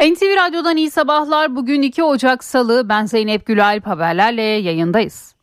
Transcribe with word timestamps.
NTV 0.00 0.36
Radyo'dan 0.36 0.76
iyi 0.76 0.90
sabahlar. 0.90 1.56
Bugün 1.56 1.82
2 1.82 2.02
Ocak 2.02 2.44
Salı. 2.44 2.88
Ben 2.88 3.06
Zeynep 3.06 3.46
Gülalp 3.46 3.86
haberlerle 3.86 4.42
yayındayız. 4.42 5.34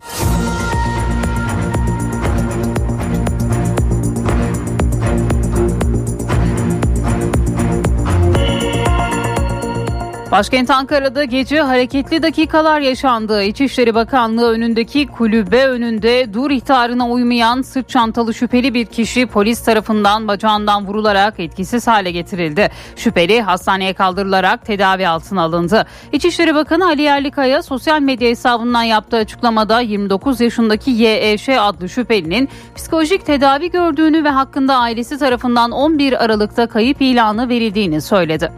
Başkent 10.32 10.70
Ankara'da 10.70 11.24
gece 11.24 11.62
hareketli 11.62 12.24
dakikalar 12.24 12.80
yaşandı. 12.80 13.44
İçişleri 13.44 13.96
Bakanlığı 13.96 14.52
önündeki 14.52 15.08
kulübe 15.08 15.66
önünde 15.68 16.34
dur 16.34 16.52
ihtarına 16.52 17.10
uymayan 17.10 17.62
sırt 17.62 17.90
çantalı 17.90 18.34
şüpheli 18.34 18.74
bir 18.74 18.86
kişi 18.86 19.26
polis 19.26 19.64
tarafından 19.64 20.28
bacağından 20.28 20.88
vurularak 20.88 21.40
etkisiz 21.40 21.88
hale 21.88 22.12
getirildi. 22.12 22.72
Şüpheli 22.96 23.42
hastaneye 23.42 23.94
kaldırılarak 23.94 24.66
tedavi 24.66 25.08
altına 25.08 25.42
alındı. 25.42 25.86
İçişleri 26.12 26.56
Bakanı 26.56 26.86
Ali 26.86 27.02
Yerlikaya 27.02 27.64
sosyal 27.64 28.02
medya 28.02 28.30
hesabından 28.30 28.84
yaptığı 28.84 29.18
açıklamada 29.18 29.80
29 29.80 30.42
yaşındaki 30.42 30.92
YEŞ 30.92 31.50
adlı 31.50 31.90
şüphelinin 31.90 32.50
psikolojik 32.76 33.26
tedavi 33.26 33.72
gördüğünü 33.72 34.24
ve 34.24 34.30
hakkında 34.30 34.76
ailesi 34.76 35.18
tarafından 35.18 35.72
11 35.72 36.24
Aralık'ta 36.24 36.68
kayıp 36.68 37.02
ilanı 37.02 37.50
verildiğini 37.50 38.02
söyledi. 38.02 38.52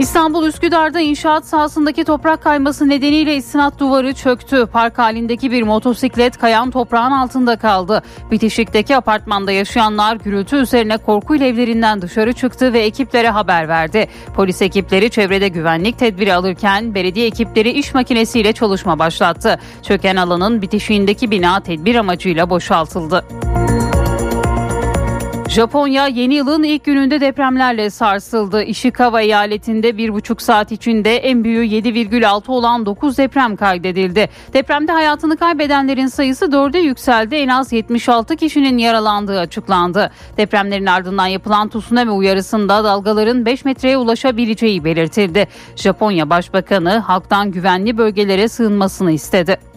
İstanbul 0.00 0.46
Üsküdar'da 0.46 1.00
inşaat 1.00 1.46
sahasındaki 1.46 2.04
toprak 2.04 2.42
kayması 2.42 2.88
nedeniyle 2.88 3.36
istinat 3.36 3.78
duvarı 3.78 4.14
çöktü. 4.14 4.66
Park 4.72 4.98
halindeki 4.98 5.50
bir 5.50 5.62
motosiklet 5.62 6.38
kayan 6.38 6.70
toprağın 6.70 7.10
altında 7.10 7.56
kaldı. 7.56 8.02
Bitişik'teki 8.30 8.96
apartmanda 8.96 9.52
yaşayanlar 9.52 10.16
gürültü 10.16 10.56
üzerine 10.56 10.96
korkuyla 10.96 11.46
evlerinden 11.46 12.02
dışarı 12.02 12.32
çıktı 12.32 12.72
ve 12.72 12.80
ekiplere 12.80 13.30
haber 13.30 13.68
verdi. 13.68 14.08
Polis 14.34 14.62
ekipleri 14.62 15.10
çevrede 15.10 15.48
güvenlik 15.48 15.98
tedbiri 15.98 16.34
alırken 16.34 16.94
belediye 16.94 17.26
ekipleri 17.26 17.70
iş 17.70 17.94
makinesiyle 17.94 18.52
çalışma 18.52 18.98
başlattı. 18.98 19.58
Çöken 19.82 20.16
alanın 20.16 20.62
bitişiğindeki 20.62 21.30
bina 21.30 21.60
tedbir 21.60 21.94
amacıyla 21.94 22.50
boşaltıldı. 22.50 23.24
Japonya 25.50 26.06
yeni 26.06 26.34
yılın 26.34 26.62
ilk 26.62 26.84
gününde 26.84 27.20
depremlerle 27.20 27.90
sarsıldı. 27.90 28.62
Ishikawa 28.62 29.20
eyaletinde 29.20 29.96
bir 29.96 30.14
buçuk 30.14 30.42
saat 30.42 30.72
içinde 30.72 31.16
en 31.16 31.44
büyüğü 31.44 31.64
7,6 31.64 32.50
olan 32.50 32.86
9 32.86 33.18
deprem 33.18 33.56
kaydedildi. 33.56 34.28
Depremde 34.52 34.92
hayatını 34.92 35.36
kaybedenlerin 35.36 36.06
sayısı 36.06 36.44
4'e 36.44 36.80
yükseldi. 36.80 37.36
En 37.36 37.48
az 37.48 37.72
76 37.72 38.36
kişinin 38.36 38.78
yaralandığı 38.78 39.40
açıklandı. 39.40 40.10
Depremlerin 40.36 40.86
ardından 40.86 41.26
yapılan 41.26 41.68
tsunami 41.68 42.10
uyarısında 42.10 42.84
dalgaların 42.84 43.46
5 43.46 43.64
metreye 43.64 43.96
ulaşabileceği 43.96 44.84
belirtildi. 44.84 45.48
Japonya 45.76 46.30
Başbakanı 46.30 46.98
halktan 46.98 47.50
güvenli 47.50 47.98
bölgelere 47.98 48.48
sığınmasını 48.48 49.12
istedi. 49.12 49.69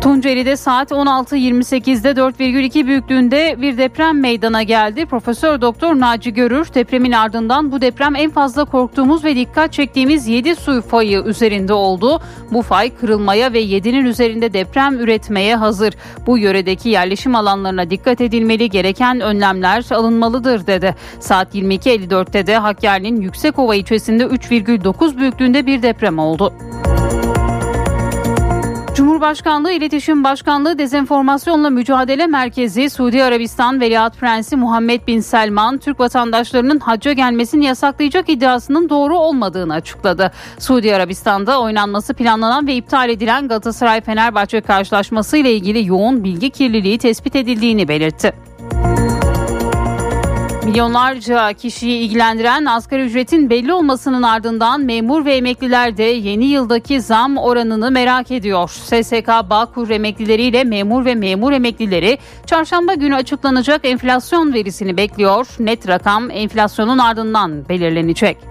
Tunceli'de 0.00 0.56
saat 0.56 0.90
16.28'de 0.90 2.10
4,2 2.10 2.86
büyüklüğünde 2.86 3.56
bir 3.60 3.78
deprem 3.78 4.20
meydana 4.20 4.62
geldi. 4.62 5.06
Profesör 5.06 5.60
Doktor 5.60 6.00
Naci 6.00 6.34
Görür 6.34 6.74
depremin 6.74 7.12
ardından 7.12 7.72
bu 7.72 7.80
deprem 7.80 8.16
en 8.16 8.30
fazla 8.30 8.64
korktuğumuz 8.64 9.24
ve 9.24 9.36
dikkat 9.36 9.72
çektiğimiz 9.72 10.26
7 10.26 10.56
su 10.56 10.82
fayı 10.82 11.22
üzerinde 11.22 11.72
oldu. 11.72 12.20
Bu 12.52 12.62
fay 12.62 12.96
kırılmaya 12.96 13.52
ve 13.52 13.62
7'nin 13.62 14.04
üzerinde 14.04 14.52
deprem 14.52 14.98
üretmeye 14.98 15.56
hazır. 15.56 15.94
Bu 16.26 16.38
yöredeki 16.38 16.88
yerleşim 16.88 17.34
alanlarına 17.34 17.90
dikkat 17.90 18.20
edilmeli, 18.20 18.70
gereken 18.70 19.20
önlemler 19.20 19.84
alınmalıdır 19.90 20.66
dedi. 20.66 20.94
Saat 21.20 21.54
22.54'te 21.54 22.46
de 22.46 22.56
Hakkari'nin 22.56 23.20
Yüksekova 23.20 23.74
ilçesinde 23.74 24.24
3,9 24.24 25.16
büyüklüğünde 25.16 25.66
bir 25.66 25.82
deprem 25.82 26.18
oldu. 26.18 26.52
Cumhurbaşkanlığı 29.00 29.72
İletişim 29.72 30.24
Başkanlığı 30.24 30.78
Dezenformasyonla 30.78 31.70
Mücadele 31.70 32.26
Merkezi 32.26 32.90
Suudi 32.90 33.24
Arabistan 33.24 33.80
Veliaht 33.80 34.16
Prensi 34.16 34.56
Muhammed 34.56 35.06
Bin 35.06 35.20
Selman 35.20 35.78
Türk 35.78 36.00
vatandaşlarının 36.00 36.78
hacca 36.78 37.12
gelmesini 37.12 37.64
yasaklayacak 37.64 38.28
iddiasının 38.28 38.88
doğru 38.88 39.18
olmadığını 39.18 39.74
açıkladı. 39.74 40.32
Suudi 40.58 40.94
Arabistan'da 40.94 41.60
oynanması 41.60 42.14
planlanan 42.14 42.66
ve 42.66 42.74
iptal 42.74 43.08
edilen 43.08 43.48
Galatasaray 43.48 44.00
Fenerbahçe 44.00 44.60
karşılaşması 44.60 45.36
ile 45.36 45.52
ilgili 45.52 45.86
yoğun 45.86 46.24
bilgi 46.24 46.50
kirliliği 46.50 46.98
tespit 46.98 47.36
edildiğini 47.36 47.88
belirtti. 47.88 48.49
Milyonlarca 50.70 51.52
kişiyi 51.52 51.98
ilgilendiren 51.98 52.64
asgari 52.64 53.02
ücretin 53.02 53.50
belli 53.50 53.72
olmasının 53.72 54.22
ardından 54.22 54.80
memur 54.80 55.24
ve 55.24 55.36
emekliler 55.36 55.96
de 55.96 56.02
yeni 56.02 56.44
yıldaki 56.44 57.00
zam 57.00 57.36
oranını 57.36 57.90
merak 57.90 58.30
ediyor. 58.30 58.68
SSK 58.70 59.28
Bağkur 59.50 59.90
emeklileriyle 59.90 60.64
memur 60.64 61.04
ve 61.04 61.14
memur 61.14 61.52
emeklileri 61.52 62.18
çarşamba 62.46 62.94
günü 62.94 63.14
açıklanacak 63.14 63.84
enflasyon 63.84 64.52
verisini 64.52 64.96
bekliyor. 64.96 65.46
Net 65.58 65.88
rakam 65.88 66.30
enflasyonun 66.30 66.98
ardından 66.98 67.68
belirlenecek. 67.68 68.49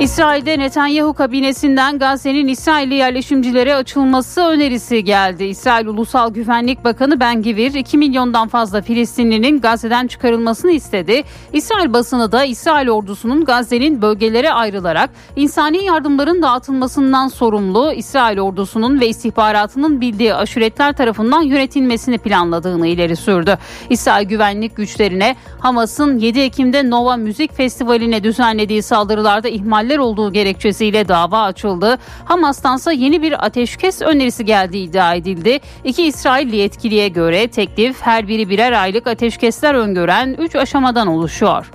İsrail'de 0.00 0.58
Netanyahu 0.58 1.14
kabinesinden 1.14 1.98
Gazze'nin 1.98 2.48
İsrailli 2.48 2.94
yerleşimcilere 2.94 3.74
açılması 3.74 4.40
önerisi 4.40 5.04
geldi. 5.04 5.44
İsrail 5.44 5.86
Ulusal 5.86 6.34
Güvenlik 6.34 6.84
Bakanı 6.84 7.20
Ben 7.20 7.42
Gvir 7.42 7.74
2 7.74 7.98
milyondan 7.98 8.48
fazla 8.48 8.82
Filistinlinin 8.82 9.60
Gazze'den 9.60 10.06
çıkarılmasını 10.06 10.72
istedi. 10.72 11.22
İsrail 11.52 11.92
basını 11.92 12.32
da 12.32 12.44
İsrail 12.44 12.88
ordusunun 12.88 13.44
Gazze'nin 13.44 14.02
bölgelere 14.02 14.52
ayrılarak 14.52 15.10
insani 15.36 15.84
yardımların 15.84 16.42
dağıtılmasından 16.42 17.28
sorumlu 17.28 17.92
İsrail 17.92 18.38
ordusunun 18.38 19.00
ve 19.00 19.08
istihbaratının 19.08 20.00
bildiği 20.00 20.34
aşiretler 20.34 20.92
tarafından 20.92 21.42
yönetilmesini 21.42 22.18
planladığını 22.18 22.86
ileri 22.86 23.16
sürdü. 23.16 23.58
İsrail 23.90 24.28
güvenlik 24.28 24.76
güçlerine 24.76 25.36
Hamas'ın 25.60 26.18
7 26.18 26.40
Ekim'de 26.40 26.90
Nova 26.90 27.16
Müzik 27.16 27.56
Festivali'ne 27.56 28.24
düzenlediği 28.24 28.82
saldırılarda 28.82 29.48
ihmal 29.48 29.85
ihmaller 29.86 29.98
olduğu 29.98 30.32
gerekçesiyle 30.32 31.08
dava 31.08 31.42
açıldı. 31.42 31.98
Hamas'tansa 32.24 32.92
yeni 32.92 33.22
bir 33.22 33.46
ateşkes 33.46 34.02
önerisi 34.02 34.44
geldiği 34.44 34.88
iddia 34.88 35.14
edildi. 35.14 35.60
İki 35.84 36.06
İsrailli 36.06 36.56
yetkiliye 36.56 37.08
göre 37.08 37.48
teklif 37.48 38.02
her 38.02 38.28
biri 38.28 38.48
birer 38.48 38.72
aylık 38.72 39.06
ateşkesler 39.06 39.74
öngören 39.74 40.36
3 40.38 40.56
aşamadan 40.56 41.06
oluşuyor. 41.06 41.70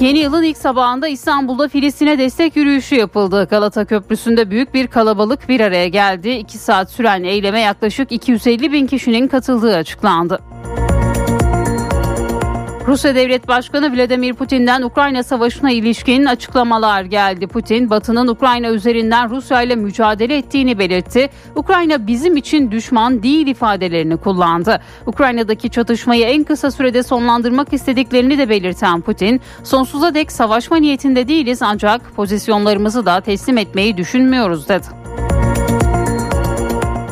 Yeni 0.00 0.18
yılın 0.18 0.42
ilk 0.42 0.56
sabahında 0.56 1.08
İstanbul'da 1.08 1.68
Filistin'e 1.68 2.18
destek 2.18 2.56
yürüyüşü 2.56 2.94
yapıldı. 2.94 3.46
Galata 3.50 3.84
Köprüsü'nde 3.84 4.50
büyük 4.50 4.74
bir 4.74 4.86
kalabalık 4.86 5.48
bir 5.48 5.60
araya 5.60 5.88
geldi. 5.88 6.30
2 6.30 6.58
saat 6.58 6.90
süren 6.90 7.24
eyleme 7.24 7.60
yaklaşık 7.60 8.12
250 8.12 8.72
bin 8.72 8.86
kişinin 8.86 9.28
katıldığı 9.28 9.76
açıklandı. 9.76 10.38
Rusya 12.90 13.14
Devlet 13.14 13.48
Başkanı 13.48 13.96
Vladimir 13.96 14.34
Putin'den 14.34 14.82
Ukrayna 14.82 15.22
Savaşı'na 15.22 15.70
ilişkin 15.70 16.24
açıklamalar 16.24 17.02
geldi. 17.02 17.46
Putin, 17.46 17.90
Batı'nın 17.90 18.28
Ukrayna 18.28 18.68
üzerinden 18.68 19.30
Rusya 19.30 19.62
ile 19.62 19.76
mücadele 19.76 20.36
ettiğini 20.36 20.78
belirtti. 20.78 21.30
Ukrayna 21.56 22.06
bizim 22.06 22.36
için 22.36 22.70
düşman 22.70 23.22
değil 23.22 23.46
ifadelerini 23.46 24.16
kullandı. 24.16 24.80
Ukrayna'daki 25.06 25.70
çatışmayı 25.70 26.24
en 26.24 26.44
kısa 26.44 26.70
sürede 26.70 27.02
sonlandırmak 27.02 27.72
istediklerini 27.72 28.38
de 28.38 28.48
belirten 28.48 29.00
Putin, 29.00 29.40
sonsuza 29.64 30.14
dek 30.14 30.32
savaşma 30.32 30.76
niyetinde 30.76 31.28
değiliz 31.28 31.62
ancak 31.62 32.16
pozisyonlarımızı 32.16 33.06
da 33.06 33.20
teslim 33.20 33.58
etmeyi 33.58 33.96
düşünmüyoruz 33.96 34.68
dedi. 34.68 34.99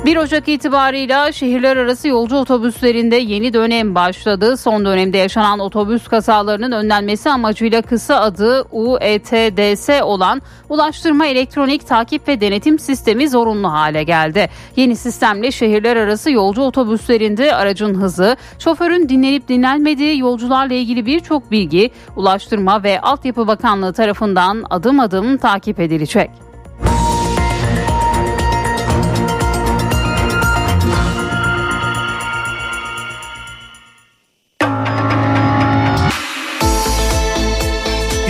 1 0.08 0.16
Ocak 0.16 0.48
itibarıyla 0.48 1.32
şehirler 1.32 1.76
arası 1.76 2.08
yolcu 2.08 2.36
otobüslerinde 2.36 3.16
yeni 3.16 3.52
dönem 3.52 3.94
başladı. 3.94 4.56
Son 4.56 4.84
dönemde 4.84 5.18
yaşanan 5.18 5.58
otobüs 5.58 6.08
kazalarının 6.08 6.72
önlenmesi 6.72 7.30
amacıyla 7.30 7.82
kısa 7.82 8.20
adı 8.20 8.62
UETDS 8.72 10.02
olan 10.02 10.42
Ulaştırma 10.68 11.26
Elektronik 11.26 11.88
Takip 11.88 12.28
ve 12.28 12.40
Denetim 12.40 12.78
Sistemi 12.78 13.28
zorunlu 13.28 13.72
hale 13.72 14.02
geldi. 14.02 14.50
Yeni 14.76 14.96
sistemle 14.96 15.50
şehirler 15.50 15.96
arası 15.96 16.30
yolcu 16.30 16.62
otobüslerinde 16.62 17.54
aracın 17.54 17.94
hızı, 17.94 18.36
şoförün 18.58 19.08
dinlenip 19.08 19.48
dinlenmediği 19.48 20.18
yolcularla 20.18 20.74
ilgili 20.74 21.06
birçok 21.06 21.50
bilgi 21.50 21.90
Ulaştırma 22.16 22.82
ve 22.82 23.00
Altyapı 23.00 23.46
Bakanlığı 23.46 23.92
tarafından 23.92 24.64
adım 24.70 25.00
adım 25.00 25.36
takip 25.36 25.80
edilecek. 25.80 26.47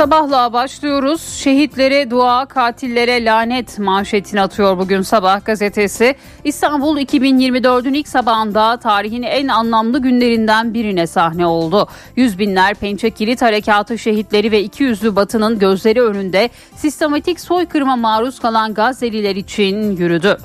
Sabahla 0.00 0.52
başlıyoruz. 0.52 1.22
Şehitlere 1.22 2.10
dua, 2.10 2.46
katillere 2.46 3.24
lanet 3.24 3.78
manşetini 3.78 4.40
atıyor 4.40 4.78
bugün 4.78 5.02
sabah 5.02 5.44
gazetesi. 5.44 6.14
İstanbul 6.44 6.98
2024'ün 6.98 7.94
ilk 7.94 8.08
sabahında 8.08 8.76
tarihin 8.76 9.22
en 9.22 9.48
anlamlı 9.48 9.98
günlerinden 10.02 10.74
birine 10.74 11.06
sahne 11.06 11.46
oldu. 11.46 11.88
Yüz 12.16 12.38
binler 12.38 12.74
Pençe 12.74 13.10
Kilit 13.10 13.42
Harekatı 13.42 13.98
şehitleri 13.98 14.52
ve 14.52 14.62
iki 14.62 14.82
yüzlü 14.82 15.16
batının 15.16 15.58
gözleri 15.58 16.02
önünde 16.02 16.50
sistematik 16.76 17.40
soykırıma 17.40 17.96
maruz 17.96 18.40
kalan 18.40 18.74
Gazze'liler 18.74 19.36
için 19.36 19.96
yürüdü. 19.96 20.38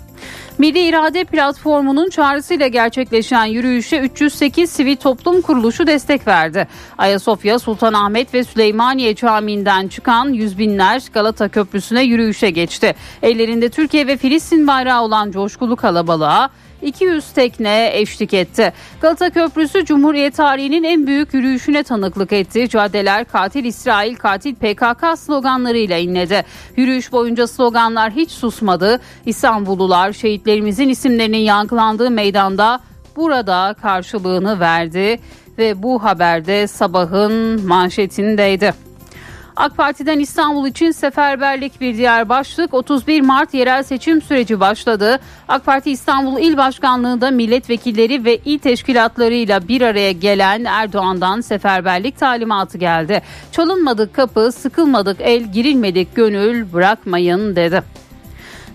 Milli 0.58 0.80
İrade 0.80 1.24
Platformu'nun 1.24 2.10
çağrısıyla 2.10 2.68
gerçekleşen 2.68 3.46
yürüyüşe 3.46 4.00
308 4.00 4.70
sivil 4.70 4.96
toplum 4.96 5.42
kuruluşu 5.42 5.88
destek 5.88 6.28
verdi. 6.28 6.68
Ayasofya, 6.98 7.60
Sultanahmet 7.60 8.34
ve 8.34 8.44
Süleymaniye 8.44 9.16
Camii'nden 9.16 9.88
çıkan 9.88 10.30
yüz 10.30 10.58
binler 10.58 11.04
Galata 11.14 11.48
Köprüsü'ne 11.48 12.04
yürüyüşe 12.04 12.50
geçti. 12.50 12.96
Ellerinde 13.22 13.70
Türkiye 13.70 14.08
ve 14.08 14.18
Filistin 14.18 14.68
bayrağı 14.68 15.02
olan 15.02 15.32
coşkulu 15.32 15.76
kalabalığa 15.76 16.50
200 16.86 17.32
tekne 17.32 17.90
eşlik 17.94 18.34
etti. 18.34 18.74
Galata 19.02 19.30
Köprüsü 19.30 19.86
Cumhuriyet 19.86 20.36
tarihinin 20.36 20.84
en 20.84 21.08
büyük 21.08 21.34
yürüyüşüne 21.34 21.84
tanıklık 21.84 22.34
etti. 22.34 22.70
Caddeler 22.70 23.26
katil 23.26 23.66
İsrail, 23.66 24.16
katil 24.16 24.56
PKK 24.56 25.20
sloganlarıyla 25.20 25.98
inledi. 25.98 26.46
Yürüyüş 26.78 27.12
boyunca 27.12 27.48
sloganlar 27.48 28.12
hiç 28.12 28.32
susmadı. 28.32 29.02
İstanbullular 29.26 30.14
şehitlerimizin 30.14 30.90
isimlerinin 30.90 31.38
yankılandığı 31.38 32.12
meydanda 32.12 32.80
burada 33.16 33.76
karşılığını 33.82 34.60
verdi 34.60 35.20
ve 35.58 35.84
bu 35.84 36.04
haberde 36.04 36.68
sabahın 36.68 37.66
manşetindeydi. 37.68 38.85
AK 39.56 39.78
Parti'den 39.78 40.20
İstanbul 40.20 40.68
için 40.68 40.92
seferberlik 40.92 41.82
bir 41.82 41.98
diğer 41.98 42.30
başlık 42.30 42.74
31 42.74 43.22
Mart 43.22 43.54
yerel 43.54 43.84
seçim 43.84 44.22
süreci 44.22 44.60
başladı. 44.60 45.20
AK 45.48 45.66
Parti 45.66 45.92
İstanbul 45.92 46.40
İl 46.40 46.58
Başkanlığı'nda 46.58 47.32
milletvekilleri 47.32 48.26
ve 48.26 48.38
il 48.38 48.60
teşkilatlarıyla 48.60 49.68
bir 49.68 49.82
araya 49.82 50.12
gelen 50.12 50.66
Erdoğan'dan 50.66 51.42
seferberlik 51.42 52.20
talimatı 52.20 52.78
geldi. 52.78 53.22
Çalınmadık 53.52 54.14
kapı, 54.14 54.52
sıkılmadık 54.52 55.18
el, 55.20 55.44
girilmedik 55.44 56.16
gönül 56.16 56.74
bırakmayın 56.74 57.56
dedi. 57.56 57.84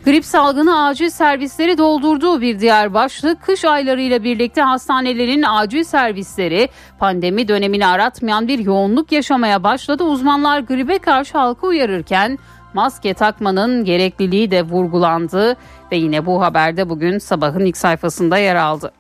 Grip 0.05 0.25
salgını 0.25 0.85
acil 0.85 1.11
servisleri 1.11 1.79
doldurduğu 1.79 2.41
bir 2.41 2.61
diğer 2.61 2.95
başlık 2.95 3.43
kış 3.43 3.65
aylarıyla 3.65 4.25
birlikte 4.25 4.63
hastanelerin 4.63 5.45
acil 5.49 5.85
servisleri 5.85 6.69
pandemi 6.99 7.49
dönemini 7.49 7.87
aratmayan 7.87 8.49
bir 8.49 8.59
yoğunluk 8.59 9.13
yaşamaya 9.13 9.63
başladı. 9.63 10.05
Uzmanlar 10.05 10.61
gribe 10.61 10.99
karşı 10.99 11.39
halkı 11.39 11.67
uyarırken 11.67 12.39
maske 12.75 13.15
takmanın 13.15 13.85
gerekliliği 13.85 14.51
de 14.51 14.63
vurgulandı 14.63 15.57
ve 15.93 15.97
yine 15.97 16.27
bu 16.27 16.43
haberde 16.43 16.89
bugün 16.89 17.19
sabahın 17.19 17.65
ilk 17.65 17.77
sayfasında 17.77 18.39
yer 18.39 18.57
aldı. 18.57 18.93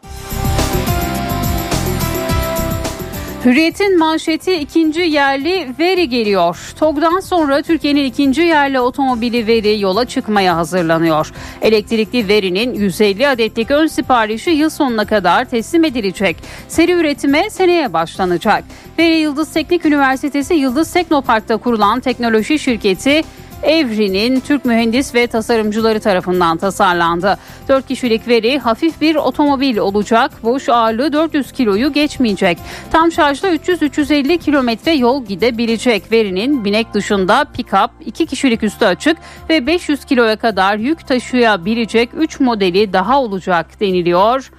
Hürriyet'in 3.44 3.98
manşeti 3.98 4.54
ikinci 4.54 5.00
yerli 5.00 5.68
veri 5.78 6.08
geliyor. 6.08 6.72
TOG'dan 6.78 7.20
sonra 7.20 7.62
Türkiye'nin 7.62 8.04
ikinci 8.04 8.42
yerli 8.42 8.80
otomobili 8.80 9.46
veri 9.46 9.80
yola 9.80 10.04
çıkmaya 10.04 10.56
hazırlanıyor. 10.56 11.32
Elektrikli 11.62 12.28
verinin 12.28 12.74
150 12.74 13.28
adetlik 13.28 13.70
ön 13.70 13.86
siparişi 13.86 14.50
yıl 14.50 14.70
sonuna 14.70 15.04
kadar 15.04 15.44
teslim 15.44 15.84
edilecek. 15.84 16.36
Seri 16.68 16.92
üretime 16.92 17.50
seneye 17.50 17.92
başlanacak. 17.92 18.64
Veri 18.98 19.16
Yıldız 19.16 19.52
Teknik 19.52 19.86
Üniversitesi 19.86 20.54
Yıldız 20.54 20.92
Teknopark'ta 20.92 21.56
kurulan 21.56 22.00
teknoloji 22.00 22.58
şirketi 22.58 23.22
Evri'nin 23.62 24.40
Türk 24.40 24.64
mühendis 24.64 25.14
ve 25.14 25.26
tasarımcıları 25.26 26.00
tarafından 26.00 26.56
tasarlandı. 26.56 27.38
4 27.68 27.88
kişilik 27.88 28.28
veri 28.28 28.58
hafif 28.58 29.00
bir 29.00 29.16
otomobil 29.16 29.76
olacak. 29.76 30.30
Boş 30.42 30.68
ağırlığı 30.68 31.12
400 31.12 31.52
kiloyu 31.52 31.92
geçmeyecek. 31.92 32.58
Tam 32.92 33.12
şarjda 33.12 33.54
300-350 33.54 34.38
kilometre 34.38 34.92
yol 34.92 35.24
gidebilecek. 35.24 36.12
Verinin 36.12 36.64
binek 36.64 36.94
dışında 36.94 37.46
pick-up, 37.58 37.90
2 38.06 38.26
kişilik 38.26 38.62
üstü 38.62 38.84
açık 38.84 39.16
ve 39.48 39.66
500 39.66 40.04
kiloya 40.04 40.36
kadar 40.36 40.76
yük 40.76 41.06
taşıyabilecek 41.06 42.10
3 42.16 42.40
modeli 42.40 42.92
daha 42.92 43.22
olacak 43.22 43.80
deniliyor. 43.80 44.50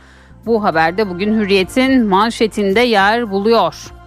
Bu 0.46 0.64
haberde 0.64 1.10
bugün 1.10 1.40
Hürriyet'in 1.40 2.06
manşetinde 2.06 2.80
yer 2.80 3.32
buluyor. 3.32 4.01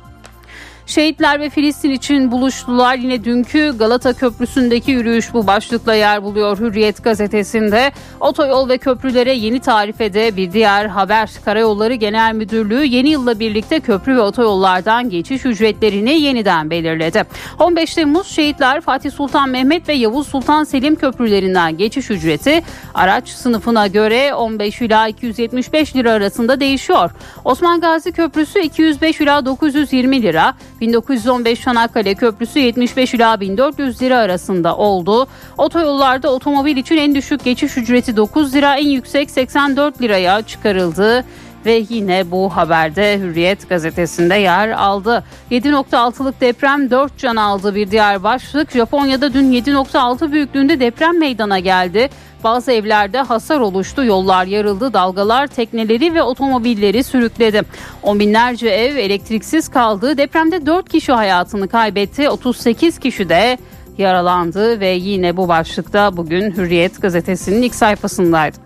Şehitler 0.86 1.40
ve 1.40 1.50
Filistin 1.50 1.90
için 1.90 2.30
buluştular. 2.30 2.96
Yine 2.96 3.24
dünkü 3.24 3.74
Galata 3.78 4.12
Köprüsü'ndeki 4.12 4.90
yürüyüş 4.90 5.34
bu 5.34 5.46
başlıkla 5.46 5.94
yer 5.94 6.22
buluyor 6.22 6.58
Hürriyet 6.58 7.04
gazetesinde. 7.04 7.92
Otoyol 8.20 8.68
ve 8.68 8.78
köprülere 8.78 9.32
yeni 9.32 9.60
tarifede 9.60 10.36
bir 10.36 10.52
diğer 10.52 10.86
haber. 10.86 11.30
Karayolları 11.44 11.94
Genel 11.94 12.34
Müdürlüğü 12.34 12.84
yeni 12.84 13.08
yılla 13.08 13.38
birlikte 13.38 13.80
köprü 13.80 14.16
ve 14.16 14.20
otoyollardan 14.20 15.10
geçiş 15.10 15.46
ücretlerini 15.46 16.20
yeniden 16.20 16.70
belirledi. 16.70 17.24
15 17.58 17.94
Temmuz 17.94 18.26
şehitler 18.26 18.80
Fatih 18.80 19.10
Sultan 19.10 19.48
Mehmet 19.48 19.88
ve 19.88 19.92
Yavuz 19.92 20.26
Sultan 20.26 20.64
Selim 20.64 20.96
köprülerinden 20.96 21.76
geçiş 21.76 22.10
ücreti 22.10 22.62
araç 22.94 23.28
sınıfına 23.28 23.86
göre 23.86 24.34
15 24.34 24.80
ila 24.80 25.08
275 25.08 25.96
lira 25.96 26.12
arasında 26.12 26.60
değişiyor. 26.60 27.10
Osman 27.44 27.80
Gazi 27.80 28.12
Köprüsü 28.12 28.60
205 28.60 29.20
ila 29.20 29.46
920 29.46 30.22
lira, 30.22 30.54
1915 30.80 31.60
Çanakkale 31.60 32.14
Köprüsü 32.14 32.58
75 32.58 33.14
ila 33.14 33.40
1400 33.40 34.02
lira 34.02 34.18
arasında 34.18 34.76
oldu. 34.76 35.26
Otoyollarda 35.58 36.32
otomobil 36.32 36.76
için 36.76 36.96
en 36.96 37.14
düşük 37.14 37.44
geçiş 37.44 37.76
ücreti 37.76 38.16
9 38.16 38.54
lira, 38.54 38.76
en 38.76 38.88
yüksek 38.88 39.30
84 39.30 40.02
liraya 40.02 40.42
çıkarıldı 40.42 41.24
ve 41.66 41.84
yine 41.88 42.30
bu 42.30 42.56
haberde 42.56 43.18
Hürriyet 43.18 43.68
gazetesinde 43.68 44.34
yer 44.34 44.68
aldı. 44.68 45.24
7.6'lık 45.50 46.40
deprem 46.40 46.90
4 46.90 47.18
can 47.18 47.36
aldı 47.36 47.74
bir 47.74 47.90
diğer 47.90 48.22
başlık. 48.22 48.70
Japonya'da 48.70 49.34
dün 49.34 49.52
7.6 49.52 50.32
büyüklüğünde 50.32 50.80
deprem 50.80 51.18
meydana 51.18 51.58
geldi. 51.58 52.08
Bazı 52.44 52.72
evlerde 52.72 53.18
hasar 53.18 53.60
oluştu, 53.60 54.04
yollar 54.04 54.46
yarıldı, 54.46 54.92
dalgalar 54.92 55.46
tekneleri 55.46 56.14
ve 56.14 56.22
otomobilleri 56.22 57.04
sürükledi. 57.04 57.62
On 58.02 58.20
binlerce 58.20 58.68
ev 58.68 58.96
elektriksiz 58.96 59.68
kaldı. 59.68 60.18
Depremde 60.18 60.66
4 60.66 60.88
kişi 60.88 61.12
hayatını 61.12 61.68
kaybetti, 61.68 62.30
38 62.30 62.98
kişi 62.98 63.28
de 63.28 63.58
yaralandı 63.98 64.80
ve 64.80 64.88
yine 64.88 65.36
bu 65.36 65.48
başlıkta 65.48 66.16
bugün 66.16 66.50
Hürriyet 66.56 67.02
gazetesinin 67.02 67.62
ilk 67.62 67.74
sayfasındaydı. 67.74 68.63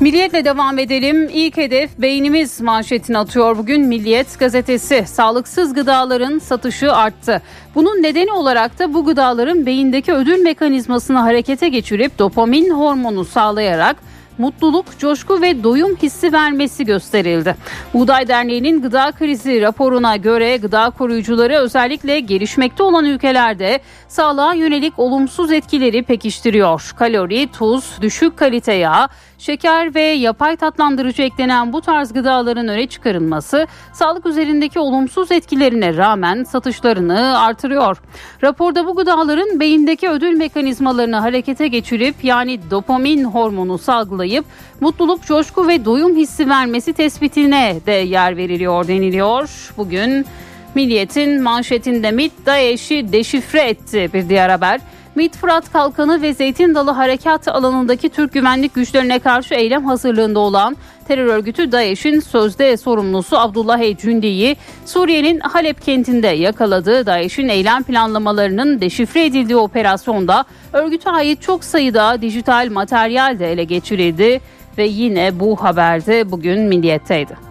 Milliyetle 0.00 0.44
devam 0.44 0.78
edelim. 0.78 1.28
İlk 1.32 1.56
hedef 1.56 1.98
beynimiz 1.98 2.60
manşetini 2.60 3.18
atıyor 3.18 3.58
bugün 3.58 3.86
Milliyet 3.86 4.38
gazetesi. 4.38 5.04
Sağlıksız 5.06 5.74
gıdaların 5.74 6.38
satışı 6.38 6.92
arttı. 6.92 7.42
Bunun 7.74 8.02
nedeni 8.02 8.32
olarak 8.32 8.78
da 8.78 8.94
bu 8.94 9.04
gıdaların 9.04 9.66
beyindeki 9.66 10.12
ödül 10.12 10.42
mekanizmasını 10.42 11.18
harekete 11.18 11.68
geçirip 11.68 12.18
dopamin 12.18 12.70
hormonu 12.70 13.24
sağlayarak 13.24 13.96
mutluluk, 14.38 14.98
coşku 14.98 15.42
ve 15.42 15.64
doyum 15.64 15.96
hissi 15.96 16.32
vermesi 16.32 16.84
gösterildi. 16.84 17.56
Buğday 17.94 18.28
Derneği'nin 18.28 18.82
gıda 18.82 19.12
krizi 19.12 19.60
raporuna 19.60 20.16
göre 20.16 20.56
gıda 20.56 20.90
koruyucuları 20.90 21.54
özellikle 21.54 22.20
gelişmekte 22.20 22.82
olan 22.82 23.04
ülkelerde 23.04 23.80
sağlığa 24.08 24.54
yönelik 24.54 24.98
olumsuz 24.98 25.52
etkileri 25.52 26.02
pekiştiriyor. 26.02 26.92
Kalori, 26.96 27.48
tuz, 27.52 27.98
düşük 28.00 28.36
kalite 28.36 28.72
yağ, 28.72 29.08
şeker 29.40 29.94
ve 29.94 30.00
yapay 30.00 30.56
tatlandırıcı 30.56 31.22
eklenen 31.22 31.72
bu 31.72 31.80
tarz 31.80 32.12
gıdaların 32.12 32.68
öne 32.68 32.86
çıkarılması 32.86 33.66
sağlık 33.92 34.26
üzerindeki 34.26 34.78
olumsuz 34.78 35.32
etkilerine 35.32 35.96
rağmen 35.96 36.44
satışlarını 36.44 37.38
artırıyor. 37.38 37.96
Raporda 38.42 38.86
bu 38.86 38.96
gıdaların 38.96 39.60
beyindeki 39.60 40.08
ödül 40.08 40.36
mekanizmalarını 40.36 41.16
harekete 41.16 41.68
geçirip 41.68 42.24
yani 42.24 42.60
dopamin 42.70 43.24
hormonu 43.24 43.78
salgılayıp 43.78 44.44
mutluluk, 44.80 45.22
coşku 45.22 45.68
ve 45.68 45.84
doyum 45.84 46.16
hissi 46.16 46.48
vermesi 46.48 46.92
tespitine 46.92 47.76
de 47.86 47.92
yer 47.92 48.36
veriliyor 48.36 48.88
deniliyor. 48.88 49.72
Bugün 49.76 50.26
Milliyet'in 50.74 51.42
manşetinde 51.42 52.10
MİT 52.10 52.32
DAEŞ'i 52.46 53.12
deşifre 53.12 53.60
etti 53.60 54.10
bir 54.14 54.28
diğer 54.28 54.48
haber. 54.48 54.80
MİT 55.14 55.36
Fırat 55.36 55.72
Kalkanı 55.72 56.22
ve 56.22 56.34
Zeytin 56.34 56.74
Dalı 56.74 56.90
Harekat 56.90 57.48
alanındaki 57.48 58.08
Türk 58.08 58.32
güvenlik 58.32 58.74
güçlerine 58.74 59.18
karşı 59.18 59.54
eylem 59.54 59.84
hazırlığında 59.84 60.38
olan 60.38 60.76
terör 61.08 61.26
örgütü 61.26 61.72
DAEŞ'in 61.72 62.20
sözde 62.20 62.76
sorumlusu 62.76 63.38
Abdullah 63.38 63.78
Ecündi'yi 63.78 64.56
Suriye'nin 64.86 65.40
Halep 65.40 65.82
kentinde 65.82 66.26
yakaladı. 66.26 67.06
DAEŞ'in 67.06 67.48
eylem 67.48 67.82
planlamalarının 67.82 68.80
deşifre 68.80 69.24
edildiği 69.24 69.56
operasyonda 69.56 70.44
örgüte 70.72 71.10
ait 71.10 71.42
çok 71.42 71.64
sayıda 71.64 72.22
dijital 72.22 72.68
materyal 72.70 73.38
de 73.38 73.52
ele 73.52 73.64
geçirildi 73.64 74.40
ve 74.78 74.86
yine 74.86 75.40
bu 75.40 75.56
haberde 75.56 76.30
bugün 76.30 76.60
Milliyet'teydi. 76.60 77.49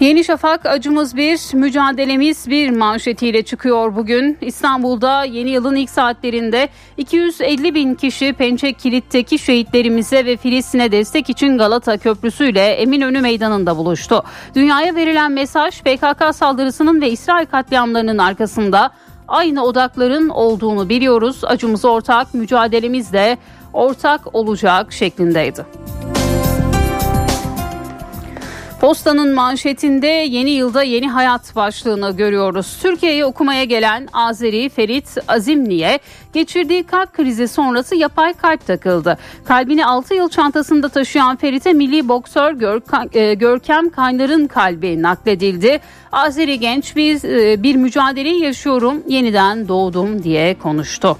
Yeni 0.00 0.24
Şafak 0.24 0.66
acımız 0.66 1.16
bir, 1.16 1.54
mücadelemiz 1.54 2.50
bir 2.50 2.70
manşetiyle 2.70 3.42
çıkıyor 3.42 3.96
bugün. 3.96 4.38
İstanbul'da 4.40 5.24
yeni 5.24 5.50
yılın 5.50 5.76
ilk 5.76 5.90
saatlerinde 5.90 6.68
250 6.96 7.74
bin 7.74 7.94
kişi 7.94 8.32
Pençe 8.32 8.72
Kilit'teki 8.72 9.38
şehitlerimize 9.38 10.24
ve 10.24 10.36
Filistin'e 10.36 10.92
destek 10.92 11.30
için 11.30 11.58
Galata 11.58 11.98
Köprüsü 11.98 12.50
ile 12.50 12.66
Eminönü 12.66 13.20
Meydanı'nda 13.20 13.76
buluştu. 13.76 14.22
Dünyaya 14.54 14.96
verilen 14.96 15.32
mesaj 15.32 15.82
PKK 15.82 16.34
saldırısının 16.34 17.00
ve 17.00 17.10
İsrail 17.10 17.46
katliamlarının 17.46 18.18
arkasında 18.18 18.90
aynı 19.28 19.64
odakların 19.64 20.28
olduğunu 20.28 20.88
biliyoruz. 20.88 21.40
Acımız 21.44 21.84
ortak, 21.84 22.34
mücadelemiz 22.34 23.12
de 23.12 23.38
ortak 23.72 24.34
olacak 24.34 24.92
şeklindeydi. 24.92 25.66
Postanın 28.80 29.34
manşetinde 29.34 30.06
yeni 30.06 30.50
yılda 30.50 30.82
yeni 30.82 31.08
hayat 31.08 31.56
başlığını 31.56 32.16
görüyoruz. 32.16 32.78
Türkiye'ye 32.82 33.24
okumaya 33.24 33.64
gelen 33.64 34.08
Azeri 34.12 34.68
Ferit 34.68 35.18
Azimli'ye 35.28 35.98
geçirdiği 36.32 36.82
kalp 36.82 37.12
krizi 37.12 37.48
sonrası 37.48 37.96
yapay 37.96 38.34
kalp 38.34 38.66
takıldı. 38.66 39.18
Kalbini 39.44 39.86
6 39.86 40.14
yıl 40.14 40.28
çantasında 40.28 40.88
taşıyan 40.88 41.36
Ferit'e 41.36 41.72
milli 41.72 42.08
boksör 42.08 42.52
e, 43.14 43.34
Görkem 43.34 43.90
Kaynar'ın 43.90 44.46
kalbi 44.46 45.02
nakledildi. 45.02 45.80
Azeri 46.12 46.58
genç 46.60 46.96
bir, 46.96 47.24
e, 47.24 47.62
bir 47.62 47.76
mücadeleyi 47.76 48.42
yaşıyorum 48.42 49.02
yeniden 49.08 49.68
doğdum 49.68 50.22
diye 50.22 50.58
konuştu. 50.58 51.18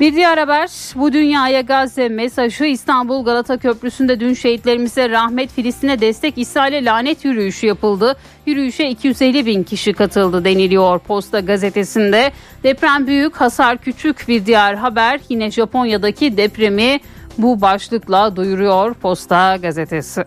Bir 0.00 0.14
diğer 0.14 0.38
haber 0.38 0.70
bu 0.94 1.12
dünyaya 1.12 1.60
Gazze 1.60 2.08
mesajı 2.08 2.64
İstanbul 2.64 3.24
Galata 3.24 3.56
Köprüsü'nde 3.56 4.20
dün 4.20 4.34
şehitlerimize 4.34 5.10
rahmet 5.10 5.52
Filistin'e 5.52 6.00
destek 6.00 6.38
İsrail'e 6.38 6.84
lanet 6.84 7.24
yürüyüşü 7.24 7.66
yapıldı. 7.66 8.16
Yürüyüşe 8.46 8.88
250 8.88 9.46
bin 9.46 9.62
kişi 9.62 9.92
katıldı 9.92 10.44
deniliyor 10.44 10.98
Posta 10.98 11.40
gazetesinde. 11.40 12.32
Deprem 12.62 13.06
büyük 13.06 13.36
hasar 13.36 13.78
küçük 13.78 14.28
bir 14.28 14.46
diğer 14.46 14.74
haber 14.74 15.20
yine 15.28 15.50
Japonya'daki 15.50 16.36
depremi 16.36 17.00
bu 17.38 17.60
başlıkla 17.60 18.36
duyuruyor 18.36 18.94
Posta 18.94 19.56
gazetesi. 19.56 20.24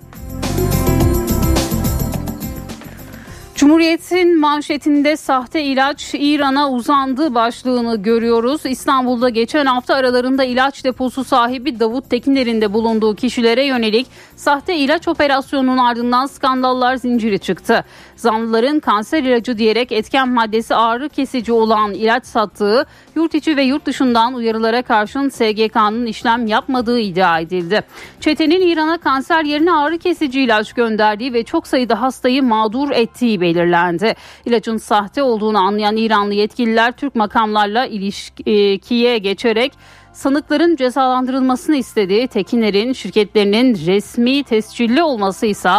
Cumhuriyet'in 3.64 4.40
manşetinde 4.40 5.18
sahte 5.18 5.64
ilaç 5.64 6.14
İran'a 6.14 6.72
uzandı 6.72 7.36
başlığını 7.36 7.96
görüyoruz. 7.96 8.62
İstanbul'da 8.66 9.30
geçen 9.30 9.66
hafta 9.66 9.96
aralarında 9.96 10.44
ilaç 10.44 10.84
deposu 10.84 11.24
sahibi 11.24 11.80
Davut 11.80 12.10
Tekiner'in 12.10 12.62
de 12.62 12.74
bulunduğu 12.74 13.16
kişilere 13.16 13.66
yönelik 13.66 14.08
sahte 14.36 14.76
ilaç 14.76 15.08
operasyonunun 15.08 15.78
ardından 15.78 16.26
skandallar 16.26 16.96
zinciri 16.96 17.40
çıktı. 17.40 17.86
Zanlıların 18.16 18.80
kanser 18.80 19.24
ilacı 19.24 19.58
diyerek 19.58 19.92
etken 19.92 20.30
maddesi 20.30 20.76
ağrı 20.76 21.10
kesici 21.10 21.54
olan 21.54 21.94
ilaç 21.94 22.26
sattığı 22.26 22.86
yurt 23.16 23.36
içi 23.36 23.58
ve 23.58 23.64
yurt 23.64 23.86
dışından 23.86 24.34
uyarılara 24.34 24.82
karşın 24.82 25.30
SGK'nın 25.30 26.06
işlem 26.06 26.48
yapmadığı 26.48 27.00
iddia 27.00 27.40
edildi. 27.40 27.82
Çetenin 28.20 28.62
İran'a 28.62 28.98
kanser 28.98 29.44
yerine 29.44 29.72
ağrı 29.72 29.98
kesici 29.98 30.42
ilaç 30.42 30.74
gönderdiği 30.74 31.34
ve 31.34 31.44
çok 31.44 31.68
sayıda 31.68 32.02
hastayı 32.02 32.44
mağdur 32.44 32.92
ettiği 32.92 33.42
belirlendi. 33.56 34.16
İlacın 34.46 34.78
sahte 34.78 35.24
olduğunu 35.24 35.58
anlayan 35.58 35.98
İranlı 35.98 36.34
yetkililer 36.34 36.92
Türk 36.92 37.16
makamlarla 37.16 37.86
ilişkiye 37.86 39.18
geçerek 39.18 39.74
sanıkların 40.14 40.76
cezalandırılmasını 40.76 41.76
istediği 41.76 42.28
Tekiner'in 42.28 42.94
şirketlerinin 42.94 43.76
resmi 43.86 44.44
tescilli 44.44 45.04
olması 45.04 45.46
ise 45.46 45.70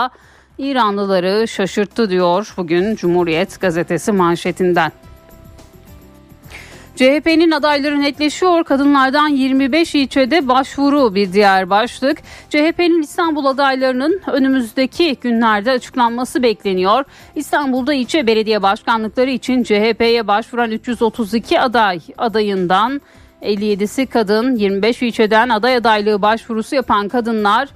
İranlıları 0.58 1.48
şaşırttı 1.48 2.10
diyor 2.10 2.54
bugün 2.56 2.96
Cumhuriyet 2.96 3.60
gazetesi 3.60 4.12
manşetinden. 4.12 4.92
CHP'nin 6.96 7.50
adayları 7.50 8.02
netleşiyor. 8.02 8.64
Kadınlardan 8.64 9.28
25 9.28 9.94
ilçede 9.94 10.48
başvuru 10.48 11.14
bir 11.14 11.32
diğer 11.32 11.70
başlık. 11.70 12.18
CHP'nin 12.50 13.02
İstanbul 13.02 13.46
adaylarının 13.46 14.20
önümüzdeki 14.26 15.16
günlerde 15.20 15.70
açıklanması 15.70 16.42
bekleniyor. 16.42 17.04
İstanbul'da 17.34 17.94
ilçe 17.94 18.26
belediye 18.26 18.62
başkanlıkları 18.62 19.30
için 19.30 19.62
CHP'ye 19.62 20.26
başvuran 20.26 20.70
332 20.70 21.60
aday 21.60 22.00
adayından 22.18 23.00
57'si 23.42 24.06
kadın, 24.06 24.56
25 24.56 25.02
ilçeden 25.02 25.48
aday 25.48 25.76
adaylığı 25.76 26.22
başvurusu 26.22 26.74
yapan 26.74 27.08
kadınlar 27.08 27.68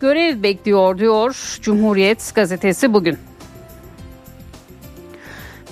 görev 0.00 0.42
bekliyor 0.42 0.98
diyor 0.98 1.58
Cumhuriyet 1.62 2.32
gazetesi 2.34 2.94
bugün. 2.94 3.18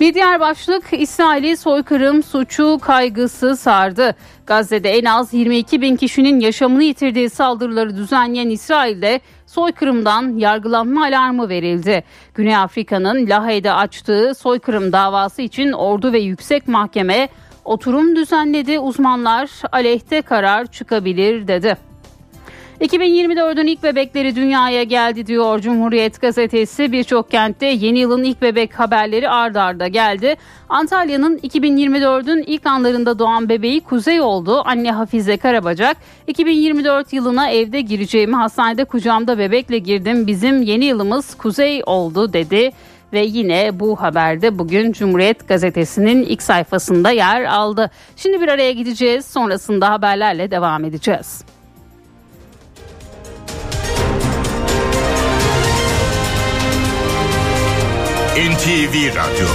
Bir 0.00 0.14
diğer 0.14 0.40
başlık 0.40 0.84
İsrail'i 0.92 1.56
soykırım 1.56 2.22
suçu 2.22 2.78
kaygısı 2.82 3.56
sardı. 3.56 4.14
Gazze'de 4.46 4.90
en 4.90 5.04
az 5.04 5.34
22 5.34 5.80
bin 5.80 5.96
kişinin 5.96 6.40
yaşamını 6.40 6.82
yitirdiği 6.82 7.30
saldırıları 7.30 7.96
düzenleyen 7.96 8.48
İsrail'de 8.48 9.20
soykırımdan 9.46 10.36
yargılanma 10.36 11.04
alarmı 11.04 11.48
verildi. 11.48 12.04
Güney 12.34 12.56
Afrika'nın 12.56 13.26
Lahey'de 13.26 13.72
açtığı 13.72 14.34
soykırım 14.34 14.92
davası 14.92 15.42
için 15.42 15.72
ordu 15.72 16.12
ve 16.12 16.18
yüksek 16.18 16.68
mahkeme 16.68 17.28
oturum 17.64 18.16
düzenledi. 18.16 18.78
Uzmanlar 18.78 19.50
aleyhte 19.72 20.22
karar 20.22 20.66
çıkabilir 20.66 21.48
dedi. 21.48 21.89
2024'ün 22.80 23.66
ilk 23.66 23.82
bebekleri 23.82 24.36
dünyaya 24.36 24.82
geldi 24.82 25.26
diyor 25.26 25.60
Cumhuriyet 25.60 26.20
gazetesi. 26.20 26.92
Birçok 26.92 27.30
kentte 27.30 27.66
yeni 27.66 27.98
yılın 27.98 28.24
ilk 28.24 28.42
bebek 28.42 28.80
haberleri 28.80 29.28
ard 29.28 29.54
arda 29.54 29.88
geldi. 29.88 30.36
Antalya'nın 30.68 31.38
2024'ün 31.38 32.44
ilk 32.46 32.66
anlarında 32.66 33.18
doğan 33.18 33.48
bebeği 33.48 33.80
Kuzey 33.80 34.20
oldu. 34.20 34.62
Anne 34.64 34.92
Hafize 34.92 35.36
Karabacak 35.36 35.96
2024 36.26 37.12
yılına 37.12 37.50
evde 37.50 37.80
gireceğimi 37.80 38.36
hastanede 38.36 38.84
kucağımda 38.84 39.38
bebekle 39.38 39.78
girdim. 39.78 40.26
Bizim 40.26 40.62
yeni 40.62 40.84
yılımız 40.84 41.34
Kuzey 41.34 41.82
oldu 41.86 42.32
dedi 42.32 42.70
ve 43.12 43.20
yine 43.20 43.80
bu 43.80 44.02
haberde 44.02 44.58
bugün 44.58 44.92
Cumhuriyet 44.92 45.48
Gazetesi'nin 45.48 46.22
ilk 46.22 46.42
sayfasında 46.42 47.10
yer 47.10 47.44
aldı. 47.44 47.90
Şimdi 48.16 48.40
bir 48.40 48.48
araya 48.48 48.72
gideceğiz 48.72 49.26
sonrasında 49.26 49.90
haberlerle 49.90 50.50
devam 50.50 50.84
edeceğiz. 50.84 51.44
NTV 58.40 58.94
Radyo 59.16 59.46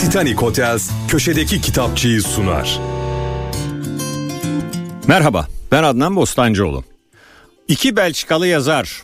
Titanic 0.00 0.34
Hotels 0.34 0.90
köşedeki 1.08 1.60
kitapçıyı 1.60 2.22
sunar. 2.22 2.80
Merhaba 5.06 5.46
ben 5.72 5.82
Adnan 5.82 6.16
Bostancıoğlu. 6.16 6.84
İki 7.68 7.96
Belçikalı 7.96 8.46
yazar 8.46 9.02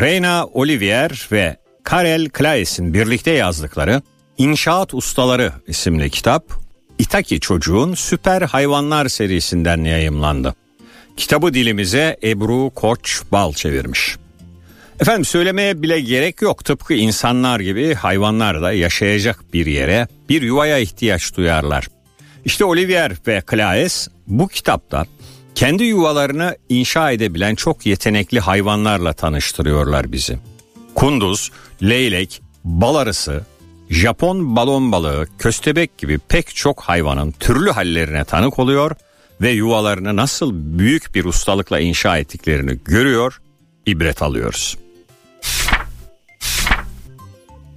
Reina 0.00 0.46
Olivier 0.46 1.28
ve 1.32 1.56
Karel 1.82 2.28
Klaes'in 2.28 2.94
birlikte 2.94 3.30
yazdıkları 3.30 4.02
İnşaat 4.38 4.94
Ustaları 4.94 5.52
isimli 5.66 6.10
kitap 6.10 6.44
İtaki 6.98 7.40
Çocuğun 7.40 7.94
Süper 7.94 8.42
Hayvanlar 8.42 9.08
serisinden 9.08 9.84
yayımlandı. 9.84 10.54
Kitabı 11.16 11.54
dilimize 11.54 12.18
Ebru 12.22 12.70
Koç 12.70 13.22
Bal 13.32 13.52
çevirmiş. 13.52 14.16
Efendim 15.00 15.24
söylemeye 15.24 15.82
bile 15.82 16.00
gerek 16.00 16.42
yok. 16.42 16.64
Tıpkı 16.64 16.94
insanlar 16.94 17.60
gibi 17.60 17.94
hayvanlar 17.94 18.62
da 18.62 18.72
yaşayacak 18.72 19.40
bir 19.52 19.66
yere, 19.66 20.08
bir 20.28 20.42
yuvaya 20.42 20.78
ihtiyaç 20.78 21.36
duyarlar. 21.36 21.88
İşte 22.44 22.64
Olivier 22.64 23.12
ve 23.26 23.42
Claes 23.50 24.08
bu 24.26 24.48
kitapta 24.48 25.06
kendi 25.54 25.84
yuvalarını 25.84 26.56
inşa 26.68 27.10
edebilen 27.10 27.54
çok 27.54 27.86
yetenekli 27.86 28.40
hayvanlarla 28.40 29.12
tanıştırıyorlar 29.12 30.12
bizi. 30.12 30.38
Kunduz, 30.94 31.50
leylek, 31.82 32.42
bal 32.64 32.94
arısı, 32.94 33.44
Japon 33.90 34.56
balon 34.56 34.92
balığı, 34.92 35.26
köstebek 35.38 35.98
gibi 35.98 36.18
pek 36.28 36.54
çok 36.54 36.80
hayvanın 36.80 37.32
türlü 37.32 37.70
hallerine 37.70 38.24
tanık 38.24 38.58
oluyor 38.58 38.92
ve 39.40 39.50
yuvalarını 39.50 40.16
nasıl 40.16 40.50
büyük 40.54 41.14
bir 41.14 41.24
ustalıkla 41.24 41.80
inşa 41.80 42.18
ettiklerini 42.18 42.78
görüyor, 42.84 43.40
ibret 43.86 44.22
alıyoruz. 44.22 44.76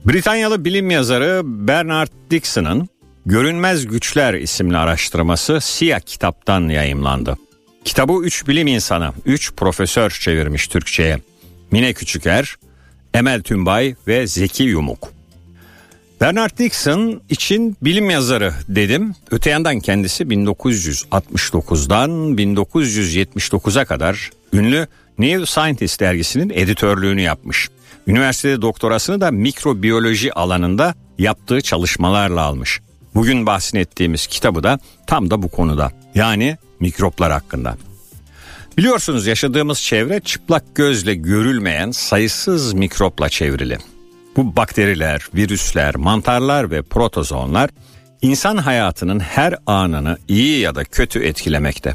Britanyalı 0.06 0.66
bilim 0.66 0.92
yazarı 0.92 1.42
Bernard 1.46 2.12
Dixon'ın 2.32 2.90
Görünmez 3.26 3.88
Güçler 3.88 4.34
isimli 4.34 4.78
araştırması 4.78 5.62
Siyah 5.62 6.00
kitaptan 6.00 6.70
yayımlandı. 6.70 7.38
Kitabı 7.86 8.14
3 8.14 8.48
bilim 8.48 8.68
insanı, 8.68 9.12
3 9.26 9.54
profesör 9.54 10.10
çevirmiş 10.10 10.68
Türkçe'ye. 10.68 11.18
Mine 11.72 11.94
Küçüker, 11.94 12.56
Emel 13.14 13.42
Tümbay 13.42 13.96
ve 14.08 14.28
Zeki 14.28 14.64
Yumuk. 14.64 15.14
Bernard 16.22 16.58
Dixon 16.58 17.22
için 17.30 17.78
bilim 17.82 18.10
yazarı 18.10 18.54
dedim. 18.70 19.16
Öte 19.32 19.50
yandan 19.50 19.80
kendisi 19.80 20.24
1969'dan 20.24 22.12
1979'a 22.12 23.86
kadar 23.86 24.30
ünlü 24.54 24.88
New 25.22 25.46
Scientist 25.46 26.00
dergisinin 26.00 26.50
editörlüğünü 26.50 27.22
yapmış. 27.22 27.70
Üniversitede 28.08 28.62
doktorasını 28.62 29.22
da 29.22 29.32
mikrobiyoloji 29.32 30.34
alanında 30.34 30.96
yaptığı 31.18 31.62
çalışmalarla 31.62 32.42
almış. 32.42 32.80
Bugün 33.16 33.46
bahsettiğimiz 33.46 34.28
kitabı 34.28 34.64
da 34.64 34.80
tam 35.08 35.32
da 35.32 35.44
bu 35.44 35.48
konuda. 35.48 35.92
Yani 36.16 36.58
mikroplar 36.80 37.32
hakkında. 37.32 37.78
Biliyorsunuz 38.78 39.28
yaşadığımız 39.28 39.82
çevre 39.82 40.20
çıplak 40.20 40.76
gözle 40.76 41.16
görülmeyen 41.16 41.92
sayısız 41.92 42.74
mikropla 42.74 43.30
çevrili. 43.30 43.78
Bu 44.38 44.56
bakteriler, 44.56 45.28
virüsler, 45.36 45.96
mantarlar 45.96 46.72
ve 46.72 46.82
protozoonlar 46.82 47.70
insan 48.22 48.58
hayatının 48.58 49.20
her 49.20 49.56
anını 49.66 50.18
iyi 50.28 50.60
ya 50.60 50.76
da 50.76 50.84
kötü 50.84 51.24
etkilemekte. 51.24 51.94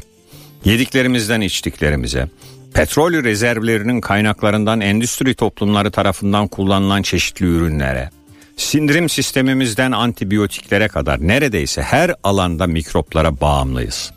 Yediklerimizden 0.65 1.41
içtiklerimize, 1.41 2.27
petrol 2.73 3.13
rezervlerinin 3.13 4.01
kaynaklarından 4.01 4.81
endüstri 4.81 5.33
toplumları 5.33 5.91
tarafından 5.91 6.47
kullanılan 6.47 7.01
çeşitli 7.01 7.45
ürünlere, 7.45 8.09
sindirim 8.57 9.09
sistemimizden 9.09 9.91
antibiyotiklere 9.91 10.87
kadar 10.87 11.27
neredeyse 11.27 11.81
her 11.81 12.15
alanda 12.23 12.67
mikroplara 12.67 13.41
bağımlıyız. 13.41 14.11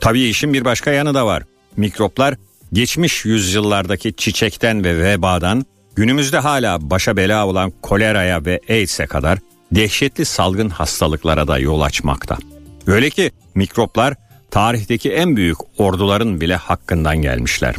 Tabii 0.00 0.22
işin 0.22 0.52
bir 0.52 0.64
başka 0.64 0.90
yanı 0.90 1.14
da 1.14 1.26
var. 1.26 1.42
Mikroplar 1.76 2.34
geçmiş 2.72 3.24
yüzyıllardaki 3.24 4.12
çiçekten 4.16 4.84
ve 4.84 5.02
vebadan 5.04 5.66
günümüzde 5.96 6.38
hala 6.38 6.90
başa 6.90 7.16
bela 7.16 7.46
olan 7.46 7.72
koleraya 7.82 8.44
ve 8.44 8.60
AIDS'e 8.68 9.06
kadar 9.06 9.38
dehşetli 9.72 10.24
salgın 10.24 10.68
hastalıklara 10.68 11.48
da 11.48 11.58
yol 11.58 11.80
açmakta. 11.80 12.38
Öyle 12.86 13.10
ki 13.10 13.30
mikroplar 13.54 14.14
tarihteki 14.56 15.12
en 15.12 15.36
büyük 15.36 15.58
orduların 15.78 16.40
bile 16.40 16.56
hakkından 16.56 17.16
gelmişler. 17.16 17.74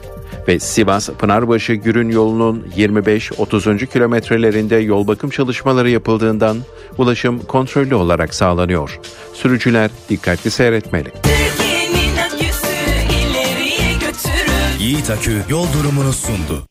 ve 0.47 0.59
Sivas 0.59 1.09
Pınarbaşı 1.09 1.73
Gürün 1.73 2.09
yolunun 2.09 2.67
25-30. 2.77 3.85
kilometrelerinde 3.87 4.75
yol 4.75 5.07
bakım 5.07 5.29
çalışmaları 5.29 5.89
yapıldığından 5.89 6.57
ulaşım 6.97 7.39
kontrollü 7.39 7.95
olarak 7.95 8.33
sağlanıyor. 8.33 8.99
Sürücüler 9.33 9.91
dikkatli 10.09 10.51
seyretmeli. 10.51 11.11
Yiğit 14.79 15.09
Akü 15.09 15.41
yol 15.49 15.67
durumunu 15.73 16.13
sundu. 16.13 16.67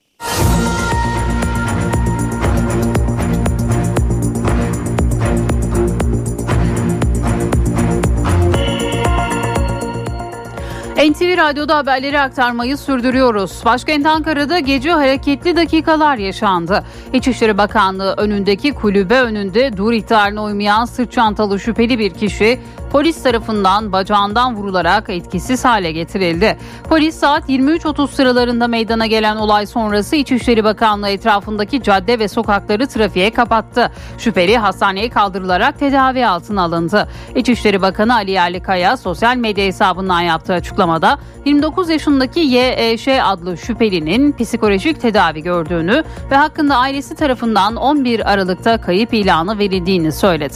NTV 11.10 11.36
Radyo'da 11.36 11.76
haberleri 11.76 12.20
aktarmayı 12.20 12.76
sürdürüyoruz. 12.76 13.62
Başkent 13.64 14.06
Ankara'da 14.06 14.58
gece 14.58 14.90
hareketli 14.90 15.56
dakikalar 15.56 16.16
yaşandı. 16.16 16.84
İçişleri 17.12 17.58
Bakanlığı 17.58 18.14
önündeki 18.16 18.72
kulübe 18.72 19.20
önünde 19.20 19.76
dur 19.76 19.92
ihtarına 19.92 20.44
uymayan 20.44 20.84
sırt 20.84 21.12
çantalı 21.12 21.60
şüpheli 21.60 21.98
bir 21.98 22.10
kişi 22.10 22.60
polis 22.94 23.22
tarafından 23.22 23.92
bacağından 23.92 24.56
vurularak 24.56 25.10
etkisiz 25.10 25.64
hale 25.64 25.92
getirildi. 25.92 26.58
Polis 26.88 27.14
saat 27.14 27.48
23.30 27.48 28.08
sıralarında 28.08 28.68
meydana 28.68 29.06
gelen 29.06 29.36
olay 29.36 29.66
sonrası 29.66 30.16
İçişleri 30.16 30.64
Bakanlığı 30.64 31.08
etrafındaki 31.08 31.82
cadde 31.82 32.18
ve 32.18 32.28
sokakları 32.28 32.86
trafiğe 32.86 33.30
kapattı. 33.30 33.90
Şüpheli 34.18 34.58
hastaneye 34.58 35.10
kaldırılarak 35.10 35.78
tedavi 35.78 36.26
altına 36.26 36.62
alındı. 36.62 37.08
İçişleri 37.36 37.82
Bakanı 37.82 38.14
Ali 38.14 38.30
Yerlikaya 38.30 38.96
sosyal 38.96 39.36
medya 39.36 39.64
hesabından 39.64 40.20
yaptığı 40.20 40.52
açıklamada 40.52 41.18
29 41.44 41.88
yaşındaki 41.88 42.40
YEŞ 42.40 43.08
adlı 43.08 43.56
şüphelinin 43.56 44.32
psikolojik 44.32 45.00
tedavi 45.00 45.42
gördüğünü 45.42 46.04
ve 46.30 46.36
hakkında 46.36 46.76
ailesi 46.76 47.14
tarafından 47.14 47.76
11 47.76 48.32
Aralık'ta 48.32 48.80
kayıp 48.80 49.14
ilanı 49.14 49.58
verildiğini 49.58 50.12
söyledi. 50.12 50.54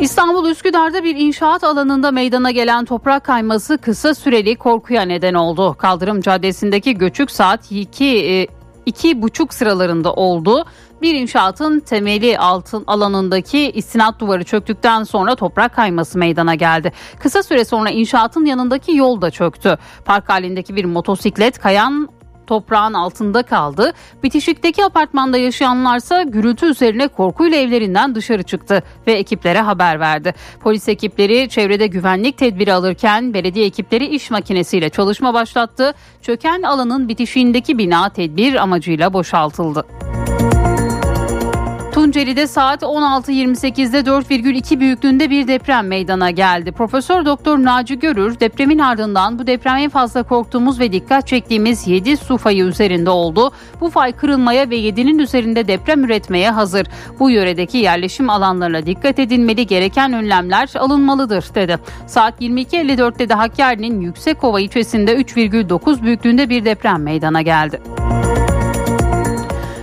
İstanbul 0.00 0.50
Üsküdar'da 0.50 1.04
bir 1.04 1.16
inşaat 1.16 1.64
alanında 1.64 2.10
meydana 2.10 2.50
gelen 2.50 2.84
toprak 2.84 3.24
kayması 3.24 3.78
kısa 3.78 4.14
süreli 4.14 4.56
korkuya 4.56 5.02
neden 5.02 5.34
oldu. 5.34 5.74
Kaldırım 5.78 6.20
Caddesi'ndeki 6.20 6.94
göçük 6.94 7.30
saat 7.30 7.72
2 7.72 8.48
iki 8.86 9.22
buçuk 9.22 9.54
sıralarında 9.54 10.12
oldu. 10.12 10.64
Bir 11.02 11.14
inşaatın 11.14 11.80
temeli 11.80 12.38
altın 12.38 12.84
alanındaki 12.86 13.70
istinat 13.70 14.20
duvarı 14.20 14.44
çöktükten 14.44 15.04
sonra 15.04 15.34
toprak 15.34 15.74
kayması 15.74 16.18
meydana 16.18 16.54
geldi. 16.54 16.92
Kısa 17.18 17.42
süre 17.42 17.64
sonra 17.64 17.90
inşaatın 17.90 18.44
yanındaki 18.44 18.96
yol 18.96 19.20
da 19.20 19.30
çöktü. 19.30 19.78
Park 20.04 20.28
halindeki 20.28 20.76
bir 20.76 20.84
motosiklet 20.84 21.58
kayan 21.58 22.08
toprağın 22.46 22.94
altında 22.94 23.42
kaldı. 23.42 23.92
Bitişikteki 24.22 24.84
apartmanda 24.84 25.38
yaşayanlarsa 25.38 26.22
gürültü 26.22 26.66
üzerine 26.66 27.08
korkuyla 27.08 27.58
evlerinden 27.58 28.14
dışarı 28.14 28.42
çıktı 28.42 28.82
ve 29.06 29.12
ekiplere 29.12 29.60
haber 29.60 30.00
verdi. 30.00 30.34
Polis 30.60 30.88
ekipleri 30.88 31.48
çevrede 31.48 31.86
güvenlik 31.86 32.38
tedbiri 32.38 32.72
alırken 32.72 33.34
belediye 33.34 33.66
ekipleri 33.66 34.06
iş 34.06 34.30
makinesiyle 34.30 34.88
çalışma 34.88 35.34
başlattı. 35.34 35.94
Çöken 36.22 36.62
alanın 36.62 37.08
bitişiğindeki 37.08 37.78
bina 37.78 38.08
tedbir 38.08 38.54
amacıyla 38.54 39.12
boşaltıldı. 39.12 40.09
Tunceli'de 42.10 42.46
saat 42.46 42.82
16.28'de 42.82 43.98
4,2 43.98 44.80
büyüklüğünde 44.80 45.30
bir 45.30 45.48
deprem 45.48 45.86
meydana 45.86 46.30
geldi. 46.30 46.72
Profesör 46.72 47.24
Doktor 47.24 47.58
Naci 47.58 47.98
Görür 47.98 48.40
depremin 48.40 48.78
ardından 48.78 49.38
bu 49.38 49.46
deprem 49.46 49.76
en 49.76 49.90
fazla 49.90 50.22
korktuğumuz 50.22 50.80
ve 50.80 50.92
dikkat 50.92 51.26
çektiğimiz 51.26 51.86
7 51.86 52.16
su 52.16 52.36
fayı 52.36 52.64
üzerinde 52.64 53.10
oldu. 53.10 53.50
Bu 53.80 53.90
fay 53.90 54.12
kırılmaya 54.12 54.70
ve 54.70 54.76
7'nin 54.76 55.18
üzerinde 55.18 55.68
deprem 55.68 56.04
üretmeye 56.04 56.50
hazır. 56.50 56.86
Bu 57.18 57.30
yöredeki 57.30 57.78
yerleşim 57.78 58.30
alanlarına 58.30 58.86
dikkat 58.86 59.18
edilmeli 59.18 59.66
gereken 59.66 60.12
önlemler 60.12 60.68
alınmalıdır 60.78 61.44
dedi. 61.54 61.78
Saat 62.06 62.40
22.54'te 62.40 63.28
de 63.28 63.34
Hakkari'nin 63.34 64.00
Yüksekova 64.00 64.60
ilçesinde 64.60 65.16
3,9 65.16 66.02
büyüklüğünde 66.02 66.48
bir 66.48 66.64
deprem 66.64 67.02
meydana 67.02 67.42
geldi. 67.42 67.80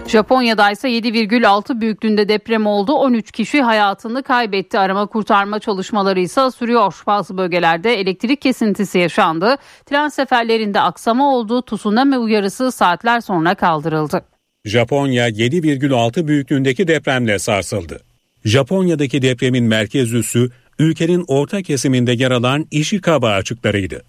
Japonya'da 0.07 0.71
ise 0.71 0.89
7,6 0.89 1.81
büyüklüğünde 1.81 2.29
deprem 2.29 2.65
oldu. 2.65 2.93
13 2.93 3.31
kişi 3.31 3.61
hayatını 3.61 4.23
kaybetti. 4.23 4.79
Arama 4.79 5.05
kurtarma 5.05 5.59
çalışmaları 5.59 6.19
ise 6.19 6.51
sürüyor. 6.51 7.03
Bazı 7.07 7.37
bölgelerde 7.37 7.93
elektrik 7.93 8.41
kesintisi 8.41 8.99
yaşandı. 8.99 9.55
Tren 9.85 10.09
seferlerinde 10.09 10.81
aksama 10.81 11.35
oldu. 11.35 11.61
Tsunami 11.61 12.17
uyarısı 12.17 12.71
saatler 12.71 13.21
sonra 13.21 13.55
kaldırıldı. 13.55 14.21
Japonya 14.65 15.29
7,6 15.29 16.27
büyüklüğündeki 16.27 16.87
depremle 16.87 17.39
sarsıldı. 17.39 17.99
Japonya'daki 18.45 19.21
depremin 19.21 19.63
merkez 19.63 20.13
üssü 20.13 20.49
ülkenin 20.79 21.25
orta 21.27 21.61
kesiminde 21.61 22.11
yer 22.11 22.31
alan 22.31 22.65
Ishikawa 22.71 23.31
açıklarıydı. 23.31 24.03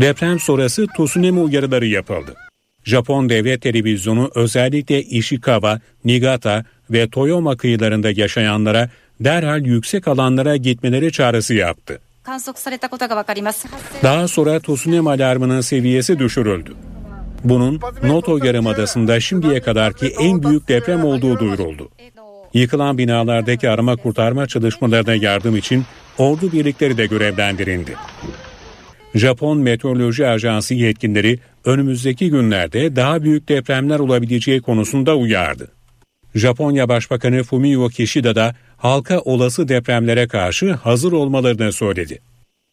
Deprem 0.00 0.38
sonrası 0.38 0.86
tsunami 0.86 1.40
uyarıları 1.40 1.86
yapıldı. 1.86 2.34
Japon 2.84 3.28
devlet 3.28 3.62
televizyonu 3.62 4.30
özellikle 4.34 5.02
Ishikawa, 5.02 5.80
Niigata 6.04 6.64
ve 6.90 7.08
Toyoma 7.08 7.56
kıyılarında 7.56 8.10
yaşayanlara 8.10 8.90
derhal 9.20 9.66
yüksek 9.66 10.08
alanlara 10.08 10.56
gitmeleri 10.56 11.12
çağrısı 11.12 11.54
yaptı. 11.54 12.00
Daha 14.02 14.28
sonra 14.28 14.60
tsunami 14.60 15.10
alarmının 15.10 15.60
seviyesi 15.60 16.18
düşürüldü. 16.18 16.74
Bunun 17.44 17.80
Noto 18.02 18.44
Yarımadası'nda 18.44 19.20
şimdiye 19.20 19.60
kadarki 19.60 20.06
en 20.06 20.42
büyük 20.42 20.68
deprem 20.68 21.04
olduğu 21.04 21.38
duyuruldu. 21.38 21.88
Yıkılan 22.54 22.98
binalardaki 22.98 23.70
arama 23.70 23.96
kurtarma 23.96 24.46
çalışmalarına 24.46 25.14
yardım 25.14 25.56
için 25.56 25.84
ordu 26.18 26.52
birlikleri 26.52 26.96
de 26.96 27.06
görevlendirildi. 27.06 27.94
Japon 29.14 29.58
Meteoroloji 29.58 30.26
Ajansı 30.26 30.74
yetkilileri 30.74 31.38
önümüzdeki 31.64 32.30
günlerde 32.30 32.96
daha 32.96 33.22
büyük 33.22 33.48
depremler 33.48 33.98
olabileceği 33.98 34.60
konusunda 34.60 35.16
uyardı. 35.16 35.68
Japonya 36.34 36.88
Başbakanı 36.88 37.42
Fumio 37.42 37.88
Kishida 37.88 38.34
da 38.34 38.54
halka 38.76 39.20
olası 39.20 39.68
depremlere 39.68 40.28
karşı 40.28 40.72
hazır 40.72 41.12
olmalarını 41.12 41.72
söyledi. 41.72 42.18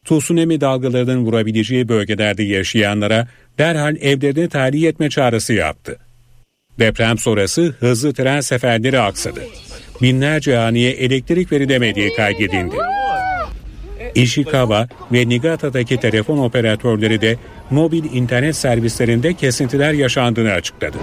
Tsunami 0.06 0.62
dalgalarının 0.62 1.26
vurabileceği 1.26 1.90
bölgelerde 1.90 2.44
yaşayanlara 2.44 3.28
derhal 3.58 3.96
evlerini 3.96 4.50
tahliye 4.50 4.90
etme 4.90 5.10
çağrısı 5.10 5.54
yaptı. 5.54 5.98
Deprem 6.80 7.18
sonrası 7.18 7.76
hızlı 7.80 8.14
tren 8.14 8.42
seferleri 8.42 9.00
aksadı. 9.00 9.42
Binlerce 10.02 10.56
haneye 10.56 10.92
elektrik 10.92 11.52
verilemediği 11.52 12.14
kaydedildi. 12.14 12.76
Ishikawa 14.22 14.88
ve 15.12 15.30
Niigata'daki 15.30 15.98
telefon 15.98 16.38
operatörleri 16.38 17.22
de 17.22 17.38
mobil 17.70 18.04
internet 18.14 18.56
servislerinde 18.56 19.34
kesintiler 19.34 19.94
yaşandığını 19.94 20.52
açıkladı. 20.52 20.98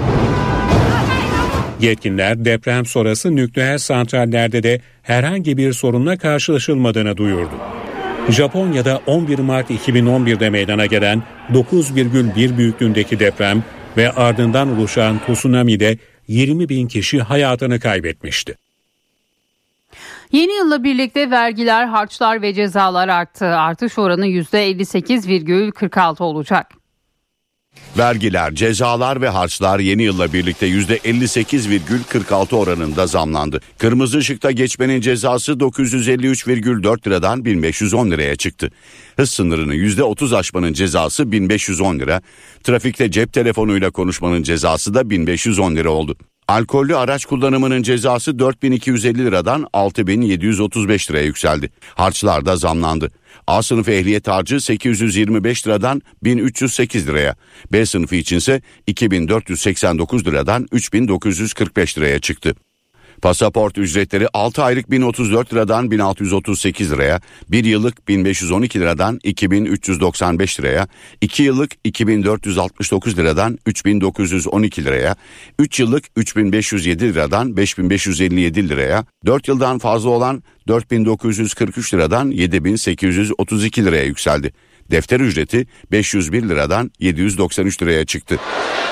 Yetkililer 1.80 2.44
deprem 2.44 2.86
sonrası 2.86 3.36
nükleer 3.36 3.78
santrallerde 3.78 4.62
de 4.62 4.80
herhangi 5.02 5.56
bir 5.56 5.72
sorunla 5.72 6.16
karşılaşılmadığını 6.16 7.16
duyurdu. 7.16 7.54
Japonya'da 8.30 9.00
11 9.06 9.38
Mart 9.38 9.70
2011'de 9.70 10.50
meydana 10.50 10.86
gelen 10.86 11.22
9,1 11.52 12.56
büyüklüğündeki 12.56 13.18
deprem 13.18 13.64
ve 13.96 14.10
ardından 14.10 14.76
oluşan 14.76 15.20
tsunami'de 15.26 15.98
20 16.28 16.68
bin 16.68 16.86
kişi 16.86 17.20
hayatını 17.20 17.80
kaybetmişti. 17.80 18.54
Yeni 20.32 20.52
yılla 20.52 20.84
birlikte 20.84 21.30
vergiler, 21.30 21.86
harçlar 21.86 22.42
ve 22.42 22.54
cezalar 22.54 23.08
arttı. 23.08 23.46
Artış 23.46 23.98
oranı 23.98 24.26
%58,46 24.26 26.22
olacak. 26.22 26.66
Vergiler, 27.98 28.54
cezalar 28.54 29.20
ve 29.20 29.28
harçlar 29.28 29.78
yeni 29.78 30.02
yılla 30.02 30.32
birlikte 30.32 30.68
%58,46 30.68 32.56
oranında 32.56 33.06
zamlandı. 33.06 33.60
Kırmızı 33.78 34.18
ışıkta 34.18 34.50
geçmenin 34.50 35.00
cezası 35.00 35.52
953,4 35.52 37.06
liradan 37.06 37.44
1510 37.44 38.10
liraya 38.10 38.36
çıktı. 38.36 38.70
Hız 39.16 39.30
sınırını 39.30 39.74
%30 39.74 40.36
aşmanın 40.36 40.72
cezası 40.72 41.32
1510 41.32 41.98
lira. 41.98 42.20
Trafikte 42.64 43.10
cep 43.10 43.32
telefonuyla 43.32 43.90
konuşmanın 43.90 44.42
cezası 44.42 44.94
da 44.94 45.10
1510 45.10 45.76
lira 45.76 45.90
oldu. 45.90 46.16
Alkollü 46.48 46.96
araç 46.96 47.24
kullanımının 47.24 47.82
cezası 47.82 48.38
4250 48.38 49.24
liradan 49.24 49.66
6735 49.72 51.10
liraya 51.10 51.24
yükseldi. 51.24 51.70
Harçlar 51.94 52.46
da 52.46 52.56
zamlandı. 52.56 53.12
A 53.46 53.62
sınıfı 53.62 53.90
ehliyet 53.90 54.28
harcı 54.28 54.60
825 54.60 55.66
liradan 55.66 56.02
1308 56.24 57.08
liraya. 57.08 57.36
B 57.72 57.86
sınıfı 57.86 58.16
içinse 58.16 58.62
2489 58.86 60.26
liradan 60.26 60.66
3945 60.72 61.98
liraya 61.98 62.18
çıktı. 62.18 62.54
Pasaport 63.22 63.78
ücretleri 63.78 64.28
6 64.32 64.62
aylık 64.62 64.90
1034 64.90 65.52
liradan 65.52 65.90
1638 65.90 66.92
liraya, 66.92 67.20
1 67.48 67.64
yıllık 67.64 68.08
1512 68.08 68.80
liradan 68.80 69.20
2395 69.24 70.60
liraya, 70.60 70.88
2 71.20 71.42
yıllık 71.42 71.72
2469 71.84 73.18
liradan 73.18 73.58
3912 73.66 74.84
liraya, 74.84 75.16
3 75.58 75.80
yıllık 75.80 76.04
3507 76.16 77.14
liradan 77.14 77.56
5557 77.56 78.68
liraya, 78.68 79.04
4 79.26 79.48
yıldan 79.48 79.78
fazla 79.78 80.10
olan 80.10 80.42
4943 80.68 81.94
liradan 81.94 82.30
7832 82.30 83.84
liraya 83.84 84.04
yükseldi. 84.04 84.52
Defter 84.90 85.20
ücreti 85.20 85.66
501 85.92 86.42
liradan 86.42 86.90
793 87.00 87.82
liraya 87.82 88.04
çıktı. 88.04 88.38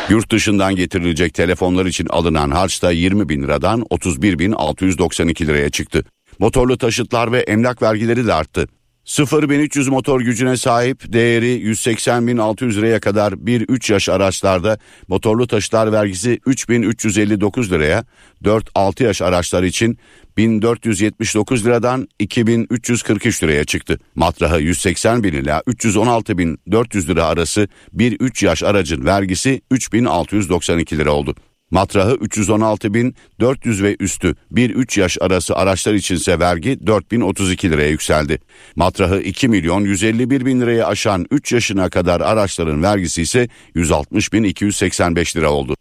Yurt 0.09 0.33
dışından 0.33 0.77
getirilecek 0.77 1.35
telefonlar 1.35 1.87
için 1.87 2.07
alınan 2.07 2.51
harç 2.51 2.83
da 2.83 2.91
20 2.91 3.29
bin 3.29 3.43
liradan 3.43 3.85
31 3.91 4.39
bin 4.39 4.53
692 4.53 5.47
liraya 5.47 5.71
çıktı. 5.71 6.05
Motorlu 6.39 6.79
taşıtlar 6.79 7.33
ve 7.33 7.39
emlak 7.41 7.83
vergileri 7.83 8.27
de 8.27 8.35
arttı. 8.35 8.69
0300 9.07 9.89
motor 9.89 10.21
gücüne 10.21 10.57
sahip 10.57 11.13
değeri 11.13 11.47
180.600 11.47 12.75
liraya 12.75 13.01
kadar 13.01 13.33
1-3 13.33 13.93
yaş 13.93 14.09
araçlarda 14.09 14.79
motorlu 15.09 15.47
taşıtlar 15.47 15.93
vergisi 15.93 16.41
3.359 16.47 17.71
liraya, 17.71 18.05
4-6 18.45 19.03
yaş 19.05 19.23
araçlar 19.23 19.63
için 19.63 19.99
1479 20.37 21.67
liradan 21.67 22.09
2343 22.19 23.43
liraya 23.43 23.65
çıktı. 23.65 23.99
Matrahı 24.15 24.61
180 24.61 25.23
bin 25.23 25.33
ila 25.33 25.63
316 25.67 26.39
bin 26.39 26.59
400 26.71 27.09
lira 27.09 27.25
arası 27.25 27.69
1-3 27.97 28.45
yaş 28.47 28.63
aracın 28.63 29.05
vergisi 29.05 29.63
3692 29.71 30.99
lira 30.99 31.13
oldu. 31.13 31.35
Matrahı 31.71 32.15
316 32.21 32.95
bin 32.95 33.15
400 33.41 33.83
ve 33.83 33.97
üstü 34.01 34.35
1-3 34.53 35.01
yaş 35.01 35.19
arası 35.21 35.57
araçlar 35.57 35.95
içinse 35.95 36.39
vergi 36.39 36.87
4032 36.87 37.71
liraya 37.71 37.91
yükseldi. 37.91 38.39
Matrahı 38.77 39.21
2 39.21 39.49
milyon 39.49 39.81
151 39.81 40.47
bin 40.47 40.61
liraya 40.61 40.87
aşan 40.87 41.27
3 41.31 41.53
yaşına 41.53 41.91
kadar 41.91 42.21
araçların 42.21 42.83
vergisi 42.83 43.23
ise 43.23 43.49
160 43.75 44.33
bin 44.33 44.45
285 44.45 45.37
lira 45.37 45.51
oldu. 45.51 45.77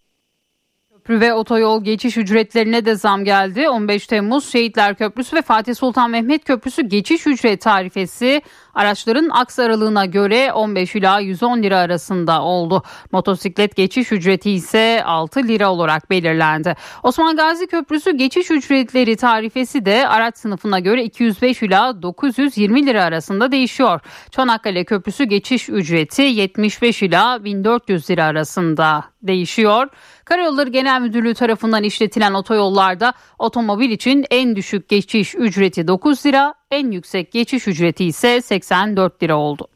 Köprü 1.04 1.22
ve 1.22 1.34
otoyol 1.34 1.84
geçiş 1.84 2.18
ücretlerine 2.18 2.86
de 2.86 2.96
zam 2.96 3.24
geldi. 3.24 3.70
15 3.70 4.08
Temmuz 4.08 4.52
Şehitler 4.52 4.96
Köprüsü 4.96 5.36
ve 5.36 5.42
Fatih 5.42 5.76
Sultan 5.76 6.10
Mehmet 6.10 6.46
Köprüsü 6.46 6.82
geçiş 6.82 7.28
ücret 7.28 7.62
tarifesi 7.62 8.42
araçların 8.74 9.30
aks 9.30 9.60
aralığına 9.60 10.06
göre 10.06 10.54
15 10.54 10.96
ila 10.96 11.20
110 11.20 11.64
lira 11.64 11.78
arasında 11.78 12.42
oldu. 12.42 12.84
Motosiklet 13.12 13.76
geçiş 13.76 14.12
ücreti 14.12 14.52
ise 14.52 15.04
6 15.06 15.44
lira 15.44 15.72
olarak 15.72 16.10
belirlendi. 16.10 16.76
Osman 17.04 17.36
Gazi 17.36 17.68
Köprüsü 17.68 18.18
geçiş 18.18 18.52
ücretleri 18.52 19.16
tarifesi 19.16 19.86
de 19.86 20.08
araç 20.08 20.38
sınıfına 20.38 20.80
göre 20.80 21.04
205 21.04 21.64
ila 21.64 22.02
920 22.02 22.86
lira 22.86 23.04
arasında 23.04 23.52
değişiyor. 23.52 24.00
Çanakkale 24.32 24.84
Köprüsü 24.84 25.24
geçiş 25.24 25.70
ücreti 25.70 26.22
75 26.22 27.04
ila 27.04 27.44
1400 27.44 28.10
lira 28.10 28.26
arasında 28.26 29.04
değişiyor. 29.22 29.88
Karayolları 30.26 30.70
Genel 30.70 31.02
Müdürlüğü 31.02 31.34
tarafından 31.34 31.84
işletilen 31.84 32.34
otoyollarda 32.34 33.14
otomobil 33.40 33.90
için 33.90 34.26
en 34.32 34.56
düşük 34.56 34.90
geçiş 34.90 35.36
ücreti 35.36 35.88
9 35.88 36.26
lira, 36.26 36.54
en 36.74 36.92
yüksek 36.92 37.32
geçiş 37.32 37.68
ücreti 37.68 38.06
ise 38.06 38.42
84 38.42 39.24
lira 39.24 39.38
oldu. 39.38 39.68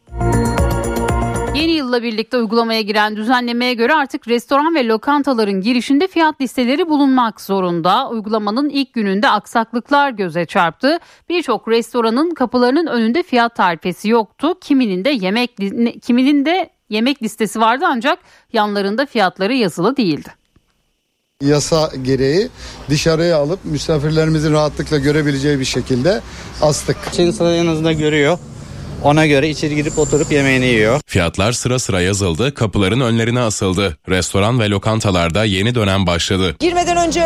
Yeni 1.55 1.71
yılla 1.71 2.03
birlikte 2.03 2.37
uygulamaya 2.37 2.81
giren 2.81 3.15
düzenlemeye 3.15 3.73
göre 3.73 3.93
artık 3.93 4.27
restoran 4.27 4.75
ve 4.75 4.87
lokantaların 4.87 5.61
girişinde 5.61 6.07
fiyat 6.07 6.41
listeleri 6.41 6.89
bulunmak 6.89 7.41
zorunda. 7.41 8.09
Uygulamanın 8.09 8.69
ilk 8.69 8.93
gününde 8.93 9.29
aksaklıklar 9.29 10.11
göze 10.11 10.45
çarptı. 10.45 10.99
Birçok 11.29 11.67
restoranın 11.67 12.33
kapılarının 12.33 12.87
önünde 12.87 13.23
fiyat 13.23 13.55
tarifesi 13.55 14.09
yoktu. 14.09 14.55
Kiminin 14.61 15.05
de 15.05 15.09
yemek 15.09 15.57
kiminin 16.01 16.45
de 16.45 16.69
yemek 16.89 17.23
listesi 17.23 17.59
vardı 17.59 17.85
ancak 17.87 18.19
yanlarında 18.53 19.05
fiyatları 19.05 19.53
yazılı 19.53 19.97
değildi. 19.97 20.29
Yasa 21.43 21.91
gereği 22.01 22.49
dışarıya 22.89 23.37
alıp 23.37 23.59
misafirlerimizin 23.65 24.53
rahatlıkla 24.53 24.97
görebileceği 24.97 25.59
bir 25.59 25.65
şekilde 25.65 26.21
astık. 26.61 26.97
İnsanlar 27.17 27.53
en 27.53 27.67
azından 27.67 27.97
görüyor. 27.97 28.37
Ona 29.03 29.25
göre 29.25 29.49
içeri 29.49 29.75
girip 29.75 29.99
oturup 29.99 30.31
yemeğini 30.31 30.65
yiyor. 30.65 31.01
Fiyatlar 31.05 31.51
sıra 31.51 31.79
sıra 31.79 32.01
yazıldı, 32.01 32.53
kapıların 32.53 32.99
önlerine 32.99 33.39
asıldı. 33.39 33.97
Restoran 34.09 34.59
ve 34.59 34.69
lokantalarda 34.69 35.43
yeni 35.43 35.75
dönem 35.75 36.07
başladı. 36.07 36.55
Girmeden 36.59 36.97
önce 37.07 37.23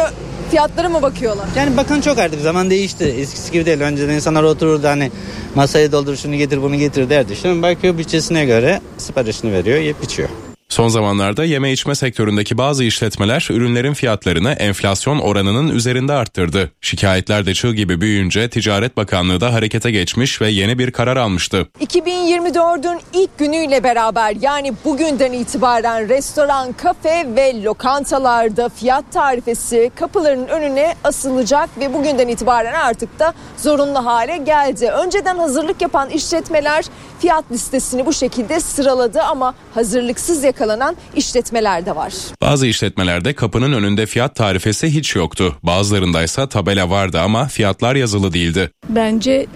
fiyatlara 0.49 0.89
mı 0.89 1.01
bakıyorlar? 1.01 1.45
Yani 1.55 1.77
bakan 1.77 2.01
çok 2.01 2.17
artık 2.17 2.41
zaman 2.41 2.69
değişti. 2.69 3.03
Eskisi 3.03 3.51
gibi 3.51 3.65
değil. 3.65 3.79
Önceden 3.79 4.13
insanlar 4.13 4.43
otururdu 4.43 4.87
hani 4.87 5.11
masayı 5.55 5.91
doldur 5.91 6.15
şunu 6.15 6.35
getir 6.35 6.61
bunu 6.61 6.75
getir 6.75 7.09
derdi. 7.09 7.35
Şimdi 7.35 7.61
bakıyor 7.61 7.97
bütçesine 7.97 8.45
göre 8.45 8.81
siparişini 8.97 9.53
veriyor 9.53 9.79
yiyip 9.79 10.03
içiyor. 10.03 10.29
Son 10.71 10.87
zamanlarda 10.87 11.43
yeme 11.45 11.71
içme 11.71 11.95
sektöründeki 11.95 12.57
bazı 12.57 12.83
işletmeler 12.83 13.47
ürünlerin 13.51 13.93
fiyatlarını 13.93 14.51
enflasyon 14.51 15.19
oranının 15.19 15.75
üzerinde 15.75 16.13
arttırdı. 16.13 16.71
Şikayetler 16.81 17.45
de 17.45 17.53
çığ 17.53 17.73
gibi 17.73 18.01
büyüyünce 18.01 18.49
Ticaret 18.49 18.97
Bakanlığı 18.97 19.41
da 19.41 19.53
harekete 19.53 19.91
geçmiş 19.91 20.41
ve 20.41 20.49
yeni 20.49 20.79
bir 20.79 20.91
karar 20.91 21.17
almıştı. 21.17 21.67
2024'ün 21.79 22.99
ilk 23.13 23.37
günüyle 23.37 23.83
beraber 23.83 24.35
yani 24.41 24.73
bugünden 24.85 25.31
itibaren 25.33 26.09
restoran, 26.09 26.73
kafe 26.73 27.27
ve 27.35 27.63
lokantalarda 27.63 28.69
fiyat 28.69 29.11
tarifesi 29.11 29.91
kapıların 29.95 30.47
önüne 30.47 30.95
asılacak 31.03 31.69
ve 31.79 31.93
bugünden 31.93 32.27
itibaren 32.27 32.73
artık 32.73 33.19
da 33.19 33.33
zorunlu 33.57 34.05
hale 34.05 34.37
geldi. 34.37 34.87
Önceden 34.87 35.37
hazırlık 35.37 35.81
yapan 35.81 36.09
işletmeler 36.09 36.85
fiyat 37.19 37.51
listesini 37.51 38.05
bu 38.05 38.13
şekilde 38.13 38.59
sıraladı 38.59 39.21
ama 39.21 39.53
hazırlıksız 39.73 40.43
yakalanan 40.61 40.95
işletmeler 41.15 41.85
de 41.85 41.95
var. 41.95 42.13
Bazı 42.41 42.67
işletmelerde 42.67 43.33
kapının 43.33 43.73
önünde 43.73 44.05
fiyat 44.05 44.35
tarifesi 44.35 44.87
hiç 44.95 45.15
yoktu. 45.15 45.57
Bazılarındaysa 45.63 46.49
tabela 46.49 46.89
vardı 46.89 47.19
ama 47.19 47.47
fiyatlar 47.47 47.95
yazılı 47.95 48.33
değildi. 48.33 48.71
Bence 48.89 49.47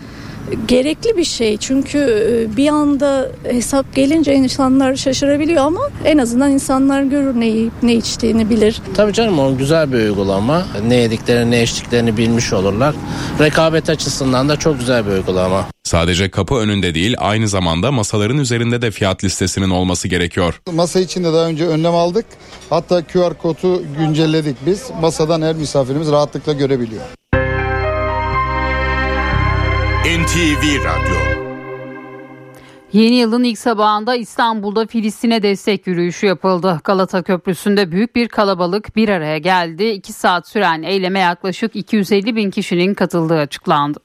gerekli 0.67 1.17
bir 1.17 1.23
şey 1.23 1.57
çünkü 1.57 1.97
e, 1.99 2.57
bir 2.57 2.67
anda 2.67 3.31
hesap 3.43 3.95
gelince 3.95 4.35
insanlar 4.35 4.95
şaşırabiliyor 4.95 5.65
ama 5.65 5.81
en 6.05 6.17
azından 6.17 6.51
insanlar 6.51 7.03
görür 7.03 7.39
ne 7.39 7.45
yiyip 7.47 7.73
ne 7.83 7.93
içtiğini 7.93 8.49
bilir. 8.49 8.81
Tabii 8.95 9.13
canım 9.13 9.39
o 9.39 9.57
güzel 9.57 9.91
bir 9.93 9.97
uygulama. 9.97 10.65
Ne 10.87 10.95
yediklerini 10.95 11.51
ne 11.51 11.63
içtiklerini 11.63 12.17
bilmiş 12.17 12.53
olurlar. 12.53 12.95
Rekabet 13.39 13.89
açısından 13.89 14.49
da 14.49 14.55
çok 14.55 14.79
güzel 14.79 15.05
bir 15.05 15.11
uygulama. 15.11 15.65
Sadece 15.83 16.31
kapı 16.31 16.55
önünde 16.55 16.95
değil 16.95 17.15
aynı 17.19 17.47
zamanda 17.47 17.91
masaların 17.91 18.37
üzerinde 18.37 18.81
de 18.81 18.91
fiyat 18.91 19.23
listesinin 19.23 19.69
olması 19.69 20.07
gerekiyor. 20.07 20.61
Masa 20.73 20.99
içinde 20.99 21.33
daha 21.33 21.45
önce 21.47 21.67
önlem 21.67 21.95
aldık. 21.95 22.25
Hatta 22.69 23.03
QR 23.03 23.33
kodu 23.33 23.83
güncelledik 23.99 24.57
biz. 24.65 24.83
Masadan 25.01 25.41
her 25.41 25.55
misafirimiz 25.55 26.11
rahatlıkla 26.11 26.53
görebiliyor. 26.53 27.01
NTV 30.05 30.85
Radyo 30.85 31.15
Yeni 32.93 33.15
yılın 33.15 33.43
ilk 33.43 33.57
sabahında 33.57 34.15
İstanbul'da 34.15 34.87
Filistin'e 34.87 35.43
destek 35.43 35.87
yürüyüşü 35.87 36.25
yapıldı. 36.25 36.81
Galata 36.83 37.23
Köprüsü'nde 37.23 37.91
büyük 37.91 38.15
bir 38.15 38.27
kalabalık 38.27 38.95
bir 38.95 39.09
araya 39.09 39.37
geldi. 39.37 39.85
İki 39.85 40.13
saat 40.13 40.47
süren 40.47 40.83
eyleme 40.83 41.19
yaklaşık 41.19 41.75
250 41.75 42.35
bin 42.35 42.51
kişinin 42.51 42.93
katıldığı 42.93 43.37
açıklandı. 43.37 43.99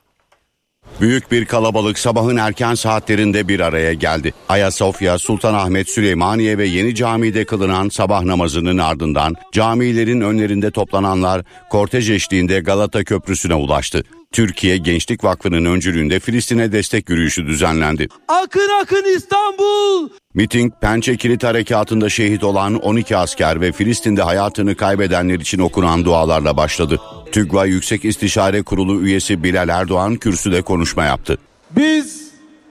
Büyük 1.01 1.33
bir 1.33 1.45
kalabalık 1.45 1.99
sabahın 1.99 2.37
erken 2.37 2.75
saatlerinde 2.75 3.49
bir 3.49 3.61
araya 3.61 3.93
geldi. 3.93 4.35
Ayasofya, 4.49 5.19
Sultanahmet, 5.19 5.89
Süleymaniye 5.89 6.59
ve 6.59 6.67
Yeni 6.67 6.95
Cami'de 6.95 7.45
kılınan 7.45 7.89
sabah 7.89 8.23
namazının 8.23 8.79
ardından 8.79 9.35
camilerin 9.53 10.21
önlerinde 10.21 10.71
toplananlar 10.71 11.43
kortej 11.71 12.11
eşliğinde 12.11 12.61
Galata 12.61 13.05
Köprüsü'ne 13.05 13.55
ulaştı. 13.55 14.03
Türkiye 14.33 14.77
Gençlik 14.77 15.25
Vakfı'nın 15.25 15.65
öncülüğünde 15.65 16.21
Filistin'e 16.21 16.73
destek 16.73 17.11
yürüyüşü 17.11 17.47
düzenlendi. 17.47 18.09
Akın 18.29 18.69
akın 18.83 19.05
İstanbul! 19.17 20.09
Miting 20.35 20.73
Pençe 20.81 21.17
Kilit 21.17 21.45
Harekatı'nda 21.45 22.09
şehit 22.09 22.45
olan 22.45 22.75
12 22.75 23.17
asker 23.17 23.61
ve 23.61 23.73
Filistin'de 23.73 24.23
hayatını 24.23 24.75
kaybedenler 24.75 25.35
için 25.35 25.59
okunan 25.59 26.05
dualarla 26.05 26.57
başladı. 26.57 27.01
TÜGVA 27.33 27.67
Yüksek 27.67 28.05
İstişare 28.05 28.63
Kurulu 28.63 29.03
üyesi 29.03 29.43
Bilal 29.43 29.69
Erdoğan 29.69 30.17
kürsüde 30.17 30.63
konuşma 30.63 31.05
yaptı. 31.05 31.39
Biz 31.71 32.31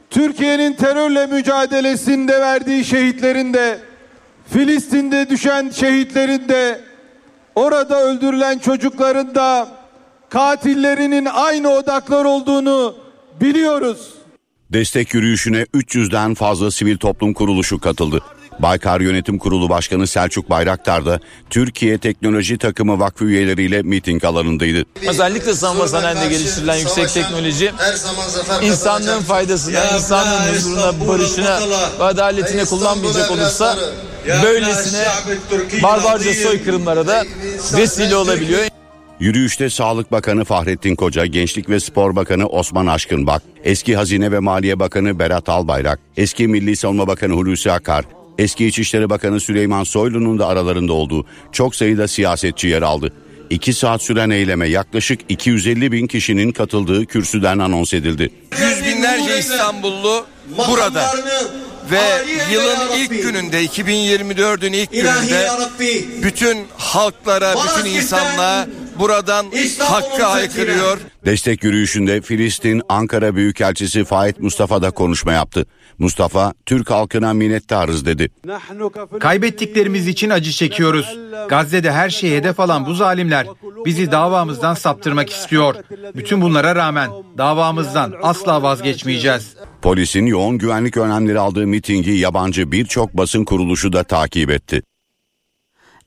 Türkiye'nin 0.10 0.74
terörle 0.74 1.28
mücadelesinde 1.28 2.42
verdiği 2.42 2.86
şehitlerin 2.86 3.54
de 3.54 3.80
Filistin'de 4.54 5.30
düşen 5.30 5.70
şehitlerin 5.70 6.50
de 6.50 6.82
orada 7.56 8.04
öldürülen 8.04 8.60
çocukların 8.60 9.36
da 9.36 9.79
katillerinin 10.30 11.26
aynı 11.26 11.70
odaklar 11.70 12.26
olduğunu 12.26 12.96
biliyoruz. 13.42 13.98
Destek 14.70 15.14
yürüyüşüne 15.14 15.62
300'den 15.62 16.34
fazla 16.34 16.72
sivil 16.72 16.98
toplum 16.98 17.34
kuruluşu 17.34 17.80
katıldı. 17.80 18.22
Baykar 18.60 19.02
Yönetim 19.02 19.38
Kurulu 19.38 19.70
Başkanı 19.70 20.08
Selçuk 20.08 20.50
Bayraktar 20.50 21.06
da 21.06 21.20
Türkiye 21.50 21.98
Teknoloji 21.98 22.58
Takımı 22.58 23.00
Vakfı 23.00 23.26
üyeleriyle 23.26 23.82
miting 23.82 24.26
alanındaydı. 24.26 24.86
Özellikle 25.10 25.54
savunma 25.54 25.88
sanayinde 25.88 26.28
geliştirilen 26.28 26.76
yüksek 26.76 27.10
teknoloji 27.10 27.72
insanlığın 28.62 29.22
faydasına, 29.22 29.86
insanlığın 29.96 30.54
huzuruna, 30.54 31.08
barışına 31.08 31.60
ve 32.00 32.04
adaletine 32.04 32.66
kullanmayacak 32.66 33.32
olursa 33.32 33.78
böylesine 34.44 35.06
barbarca 35.84 36.34
soykırımlara 36.34 37.08
da 37.08 37.26
vesile 37.74 38.16
olabiliyor. 38.16 38.79
Yürüyüşte 39.20 39.70
Sağlık 39.70 40.12
Bakanı 40.12 40.46
Fahrettin 40.46 40.96
Koca, 40.96 41.26
Gençlik 41.26 41.70
ve 41.70 41.80
Spor 41.80 42.16
Bakanı 42.16 42.48
Osman 42.48 42.88
Aşkınbak, 42.88 43.42
eski 43.64 43.96
Hazine 43.96 44.32
ve 44.32 44.40
Maliye 44.40 44.80
Bakanı 44.80 45.20
Berat 45.20 45.50
Albayrak, 45.50 46.00
eski 46.18 46.48
Milli 46.48 46.76
Savunma 46.76 47.08
Bakanı 47.08 47.34
Hulusi 47.34 47.72
Akar, 47.72 48.06
eski 48.38 48.66
İçişleri 48.66 49.10
Bakanı 49.10 49.40
Süleyman 49.40 49.84
Soylu'nun 49.84 50.40
da 50.40 50.48
aralarında 50.48 50.94
olduğu 50.94 51.26
çok 51.52 51.76
sayıda 51.76 52.08
siyasetçi 52.08 52.68
yer 52.68 52.82
aldı. 52.82 53.14
İki 53.50 53.74
saat 53.74 54.02
süren 54.02 54.30
eyleme 54.30 54.68
yaklaşık 54.68 55.20
250 55.30 55.92
bin 55.92 56.08
kişinin 56.08 56.52
katıldığı 56.52 57.06
kürsüden 57.06 57.60
anons 57.60 57.94
edildi. 57.94 58.30
Yüz 58.62 58.86
binlerce 58.86 59.40
İstanbullu 59.40 60.26
burada 60.58 61.12
ve 61.92 62.02
yılın 62.52 62.98
ilk 62.98 63.10
gününde 63.24 63.66
2024'ün 63.66 64.74
ilk 64.74 64.92
gününde 64.92 65.50
bütün 66.24 66.68
halklara, 66.78 67.56
bütün 67.56 67.90
insanlığa 67.90 68.68
buradan 69.00 69.46
hakkı 69.80 70.24
haykırıyor. 70.24 70.98
Destek 71.26 71.64
yürüyüşünde 71.64 72.22
Filistin 72.22 72.82
Ankara 72.90 73.36
Büyükelçisi 73.36 74.06
Faik 74.06 74.40
Mustafa 74.40 74.82
da 74.82 74.92
konuşma 74.92 75.34
yaptı. 75.34 75.66
Mustafa, 75.98 76.54
Türk 76.66 76.90
halkına 76.90 77.34
minnettarız 77.34 78.06
dedi. 78.06 78.30
Kaybettiklerimiz 79.20 80.08
için 80.08 80.30
acı 80.30 80.52
çekiyoruz. 80.52 81.18
Gazze'de 81.50 81.92
her 81.92 82.10
şeye 82.10 82.38
hedef 82.38 82.60
alan 82.60 82.86
bu 82.86 82.94
zalimler 82.94 83.48
bizi 83.86 84.12
davamızdan 84.12 84.74
saptırmak 84.74 85.30
istiyor. 85.30 85.76
Bütün 86.16 86.42
bunlara 86.42 86.76
rağmen 86.76 87.10
davamızdan 87.38 88.14
asla 88.22 88.64
vazgeçmeyeceğiz. 88.64 89.56
Polisin 89.82 90.26
yoğun 90.26 90.58
güvenlik 90.58 90.98
önlemleri 90.98 91.40
aldığı 91.40 91.68
mitingi 91.80 92.12
yabancı 92.12 92.72
birçok 92.72 93.18
basın 93.18 93.46
kuruluşu 93.46 93.94
da 93.94 94.04
takip 94.04 94.50
etti. 94.50 94.82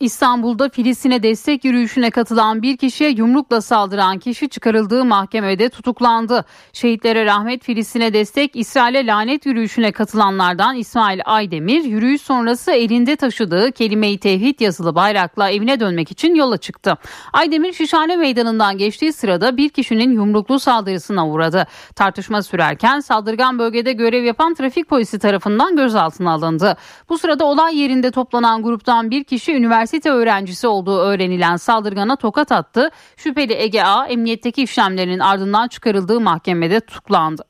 İstanbul'da 0.03 0.69
Filistin'e 0.69 1.23
destek 1.23 1.65
yürüyüşüne 1.65 2.11
katılan 2.11 2.63
bir 2.63 2.77
kişiye 2.77 3.11
yumrukla 3.11 3.61
saldıran 3.61 4.19
kişi 4.19 4.49
çıkarıldığı 4.49 5.05
mahkemede 5.05 5.69
tutuklandı. 5.69 6.45
Şehitlere 6.73 7.25
rahmet 7.25 7.65
Filistin'e 7.65 8.13
destek 8.13 8.57
İsrail'e 8.57 9.07
lanet 9.07 9.47
yürüyüşüne 9.47 9.93
katılanlardan 9.93 10.77
İsmail 10.77 11.21
Aydemir 11.25 11.85
yürüyüş 11.85 12.23
sonrası 12.23 12.73
elinde 12.73 13.17
taşıdığı 13.17 13.73
kelime-i 13.73 14.19
tevhid 14.19 14.61
yazılı 14.61 14.95
bayrakla 14.95 15.51
evine 15.51 15.81
dönmek 15.81 16.11
için 16.11 16.35
yola 16.35 16.57
çıktı. 16.57 16.99
Aydemir 17.33 17.73
Şişhane 17.73 18.17
Meydanı'ndan 18.17 18.79
geçtiği 18.79 19.13
sırada 19.13 19.57
bir 19.57 19.69
kişinin 19.69 20.13
yumruklu 20.13 20.59
saldırısına 20.59 21.29
uğradı. 21.29 21.67
Tartışma 21.97 22.43
sürerken 22.43 23.01
saldırgan 23.01 23.59
bölgede 23.59 23.93
görev 23.93 24.25
yapan 24.25 24.55
trafik 24.55 24.89
polisi 24.89 25.19
tarafından 25.19 25.77
gözaltına 25.77 26.33
alındı. 26.33 26.77
Bu 27.09 27.19
sırada 27.19 27.45
olay 27.45 27.79
yerinde 27.79 28.11
toplanan 28.11 28.63
gruptan 28.63 29.11
bir 29.11 29.25
kişi 29.25 29.53
üniversite 29.53 29.92
üniversite 29.93 30.11
öğrencisi 30.11 30.67
olduğu 30.67 30.99
öğrenilen 30.99 31.57
saldırgana 31.57 32.17
tokat 32.17 32.53
attı. 32.53 32.91
Şüpheli 33.17 33.53
Ege 33.53 33.83
A 33.83 34.07
emniyetteki 34.07 34.63
işlemlerinin 34.63 35.19
ardından 35.19 35.69
çıkarıldığı 35.69 36.21
mahkemede 36.21 36.81
tutuklandı. 36.81 37.43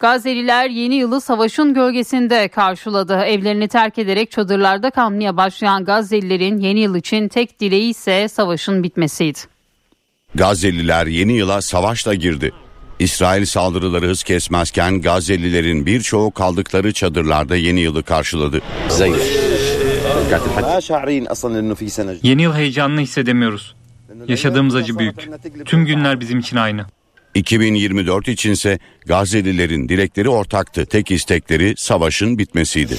Gazze'liler 0.00 0.70
yeni 0.70 0.94
yılı 0.94 1.20
savaşın 1.20 1.74
gölgesinde 1.74 2.48
karşıladı. 2.48 3.14
Evlerini 3.14 3.68
terk 3.68 3.98
ederek 3.98 4.30
çadırlarda 4.30 4.90
kalmaya 4.90 5.36
başlayan 5.36 5.84
Gazze'lilerin 5.84 6.58
yeni 6.58 6.80
yıl 6.80 6.96
için 6.96 7.28
tek 7.28 7.60
dileği 7.60 7.90
ise 7.90 8.28
savaşın 8.28 8.82
bitmesiydi. 8.82 9.38
Gazze'liler 10.34 11.06
yeni 11.06 11.32
yıla 11.32 11.62
savaşla 11.62 12.14
girdi. 12.14 12.52
İsrail 12.98 13.46
saldırıları 13.46 14.06
hız 14.06 14.22
kesmezken 14.22 15.00
Gazze'lilerin 15.00 15.86
birçoğu 15.86 16.30
kaldıkları 16.30 16.92
çadırlarda 16.92 17.56
yeni 17.56 17.80
yılı 17.80 18.02
karşıladı. 18.02 18.60
Yeni 22.22 22.42
yıl 22.42 22.54
heyecanını 22.54 23.00
hissedemiyoruz. 23.00 23.74
Yaşadığımız 24.28 24.74
acı 24.74 24.98
büyük. 24.98 25.28
Tüm 25.64 25.86
günler 25.86 26.20
bizim 26.20 26.38
için 26.38 26.56
aynı. 26.56 26.86
2024 27.34 28.28
içinse 28.28 28.78
Gazze'lilerin 29.06 29.88
dilekleri 29.88 30.28
ortaktı. 30.28 30.86
Tek 30.86 31.10
istekleri 31.10 31.74
savaşın 31.76 32.38
bitmesiydi. 32.38 32.94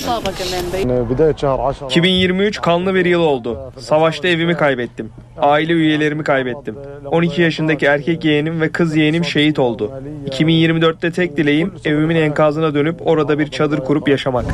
2023 1.86 2.62
kanlı 2.62 2.96
bir 2.96 3.06
yıl 3.06 3.22
oldu. 3.22 3.74
Savaşta 3.80 4.28
evimi 4.28 4.58
kaybettim. 4.58 5.10
Aile 5.38 5.74
üyelerimi 5.74 6.24
kaybettim. 6.24 6.76
12 7.06 7.42
yaşındaki 7.42 7.86
erkek 7.86 8.26
yeğenim 8.26 8.62
ve 8.62 8.72
kız 8.72 8.96
yeğenim 8.96 9.26
şehit 9.26 9.60
oldu. 9.60 9.92
2024'te 10.30 11.12
tek 11.12 11.38
dileğim 11.38 11.74
evimin 11.86 12.16
enkazına 12.16 12.74
dönüp 12.74 13.08
orada 13.08 13.40
bir 13.40 13.48
çadır 13.48 13.80
kurup 13.80 14.10
yaşamak. 14.10 14.46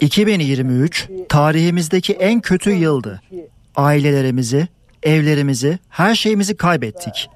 2023 0.00 1.08
tarihimizdeki 1.36 2.12
en 2.12 2.40
kötü 2.40 2.70
yıldı. 2.70 3.20
Ailelerimizi, 3.76 4.68
evlerimizi, 5.02 5.78
her 5.88 6.14
şeyimizi 6.14 6.56
kaybettik. 6.56 7.28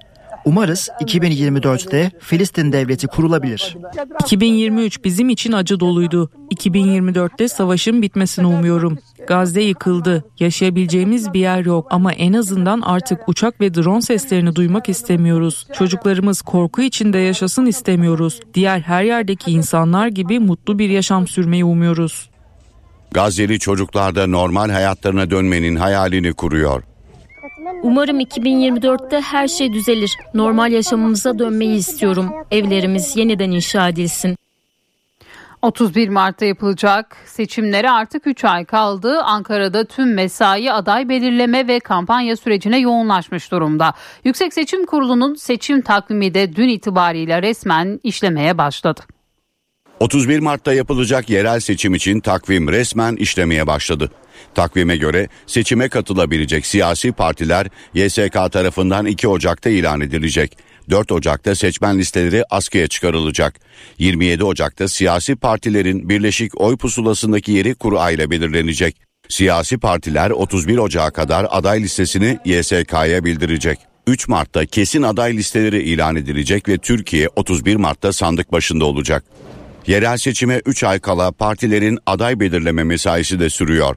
Umarız 0.44 0.88
2024'te 1.00 2.10
Filistin 2.20 2.72
devleti 2.72 3.06
kurulabilir. 3.06 3.76
2023 4.20 5.04
bizim 5.04 5.28
için 5.28 5.52
acı 5.52 5.80
doluydu. 5.80 6.30
2024'te 6.54 7.48
savaşın 7.48 8.02
bitmesini 8.02 8.46
umuyorum. 8.46 8.98
Gazze 9.26 9.62
yıkıldı. 9.62 10.24
Yaşayabileceğimiz 10.38 11.32
bir 11.32 11.40
yer 11.40 11.64
yok 11.64 11.86
ama 11.90 12.12
en 12.12 12.32
azından 12.32 12.80
artık 12.80 13.28
uçak 13.28 13.60
ve 13.60 13.74
drone 13.74 14.02
seslerini 14.02 14.54
duymak 14.54 14.88
istemiyoruz. 14.88 15.66
Çocuklarımız 15.72 16.42
korku 16.42 16.82
içinde 16.82 17.18
yaşasın 17.18 17.66
istemiyoruz. 17.66 18.40
Diğer 18.54 18.80
her 18.80 19.02
yerdeki 19.02 19.50
insanlar 19.50 20.08
gibi 20.08 20.38
mutlu 20.38 20.78
bir 20.78 20.90
yaşam 20.90 21.26
sürmeyi 21.26 21.64
umuyoruz. 21.64 22.29
Gazze'li 23.12 23.59
çocuklar 23.59 24.14
da 24.14 24.27
normal 24.27 24.70
hayatlarına 24.70 25.31
dönmenin 25.31 25.77
hayalini 25.77 26.33
kuruyor. 26.33 26.83
Umarım 27.83 28.20
2024'te 28.20 29.20
her 29.20 29.49
şey 29.49 29.73
düzelir. 29.73 30.16
Normal 30.35 30.73
yaşamımıza 30.73 31.38
dönmeyi 31.38 31.77
istiyorum. 31.77 32.31
Evlerimiz 32.51 33.16
yeniden 33.16 33.51
inşa 33.51 33.88
edilsin. 33.88 34.37
31 35.62 36.09
Mart'ta 36.09 36.44
yapılacak 36.44 37.16
seçimlere 37.27 37.90
artık 37.90 38.27
3 38.27 38.44
ay 38.44 38.64
kaldı. 38.64 39.20
Ankara'da 39.20 39.85
tüm 39.85 40.14
mesai 40.14 40.73
aday 40.73 41.09
belirleme 41.09 41.68
ve 41.68 41.81
kampanya 41.81 42.37
sürecine 42.37 42.79
yoğunlaşmış 42.79 43.51
durumda. 43.51 43.94
Yüksek 44.25 44.55
Seçim 44.55 44.87
Kurulu'nun 44.87 45.35
seçim 45.35 45.81
takvimi 45.81 46.35
de 46.35 46.57
dün 46.57 46.68
itibariyle 46.68 47.42
resmen 47.42 48.01
işlemeye 48.03 48.59
başladı. 48.59 49.01
31 50.00 50.38
Mart'ta 50.38 50.74
yapılacak 50.74 51.30
yerel 51.30 51.60
seçim 51.60 51.94
için 51.94 52.20
takvim 52.20 52.68
resmen 52.68 53.16
işlemeye 53.16 53.66
başladı. 53.66 54.10
Takvime 54.54 54.96
göre 54.96 55.28
seçime 55.46 55.88
katılabilecek 55.88 56.66
siyasi 56.66 57.12
partiler 57.12 57.66
YSK 57.94 58.52
tarafından 58.52 59.06
2 59.06 59.28
Ocak'ta 59.28 59.70
ilan 59.70 60.00
edilecek. 60.00 60.58
4 60.90 61.12
Ocak'ta 61.12 61.54
seçmen 61.54 61.98
listeleri 61.98 62.44
askıya 62.50 62.86
çıkarılacak. 62.86 63.60
27 63.98 64.44
Ocak'ta 64.44 64.88
siyasi 64.88 65.36
partilerin 65.36 66.08
birleşik 66.08 66.60
oy 66.60 66.76
pusulasındaki 66.76 67.52
yeri 67.52 67.74
kura 67.74 68.10
ile 68.10 68.30
belirlenecek. 68.30 68.96
Siyasi 69.28 69.78
partiler 69.78 70.30
31 70.30 70.78
Ocak'a 70.78 71.10
kadar 71.10 71.46
aday 71.50 71.82
listesini 71.82 72.38
YSK'ya 72.44 73.24
bildirecek. 73.24 73.78
3 74.06 74.28
Mart'ta 74.28 74.66
kesin 74.66 75.02
aday 75.02 75.36
listeleri 75.36 75.82
ilan 75.82 76.16
edilecek 76.16 76.68
ve 76.68 76.78
Türkiye 76.78 77.28
31 77.36 77.76
Mart'ta 77.76 78.12
sandık 78.12 78.52
başında 78.52 78.84
olacak. 78.84 79.24
Yerel 79.86 80.16
seçime 80.16 80.60
3 80.66 80.84
ay 80.84 81.00
kala 81.00 81.32
partilerin 81.32 81.98
aday 82.06 82.40
belirleme 82.40 82.84
mesaisi 82.84 83.40
de 83.40 83.50
sürüyor. 83.50 83.96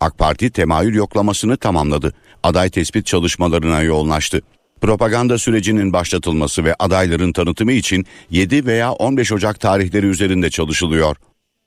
AK 0.00 0.18
Parti 0.18 0.50
temayül 0.50 0.94
yoklamasını 0.94 1.56
tamamladı. 1.56 2.12
Aday 2.42 2.70
tespit 2.70 3.06
çalışmalarına 3.06 3.82
yoğunlaştı. 3.82 4.40
Propaganda 4.80 5.38
sürecinin 5.38 5.92
başlatılması 5.92 6.64
ve 6.64 6.74
adayların 6.78 7.32
tanıtımı 7.32 7.72
için 7.72 8.06
7 8.30 8.66
veya 8.66 8.92
15 8.92 9.32
Ocak 9.32 9.60
tarihleri 9.60 10.06
üzerinde 10.06 10.50
çalışılıyor. 10.50 11.16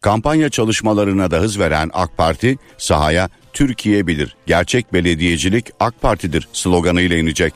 Kampanya 0.02 0.50
çalışmalarına 0.50 1.32
da 1.32 1.38
hız 1.38 1.60
veren 1.60 1.89
AK 1.93 2.17
Parti 2.17 2.58
sahaya 2.78 3.30
Türkiye 3.54 4.08
bilir, 4.08 4.36
gerçek 4.47 4.93
belediyecilik 4.93 5.69
AK 5.80 6.02
Parti'dir 6.02 6.47
sloganıyla 6.54 7.17
inecek. 7.17 7.54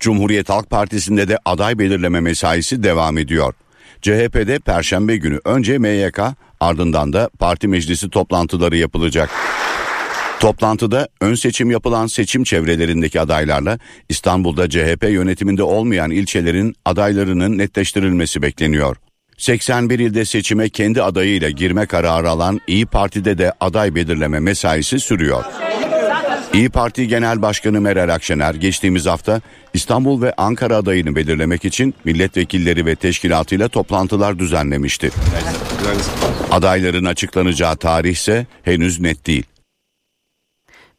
Cumhuriyet 0.00 0.48
Halk 0.48 0.70
Partisi'nde 0.70 1.28
de 1.28 1.38
aday 1.44 1.78
belirleme 1.78 2.20
mesaisi 2.20 2.82
devam 2.82 3.18
ediyor. 3.18 3.54
CHP'de 4.02 4.58
Perşembe 4.58 5.16
günü 5.16 5.40
önce 5.44 5.78
MYK 5.78 6.20
ardından 6.60 7.12
da 7.12 7.30
parti 7.38 7.68
meclisi 7.68 8.10
toplantıları 8.10 8.76
yapılacak. 8.76 9.30
Toplantıda 10.40 11.08
ön 11.20 11.34
seçim 11.34 11.70
yapılan 11.70 12.06
seçim 12.06 12.44
çevrelerindeki 12.44 13.20
adaylarla 13.20 13.78
İstanbul'da 14.08 14.68
CHP 14.68 15.04
yönetiminde 15.08 15.62
olmayan 15.62 16.10
ilçelerin 16.10 16.74
adaylarının 16.84 17.58
netleştirilmesi 17.58 18.42
bekleniyor. 18.42 18.96
81 19.36 19.98
ilde 19.98 20.24
seçime 20.24 20.68
kendi 20.68 21.02
adayıyla 21.02 21.50
girme 21.50 21.86
kararı 21.86 22.30
alan 22.30 22.60
İyi 22.66 22.86
Parti'de 22.86 23.38
de 23.38 23.52
aday 23.60 23.94
belirleme 23.94 24.40
mesaisi 24.40 25.00
sürüyor. 25.00 25.44
İyi 26.58 26.68
Parti 26.70 27.08
Genel 27.08 27.42
Başkanı 27.42 27.80
Meral 27.80 28.14
Akşener 28.14 28.54
geçtiğimiz 28.54 29.06
hafta 29.06 29.40
İstanbul 29.74 30.22
ve 30.22 30.32
Ankara 30.36 30.76
adayını 30.76 31.16
belirlemek 31.16 31.64
için 31.64 31.94
milletvekilleri 32.04 32.86
ve 32.86 32.94
teşkilatıyla 32.94 33.68
toplantılar 33.68 34.38
düzenlemişti. 34.38 35.10
Adayların 36.50 37.04
açıklanacağı 37.04 37.76
tarih 37.76 38.12
ise 38.12 38.46
henüz 38.62 39.00
net 39.00 39.26
değil. 39.26 39.44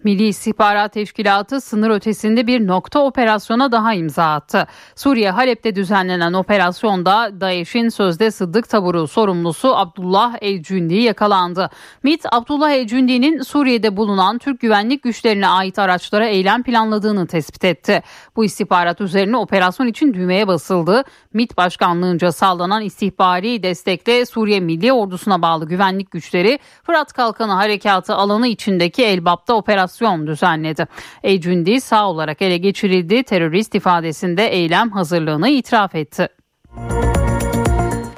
Milli 0.04 0.28
İstihbarat 0.28 0.94
Teşkilatı 0.94 1.62
sınır 1.62 1.90
ötesinde 1.90 2.48
bir 2.48 2.68
nokta 2.68 3.00
operasyona 3.00 3.72
daha 3.72 3.94
imza 3.94 4.34
attı. 4.34 4.68
Suriye 4.96 5.32
Halep'te 5.32 5.76
düzenlenen 5.76 6.34
operasyonda 6.34 7.42
DAEŞ'in 7.42 7.90
sözde 7.90 8.32
Sıddık 8.32 8.70
taburu 8.70 9.08
sorumlusu 9.08 9.76
Abdullah 9.76 10.36
El-Cündi 10.42 10.96
yakalandı. 10.96 11.70
MİT, 12.04 12.26
Abdullah 12.32 12.72
El-Cündi'nin 12.72 13.42
Suriye'de 13.42 13.98
bulunan 13.98 14.38
Türk 14.38 14.60
güvenlik 14.60 15.04
güçlerine 15.04 15.48
ait 15.48 15.80
araçlara 15.80 16.26
eylem 16.26 16.64
planladığını 16.64 17.28
tespit 17.28 17.64
etti. 17.64 18.04
Bu 18.36 18.46
istihbarat 18.46 19.02
üzerine 19.02 19.38
operasyon 19.38 19.88
için 19.88 20.14
düğmeye 20.14 20.48
basıldı. 20.48 21.04
MİT 21.34 21.58
başkanlığınca 21.58 22.32
sağlanan 22.32 22.82
istihbari 22.82 23.64
destekle 23.64 24.26
Suriye 24.26 24.60
Milli 24.60 24.94
Ordusu'na 24.94 25.42
bağlı 25.42 25.68
güvenlik 25.68 26.12
güçleri 26.12 26.60
Fırat 26.84 27.14
Kalkanı 27.14 27.52
Harekatı 27.52 28.16
alanı 28.16 28.48
içindeki 28.48 29.06
Elbap'ta 29.06 29.54
operasyon 29.54 29.89
düzenledi. 30.28 30.88
Ecündi 31.24 31.82
sağ 31.82 32.10
olarak 32.10 32.42
ele 32.42 32.58
geçirildi. 32.58 33.24
Terörist 33.24 33.76
ifadesinde 33.76 34.48
eylem 34.48 34.92
hazırlığını 34.92 35.50
itiraf 35.50 35.96
etti. 35.96 36.30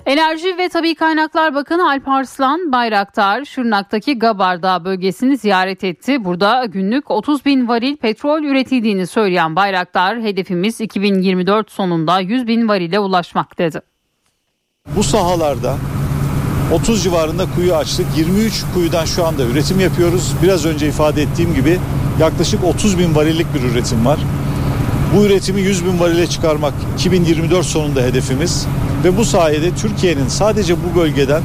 Enerji 0.05 0.57
ve 0.57 0.69
Tabi 0.69 0.95
Kaynaklar 0.95 1.55
Bakanı 1.55 1.89
Alp 1.89 2.07
Arslan 2.07 2.71
Bayraktar 2.71 3.45
Şırnak'taki 3.45 4.19
Gabardağ 4.19 4.85
bölgesini 4.85 5.37
ziyaret 5.37 5.83
etti. 5.83 6.25
Burada 6.25 6.65
günlük 6.65 7.11
30 7.11 7.45
bin 7.45 7.67
varil 7.67 7.97
petrol 7.97 8.43
üretildiğini 8.43 9.07
söyleyen 9.07 9.55
Bayraktar 9.55 10.21
hedefimiz 10.21 10.81
2024 10.81 11.71
sonunda 11.71 12.19
100 12.19 12.47
bin 12.47 12.67
varile 12.67 12.99
ulaşmak 12.99 13.57
dedi. 13.57 13.81
Bu 14.95 15.03
sahalarda 15.03 15.77
30 16.71 17.03
civarında 17.03 17.45
kuyu 17.55 17.75
açtık. 17.75 18.05
23 18.17 18.63
kuyudan 18.73 19.05
şu 19.05 19.25
anda 19.25 19.43
üretim 19.43 19.79
yapıyoruz. 19.79 20.33
Biraz 20.43 20.65
önce 20.65 20.87
ifade 20.87 21.21
ettiğim 21.21 21.53
gibi 21.53 21.79
yaklaşık 22.19 22.63
30 22.63 22.99
bin 22.99 23.15
varillik 23.15 23.53
bir 23.53 23.61
üretim 23.61 24.05
var. 24.05 24.19
Bu 25.15 25.25
üretimi 25.25 25.61
100 25.61 25.85
bin 25.85 25.99
varile 25.99 26.27
çıkarmak 26.27 26.73
2024 26.95 27.65
sonunda 27.65 28.01
hedefimiz. 28.01 28.67
Ve 29.03 29.17
bu 29.17 29.25
sayede 29.25 29.75
Türkiye'nin 29.75 30.27
sadece 30.27 30.75
bu 30.77 30.99
bölgeden 30.99 31.43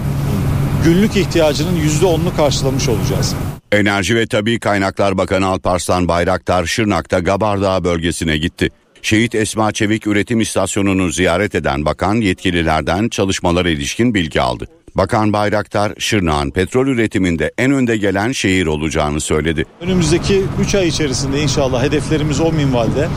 günlük 0.84 1.16
ihtiyacının 1.16 1.76
%10'unu 1.76 2.36
karşılamış 2.36 2.88
olacağız. 2.88 3.34
Enerji 3.72 4.16
ve 4.16 4.26
Tabi 4.26 4.58
Kaynaklar 4.58 5.18
Bakanı 5.18 5.46
Alparslan 5.46 6.08
Bayraktar 6.08 6.66
Şırnak'ta 6.66 7.18
Gabardağ 7.18 7.84
bölgesine 7.84 8.38
gitti. 8.38 8.70
Şehit 9.02 9.34
Esma 9.34 9.72
Çevik 9.72 10.06
Üretim 10.06 10.40
İstasyonu'nu 10.40 11.10
ziyaret 11.10 11.54
eden 11.54 11.84
bakan 11.84 12.14
yetkililerden 12.14 13.08
çalışmalara 13.08 13.70
ilişkin 13.70 14.14
bilgi 14.14 14.40
aldı. 14.40 14.66
Bakan 14.96 15.32
Bayraktar, 15.32 15.92
Şırnak'ın 15.98 16.50
petrol 16.50 16.86
üretiminde 16.86 17.52
en 17.58 17.72
önde 17.72 17.96
gelen 17.96 18.32
şehir 18.32 18.66
olacağını 18.66 19.20
söyledi. 19.20 19.64
Önümüzdeki 19.80 20.42
3 20.60 20.74
ay 20.74 20.88
içerisinde 20.88 21.42
inşallah 21.42 21.82
hedeflerimiz 21.82 22.40
o 22.40 22.52
minvalde. 22.52 23.08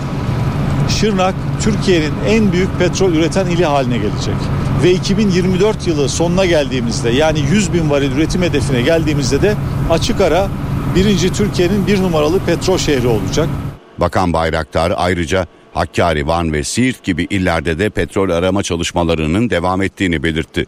Şırnak 0.90 1.36
Türkiye'nin 1.64 2.14
en 2.28 2.52
büyük 2.52 2.80
petrol 2.80 3.14
üreten 3.14 3.46
ili 3.46 3.66
haline 3.66 3.98
gelecek. 3.98 4.36
Ve 4.84 4.92
2024 4.92 5.88
yılı 5.88 6.10
sonuna 6.10 6.46
geldiğimizde 6.46 7.10
yani 7.10 7.40
100 7.40 7.74
bin 7.74 7.90
varil 7.90 8.12
üretim 8.12 8.42
hedefine 8.42 8.82
geldiğimizde 8.82 9.42
de 9.42 9.56
açık 9.90 10.22
ara 10.22 10.48
birinci 10.96 11.34
Türkiye'nin 11.34 11.88
bir 11.88 12.02
numaralı 12.02 12.40
petrol 12.40 12.78
şehri 12.78 13.08
olacak. 13.08 13.50
Bakan 13.98 14.34
Bayraktar 14.34 14.94
ayrıca 14.96 15.48
Hakkari, 15.74 16.28
Van 16.28 16.54
ve 16.54 16.64
Siirt 16.64 17.04
gibi 17.04 17.28
illerde 17.30 17.80
de 17.80 17.90
petrol 17.90 18.30
arama 18.30 18.64
çalışmalarının 18.64 19.50
devam 19.50 19.82
ettiğini 19.82 20.24
belirtti. 20.24 20.66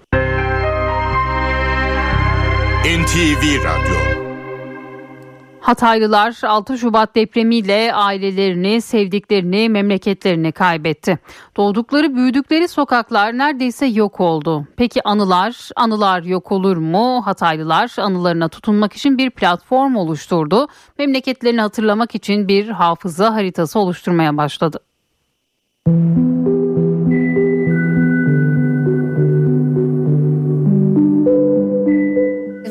NTV 2.86 3.64
Radyo 3.64 3.96
Hataylılar 5.60 6.42
6 6.44 6.78
Şubat 6.78 7.16
depremiyle 7.16 7.94
ailelerini, 7.94 8.82
sevdiklerini, 8.82 9.70
memleketlerini 9.70 10.52
kaybetti. 10.52 11.20
Doğdukları, 11.58 12.16
büyüdükleri 12.16 12.68
sokaklar 12.68 13.38
neredeyse 13.38 13.86
yok 13.86 14.20
oldu. 14.20 14.68
Peki 14.78 15.08
anılar, 15.08 15.70
anılar 15.76 16.24
yok 16.24 16.52
olur 16.52 16.78
mu? 16.78 17.22
Hataylılar 17.26 17.96
anılarına 17.98 18.50
tutunmak 18.50 18.94
için 18.94 19.18
bir 19.18 19.30
platform 19.30 19.96
oluşturdu. 19.96 20.68
Memleketlerini 20.98 21.62
hatırlamak 21.62 22.16
için 22.16 22.48
bir 22.48 22.70
hafıza 22.70 23.34
haritası 23.34 23.80
oluşturmaya 23.80 24.38
başladı. 24.38 24.80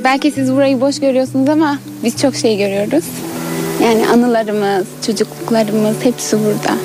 Belki 0.05 0.31
siz 0.31 0.53
burayı 0.53 0.81
boş 0.81 1.01
görüyorsunuz 1.01 1.49
ama 1.49 1.79
biz 2.05 2.17
çok 2.17 2.35
şey 2.35 2.59
görüyoruz. 2.59 3.05
Yani 3.83 4.09
anılarımız, 4.09 4.87
çocukluklarımız 5.07 5.97
hepsi 6.05 6.37
burada. 6.39 6.77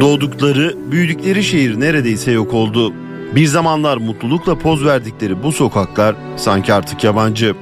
Doğdukları, 0.00 0.74
büyüdükleri 0.90 1.44
şehir 1.44 1.80
neredeyse 1.80 2.30
yok 2.30 2.54
oldu. 2.54 2.92
Bir 3.34 3.46
zamanlar 3.46 3.96
mutlulukla 3.96 4.58
poz 4.58 4.84
verdikleri 4.84 5.42
bu 5.42 5.52
sokaklar 5.52 6.16
sanki 6.36 6.72
artık 6.72 7.04
yabancı. 7.04 7.54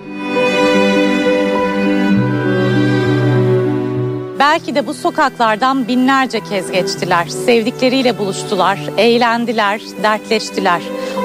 Belki 4.39 4.75
de 4.75 4.87
bu 4.87 4.95
sokaklardan 4.95 5.89
binlerce 5.89 6.41
kez 6.41 6.71
geçtiler. 6.71 7.27
Sevdikleriyle 7.27 8.19
buluştular, 8.19 8.79
eğlendiler, 8.99 9.81
dertleştiler. 10.03 10.83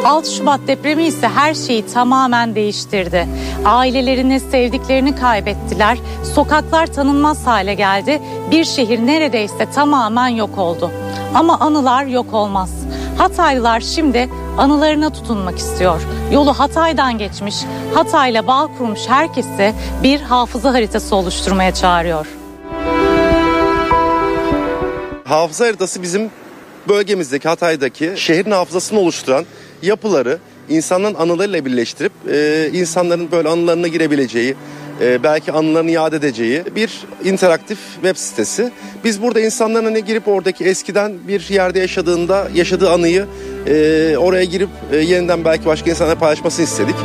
6 0.07 0.31
Şubat 0.31 0.59
depremi 0.67 1.03
ise 1.03 1.27
her 1.27 1.53
şeyi 1.53 1.85
tamamen 1.85 2.55
değiştirdi. 2.55 3.27
Ailelerini, 3.65 4.39
sevdiklerini 4.39 5.15
kaybettiler. 5.15 5.97
Sokaklar 6.35 6.87
tanınmaz 6.87 7.47
hale 7.47 7.73
geldi. 7.73 8.21
Bir 8.51 8.63
şehir 8.63 8.99
neredeyse 8.99 9.71
tamamen 9.75 10.27
yok 10.27 10.57
oldu. 10.57 10.91
Ama 11.35 11.59
anılar 11.59 12.05
yok 12.05 12.33
olmaz. 12.33 12.71
Hataylılar 13.17 13.79
şimdi 13.79 14.29
anılarına 14.57 15.09
tutunmak 15.09 15.57
istiyor. 15.57 16.01
Yolu 16.31 16.53
Hatay'dan 16.53 17.17
geçmiş, 17.17 17.55
Hatay'la 17.93 18.47
bağ 18.47 18.69
kurmuş 18.77 19.01
herkesi 19.07 19.73
bir 20.03 20.21
hafıza 20.21 20.73
haritası 20.73 21.15
oluşturmaya 21.15 21.73
çağırıyor. 21.73 22.27
Hafıza 25.23 25.65
haritası 25.65 26.01
bizim 26.01 26.31
bölgemizdeki 26.89 27.47
Hatay'daki 27.47 28.13
şehrin 28.15 28.51
hafızasını 28.51 28.99
oluşturan 28.99 29.45
yapıları 29.81 30.37
insanların 30.69 31.15
anılarıyla 31.15 31.65
birleştirip 31.65 32.11
e, 32.31 32.69
insanların 32.73 33.31
böyle 33.31 33.49
anılarına 33.49 33.87
girebileceği, 33.87 34.55
e, 35.01 35.23
belki 35.23 35.51
anılarını 35.51 35.91
yad 35.91 36.13
edeceği 36.13 36.63
bir 36.75 37.01
interaktif 37.23 37.77
web 37.93 38.15
sitesi. 38.15 38.71
Biz 39.03 39.21
burada 39.21 39.39
insanların 39.39 39.85
hani 39.85 40.05
girip 40.05 40.27
oradaki 40.27 40.65
eskiden 40.65 41.13
bir 41.27 41.49
yerde 41.49 41.79
yaşadığında 41.79 42.47
yaşadığı 42.55 42.91
anıyı 42.91 43.25
e, 43.67 44.17
oraya 44.17 44.43
girip 44.43 44.69
e, 44.91 44.97
yeniden 44.97 45.45
belki 45.45 45.65
başka 45.65 45.89
insanlara 45.89 46.15
paylaşmasını 46.15 46.65
istedik. 46.65 46.95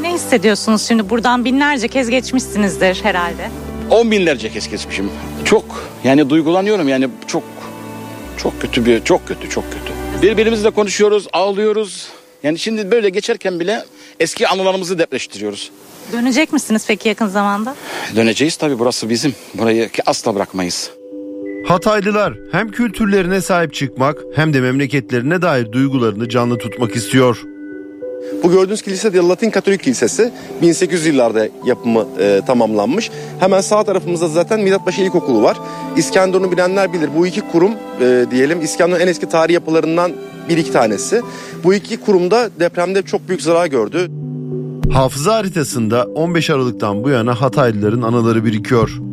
Ne 0.00 0.12
hissediyorsunuz 0.12 0.88
şimdi? 0.88 1.10
Buradan 1.10 1.44
binlerce 1.44 1.88
kez 1.88 2.10
geçmişsinizdir 2.10 3.00
herhalde. 3.02 3.50
On 3.90 4.10
binlerce 4.10 4.50
kez 4.50 4.68
geçmişim. 4.68 5.10
Çok 5.44 5.64
yani 6.04 6.30
duygulanıyorum 6.30 6.88
yani 6.88 7.08
çok 7.26 7.42
çok 8.38 8.60
kötü 8.60 8.86
bir 8.86 9.04
çok 9.04 9.28
kötü 9.28 9.50
çok 9.50 9.64
kötü. 9.64 10.22
Birbirimizle 10.22 10.70
konuşuyoruz, 10.70 11.26
ağlıyoruz. 11.32 12.08
Yani 12.42 12.58
şimdi 12.58 12.90
böyle 12.90 13.08
geçerken 13.08 13.60
bile 13.60 13.84
eski 14.20 14.48
anılarımızı 14.48 14.98
depreştiriyoruz. 14.98 15.70
Dönecek 16.12 16.52
misiniz 16.52 16.84
peki 16.88 17.08
yakın 17.08 17.26
zamanda? 17.26 17.76
Döneceğiz 18.16 18.56
tabii 18.56 18.78
burası 18.78 19.10
bizim. 19.10 19.34
Burayı 19.54 19.90
asla 20.06 20.34
bırakmayız. 20.34 20.90
Hataylılar 21.66 22.34
hem 22.52 22.70
kültürlerine 22.70 23.40
sahip 23.40 23.74
çıkmak 23.74 24.18
hem 24.34 24.52
de 24.54 24.60
memleketlerine 24.60 25.42
dair 25.42 25.72
duygularını 25.72 26.28
canlı 26.28 26.58
tutmak 26.58 26.96
istiyor. 26.96 27.42
Bu 28.42 28.50
gördüğünüz 28.50 28.82
kilise 28.82 29.12
de 29.14 29.18
Latin 29.18 29.50
Katolik 29.50 29.82
Kilisesi 29.82 30.32
1800 30.62 31.06
yıllarda 31.06 31.48
yapımı 31.64 32.06
e, 32.20 32.40
tamamlanmış. 32.46 33.10
Hemen 33.40 33.60
sağ 33.60 33.84
tarafımızda 33.84 34.28
zaten 34.28 34.60
Milatpaşa 34.60 35.02
İlkokulu 35.02 35.42
var. 35.42 35.56
İskenderun'u 35.96 36.52
bilenler 36.52 36.92
bilir. 36.92 37.10
Bu 37.16 37.26
iki 37.26 37.40
kurum 37.40 37.72
e, 38.00 38.26
diyelim 38.30 38.60
İskenderun 38.60 39.00
en 39.00 39.06
eski 39.06 39.28
tarihi 39.28 39.54
yapılarından 39.54 40.12
bir 40.48 40.56
iki 40.56 40.72
tanesi. 40.72 41.22
Bu 41.64 41.74
iki 41.74 41.96
kurumda 42.00 42.50
depremde 42.60 43.02
çok 43.02 43.28
büyük 43.28 43.42
zarar 43.42 43.66
gördü. 43.66 44.10
Hafıza 44.92 45.34
haritasında 45.34 46.04
15 46.04 46.50
Aralık'tan 46.50 47.04
bu 47.04 47.10
yana 47.10 47.40
Hataylıların 47.40 48.02
anıları 48.02 48.44
birikiyor. 48.44 49.07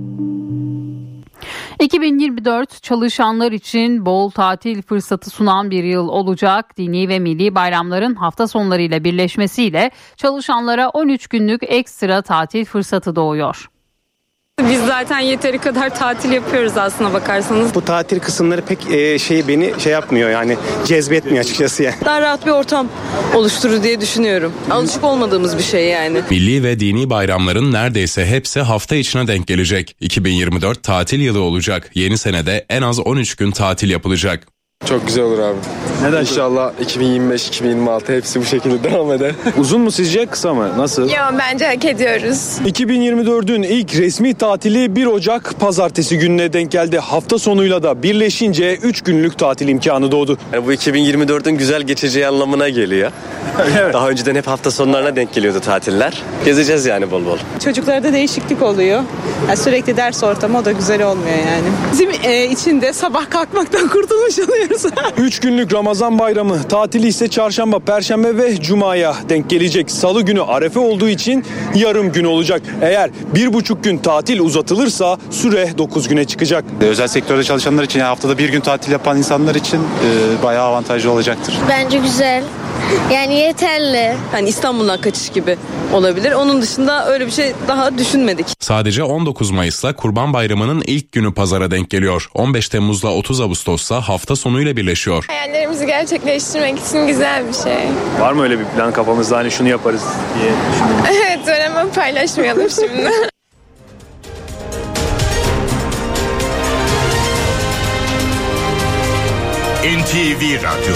2024 1.80 2.84
çalışanlar 2.84 3.52
için 3.52 4.06
bol 4.06 4.30
tatil 4.30 4.82
fırsatı 4.82 5.30
sunan 5.30 5.72
bir 5.72 5.84
yıl 5.84 6.08
olacak. 6.08 6.78
Dini 6.78 7.10
ve 7.10 7.20
milli 7.20 7.56
bayramların 7.56 8.16
hafta 8.16 8.48
sonlarıyla 8.48 9.04
birleşmesiyle 9.04 9.92
çalışanlara 10.18 10.90
13 10.90 11.28
günlük 11.28 11.64
ekstra 11.64 12.22
tatil 12.22 12.66
fırsatı 12.66 13.16
doğuyor. 13.16 13.75
Biz 14.70 14.86
zaten 14.86 15.20
yeteri 15.20 15.58
kadar 15.58 15.96
tatil 15.96 16.32
yapıyoruz 16.32 16.78
aslına 16.78 17.14
bakarsanız. 17.14 17.76
Bu 17.76 17.86
tatil 17.86 18.20
kısımları 18.20 18.62
pek 18.62 18.92
e, 18.92 19.20
şey 19.20 19.48
beni 19.48 19.74
şey 19.80 19.92
yapmıyor 19.92 20.30
yani 20.30 20.58
cezbetmiyor 20.86 21.40
açıkçası 21.44 21.84
yani. 21.84 21.96
Daha 22.06 22.22
rahat 22.22 22.46
bir 22.46 22.52
ortam 22.52 22.88
oluşturur 23.36 23.84
diye 23.84 24.02
düşünüyorum. 24.02 24.54
Alışık 24.72 25.04
olmadığımız 25.04 25.58
bir 25.58 25.64
şey 25.64 25.86
yani. 25.90 26.22
Milli 26.30 26.64
ve 26.64 26.80
dini 26.80 27.10
bayramların 27.10 27.72
neredeyse 27.74 28.26
hepsi 28.26 28.62
hafta 28.62 28.96
içine 28.96 29.28
denk 29.28 29.48
gelecek. 29.48 29.96
2024 30.00 30.84
tatil 30.84 31.20
yılı 31.20 31.42
olacak. 31.42 31.92
Yeni 31.94 32.18
senede 32.18 32.66
en 32.70 32.82
az 32.82 33.00
13 33.00 33.36
gün 33.36 33.52
tatil 33.52 33.90
yapılacak. 33.90 34.48
Çok 34.86 35.08
güzel 35.08 35.24
olur 35.24 35.40
abi. 35.40 35.58
Neden? 36.04 36.22
İnşallah 36.22 36.72
2025-2026 36.86 38.16
hepsi 38.18 38.40
bu 38.42 38.46
şekilde 38.46 38.84
devam 38.84 39.12
eder. 39.12 39.32
Uzun 39.58 39.82
mu 39.82 39.92
sizce 39.92 40.26
kısa 40.26 40.54
mı? 40.54 40.70
Nasıl? 40.78 41.02
Yo 41.10 41.16
bence 41.40 41.66
hak 41.66 41.86
ediyoruz. 41.86 42.58
2024'ün 42.66 43.64
ilk 43.64 43.96
resmi 43.96 44.34
tatili 44.34 44.96
1 44.96 45.06
Ocak 45.06 45.56
pazartesi 45.60 46.18
gününe 46.18 46.54
denk 46.54 46.72
geldi. 46.72 47.00
Hafta 47.00 47.40
sonuyla 47.40 47.84
da 47.84 48.04
birleşince 48.04 48.76
3 48.76 49.02
günlük 49.02 49.38
tatil 49.38 49.68
imkanı 49.68 50.12
doğdu. 50.12 50.38
Yani 50.54 50.66
bu 50.66 50.74
2024'ün 50.74 51.58
güzel 51.58 51.82
geçeceği 51.82 52.28
anlamına 52.28 52.70
geliyor. 52.70 53.12
Daha 53.94 54.10
önceden 54.10 54.36
hep 54.36 54.48
hafta 54.48 54.72
sonlarına 54.72 55.16
denk 55.16 55.34
geliyordu 55.34 55.60
tatiller. 55.60 56.22
Gezeceğiz 56.46 56.86
yani 56.86 57.12
bol 57.12 57.26
bol. 57.26 57.38
Çocuklarda 57.64 58.14
değişiklik 58.14 58.62
oluyor. 58.62 59.04
Yani 59.48 59.58
sürekli 59.58 59.98
ders 59.98 60.24
ortamı 60.24 60.58
o 60.58 60.66
da 60.66 60.72
güzel 60.72 61.04
olmuyor 61.04 61.38
yani. 61.38 61.68
Bizim 61.92 62.10
e, 62.24 62.46
içinde 62.48 62.94
sabah 62.94 63.30
kalkmaktan 63.30 63.88
kurtulmuş 63.90 64.40
oluyoruz. 64.76 64.86
3 65.18 65.40
günlük 65.40 65.74
Ramazan 65.74 66.20
bayramı 66.20 66.64
tatili 66.64 67.08
ise 67.08 67.28
çarşamba, 67.28 67.80
perşembe 67.80 68.38
ve 68.38 68.62
cumaya 68.62 69.16
denk 69.30 69.50
gelecek. 69.50 69.92
Salı 69.92 70.22
günü 70.22 70.42
arefe 70.42 70.80
olduğu 70.80 71.10
için 71.10 71.46
yarım 71.76 72.12
gün 72.12 72.26
olacak. 72.26 72.62
Eğer 72.82 73.10
bir 73.36 73.54
buçuk 73.54 73.84
gün 73.84 73.98
tatil 73.98 74.40
uzatılırsa 74.40 75.18
süre 75.32 75.78
9 75.78 76.08
güne 76.08 76.26
çıkacak. 76.26 76.64
Özel 76.82 77.08
sektörde 77.08 77.44
çalışanlar 77.44 77.84
için 77.84 78.00
yani 78.00 78.08
haftada 78.08 78.38
bir 78.38 78.50
gün 78.50 78.62
tatil 78.62 78.92
yapan 78.92 79.18
insanlar 79.18 79.56
için 79.56 79.78
e, 79.78 80.44
bayağı 80.44 80.66
avantajlı 80.66 81.12
olacaktır. 81.12 81.58
Bence 81.70 81.98
güzel. 81.98 82.44
Yani 83.14 83.34
yeterli. 83.34 84.16
Hani 84.32 84.50
İstanbul'dan 84.50 85.02
kaçış 85.02 85.30
gibi 85.30 85.58
olabilir. 85.94 86.32
Onun 86.32 86.62
dışında 86.62 87.08
öyle 87.08 87.26
bir 87.26 87.32
şey 87.32 87.54
daha 87.68 87.98
düşünmedik. 87.98 88.48
Sadece 88.60 89.04
19 89.04 89.52
Mayıs'la 89.52 89.96
Kurban 89.96 90.34
Bayramı'nın 90.34 90.84
ilk 90.88 91.12
günü 91.12 91.34
pazara 91.34 91.72
denk 91.72 91.90
geliyor. 91.90 92.30
15 92.34 92.70
Temmuz'la 92.70 93.10
30 93.10 93.42
Ağustos'ta 93.42 94.02
hafta 94.10 94.36
sonuyla 94.36 94.78
birleşiyor. 94.78 95.26
Hayallerimizi 95.28 95.86
gerçekleştirmek 95.86 96.80
için 96.80 97.08
güzel 97.08 97.48
bir 97.48 97.54
şey. 97.54 97.88
Var 98.20 98.34
mı 98.34 98.44
öyle 98.44 98.60
bir 98.60 98.66
plan 98.66 98.94
kafamızda 98.94 99.38
hani 99.38 99.52
şunu 99.52 99.68
yaparız 99.70 100.04
diye 100.40 100.52
düşündüğünüz? 100.72 101.22
Evet 101.28 101.48
öyle 101.48 101.92
paylaşmayalım 101.96 102.70
şimdi. 102.70 103.10
NTV 109.86 110.64
Radyo 110.64 110.96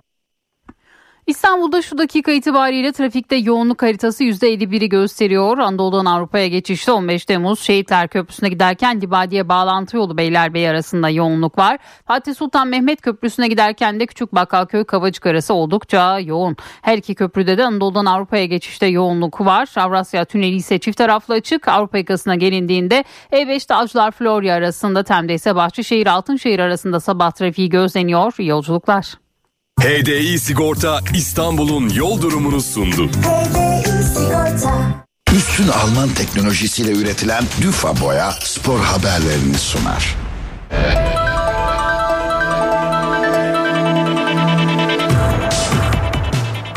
İstanbul'da 1.31 1.81
şu 1.81 1.97
dakika 1.97 2.31
itibariyle 2.31 2.91
trafikte 2.91 3.35
yoğunluk 3.35 3.83
haritası 3.83 4.23
%51'i 4.23 4.89
gösteriyor. 4.89 5.57
Anadolu'dan 5.57 6.05
Avrupa'ya 6.05 6.47
geçişte 6.47 6.91
15 6.91 7.25
Temmuz 7.25 7.59
Şehitler 7.59 8.07
Köprüsü'ne 8.07 8.49
giderken 8.49 9.01
Libadiye 9.01 9.49
bağlantı 9.49 9.97
yolu 9.97 10.17
Beylerbeyi 10.17 10.69
arasında 10.69 11.09
yoğunluk 11.09 11.57
var. 11.57 11.77
Fatih 12.05 12.35
Sultan 12.35 12.67
Mehmet 12.67 13.01
Köprüsü'ne 13.01 13.47
giderken 13.47 13.99
de 13.99 14.05
Küçük 14.05 14.35
Bakkalköy 14.35 14.83
Kavacık 14.83 15.25
arası 15.25 15.53
oldukça 15.53 16.19
yoğun. 16.19 16.55
Her 16.81 16.97
iki 16.97 17.15
köprüde 17.15 17.57
de 17.57 17.65
Anadolu'dan 17.65 18.05
Avrupa'ya 18.05 18.45
geçişte 18.45 18.85
yoğunluk 18.85 19.41
var. 19.41 19.69
Avrasya 19.75 20.25
Tüneli 20.25 20.55
ise 20.55 20.79
çift 20.79 20.97
taraflı 20.97 21.33
açık. 21.33 21.67
Avrupa 21.67 21.97
yakasına 21.97 22.35
gelindiğinde 22.35 23.03
E5'te 23.31 23.75
Avcılar 23.75 24.11
Florya 24.11 24.55
arasında 24.55 25.03
Tem'de 25.03 25.33
ise 25.33 25.55
Bahçeşehir 25.55 26.07
Altınşehir 26.07 26.59
arasında 26.59 26.99
sabah 26.99 27.31
trafiği 27.31 27.69
gözleniyor. 27.69 28.33
İyi 28.37 28.47
yolculuklar. 28.47 29.30
HDI 29.81 30.39
Sigorta 30.39 30.99
İstanbul'un 31.13 31.89
yol 31.89 32.21
durumunu 32.21 32.61
sundu. 32.61 33.09
Üstün 35.35 35.67
Alman 35.67 36.09
teknolojisiyle 36.09 36.91
üretilen 36.91 37.43
Düfa 37.61 38.01
Boya 38.01 38.31
spor 38.43 38.79
haberlerini 38.79 39.57
sunar. 39.57 40.15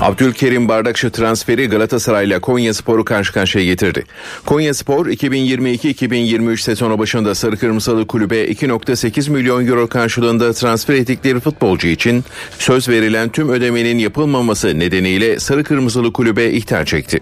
Abdülkerim 0.04 0.68
Bardakçı 0.68 1.10
transferi 1.10 1.68
Galatasaray 1.68 2.26
ile 2.26 2.38
Konya 2.38 2.74
Spor'u 2.74 3.04
karşı 3.04 3.32
karşıya 3.32 3.64
getirdi. 3.64 4.04
Konya 4.46 4.74
Spor 4.74 5.06
2022-2023 5.06 6.56
sezonu 6.56 6.98
başında 6.98 7.34
Sarı 7.34 7.56
Kırmızılı 7.56 8.06
kulübe 8.06 8.44
2.8 8.44 9.30
milyon 9.30 9.66
euro 9.66 9.88
karşılığında 9.88 10.52
transfer 10.52 10.94
ettikleri 10.94 11.40
futbolcu 11.40 11.88
için 11.88 12.24
söz 12.58 12.88
verilen 12.88 13.28
tüm 13.28 13.48
ödemenin 13.48 13.98
yapılmaması 13.98 14.78
nedeniyle 14.78 15.40
Sarı 15.40 15.64
Kırmızılı 15.64 16.12
kulübe 16.12 16.50
ihtar 16.50 16.84
çekti. 16.84 17.20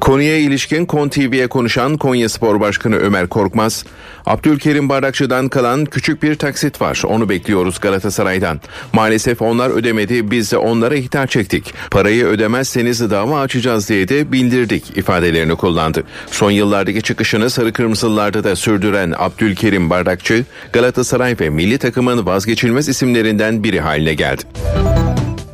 Konuya 0.00 0.36
ilişkin 0.36 0.86
Kon 0.86 1.10
konuşan 1.50 1.96
Konya 1.96 2.28
Spor 2.28 2.60
Başkanı 2.60 2.96
Ömer 2.96 3.28
Korkmaz, 3.28 3.84
Abdülkerim 4.26 4.88
Bardakçı'dan 4.88 5.48
kalan 5.48 5.84
küçük 5.84 6.22
bir 6.22 6.34
taksit 6.34 6.80
var. 6.80 7.02
Onu 7.06 7.28
bekliyoruz 7.28 7.80
Galatasaray'dan. 7.80 8.60
Maalesef 8.92 9.42
onlar 9.42 9.70
ödemedi. 9.70 10.30
Biz 10.30 10.52
de 10.52 10.56
onlara 10.56 10.94
ihtar 10.94 11.26
çektik. 11.26 11.74
Parayı 11.90 12.17
ödemezseniz 12.24 13.10
dava 13.10 13.40
açacağız 13.40 13.88
diye 13.88 14.08
de 14.08 14.32
bildirdik 14.32 14.96
ifadelerini 14.96 15.56
kullandı. 15.56 16.04
Son 16.30 16.50
yıllardaki 16.50 17.02
çıkışını 17.02 17.50
sarı 17.50 17.72
kırmızılarda 17.72 18.44
da 18.44 18.56
sürdüren 18.56 19.14
Abdülkerim 19.18 19.90
Bardakçı, 19.90 20.44
Galatasaray 20.72 21.36
ve 21.40 21.50
milli 21.50 21.78
takımın 21.78 22.26
vazgeçilmez 22.26 22.88
isimlerinden 22.88 23.64
biri 23.64 23.80
haline 23.80 24.14
geldi. 24.14 24.42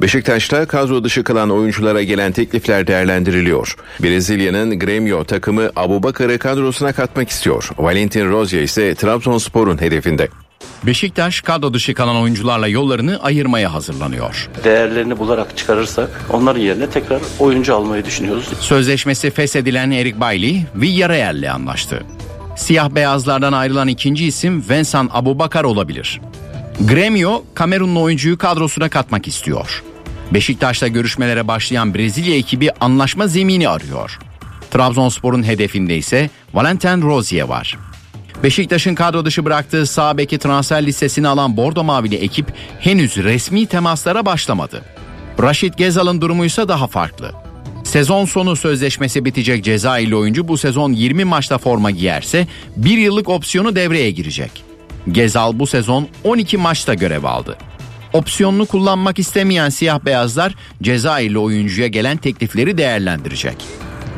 Beşiktaş'ta 0.03 0.67
kadro 0.67 1.05
dışı 1.05 1.25
kalan 1.25 1.51
oyunculara 1.51 2.03
gelen 2.03 2.33
teklifler 2.33 2.87
değerlendiriliyor. 2.87 3.77
Brezilya'nın 4.03 4.73
Grêmio 4.73 5.25
takımı 5.25 5.71
Abubakar'ı 5.77 6.39
kadrosuna 6.39 6.93
katmak 6.93 7.29
istiyor. 7.29 7.71
Valentin 7.79 8.31
Rozier 8.31 8.63
ise 8.63 8.95
Trabzonspor'un 8.95 9.81
hedefinde. 9.81 10.29
Beşiktaş 10.87 11.41
kadro 11.41 11.75
dışı 11.75 11.95
kalan 11.95 12.17
oyuncularla 12.17 12.69
yollarını 12.69 13.19
ayırmaya 13.23 13.75
hazırlanıyor. 13.75 14.51
Değerlerini 14.65 15.19
bularak 15.19 15.57
çıkarırsak 15.57 16.11
onların 16.33 16.61
yerine 16.61 16.91
tekrar 16.91 17.21
oyuncu 17.39 17.75
almayı 17.77 18.05
düşünüyoruz. 18.05 18.49
Sözleşmesi 18.61 19.31
feshedilen 19.31 19.91
Erik 19.91 20.21
Bailly 20.21 20.63
Villarreal'le 20.75 21.53
anlaştı. 21.53 22.03
Siyah 22.57 22.91
beyazlardan 22.91 23.53
ayrılan 23.53 23.89
ikinci 23.89 24.27
isim 24.27 24.65
Vincent 24.71 25.11
Abubakar 25.15 25.65
olabilir. 25.65 26.21
Grêmio 26.85 27.43
Kamerunlu 27.55 28.03
oyuncuyu 28.03 28.39
kadrosuna 28.39 28.89
katmak 28.89 29.29
istiyor. 29.29 29.83
Beşiktaş'ta 30.31 30.89
görüşmelere 30.89 31.49
başlayan 31.49 31.95
Brezilya 31.95 32.37
ekibi 32.37 32.71
anlaşma 32.81 33.27
zemini 33.27 33.69
arıyor. 33.69 34.19
Trabzonspor'un 34.71 35.43
hedefinde 35.43 35.97
ise 35.97 36.31
Valentin 36.55 37.03
Rozier 37.03 37.45
var. 37.45 37.79
Beşiktaş'ın 38.45 38.95
kadro 38.95 39.25
dışı 39.25 39.45
bıraktığı 39.45 39.87
sağ 39.87 40.19
beki 40.19 40.39
transfer 40.39 40.87
listesini 40.87 41.29
alan 41.29 41.57
Bordo 41.57 41.85
Mavili 41.85 42.17
ekip 42.17 42.47
henüz 42.81 43.17
resmi 43.17 43.67
temaslara 43.67 44.27
başlamadı. 44.27 44.83
Raşit 45.43 45.79
Gezal'ın 45.79 46.21
durumu 46.21 46.45
ise 46.45 46.69
daha 46.69 46.87
farklı. 46.87 47.33
Sezon 47.85 48.25
sonu 48.25 48.57
sözleşmesi 48.57 49.25
bitecek 49.25 49.65
Cezayirli 49.65 50.17
oyuncu 50.17 50.49
bu 50.49 50.59
sezon 50.59 50.93
20 50.93 51.25
maçta 51.25 51.59
forma 51.59 51.91
giyerse 51.91 52.47
bir 52.77 52.99
yıllık 52.99 53.29
opsiyonu 53.29 53.77
devreye 53.77 54.11
girecek. 54.11 54.51
Gezal 55.13 55.59
bu 55.59 55.67
sezon 55.67 56.09
12 56.25 56.57
maçta 56.57 56.95
görev 56.95 57.25
aldı. 57.25 57.57
Opsiyonunu 58.13 58.67
kullanmak 58.67 59.19
istemeyen 59.19 59.69
siyah 59.69 60.05
beyazlar 60.05 60.55
Cezayirli 60.83 61.39
oyuncuya 61.39 61.87
gelen 61.87 62.17
teklifleri 62.17 62.79
değerlendirecek. 62.79 63.57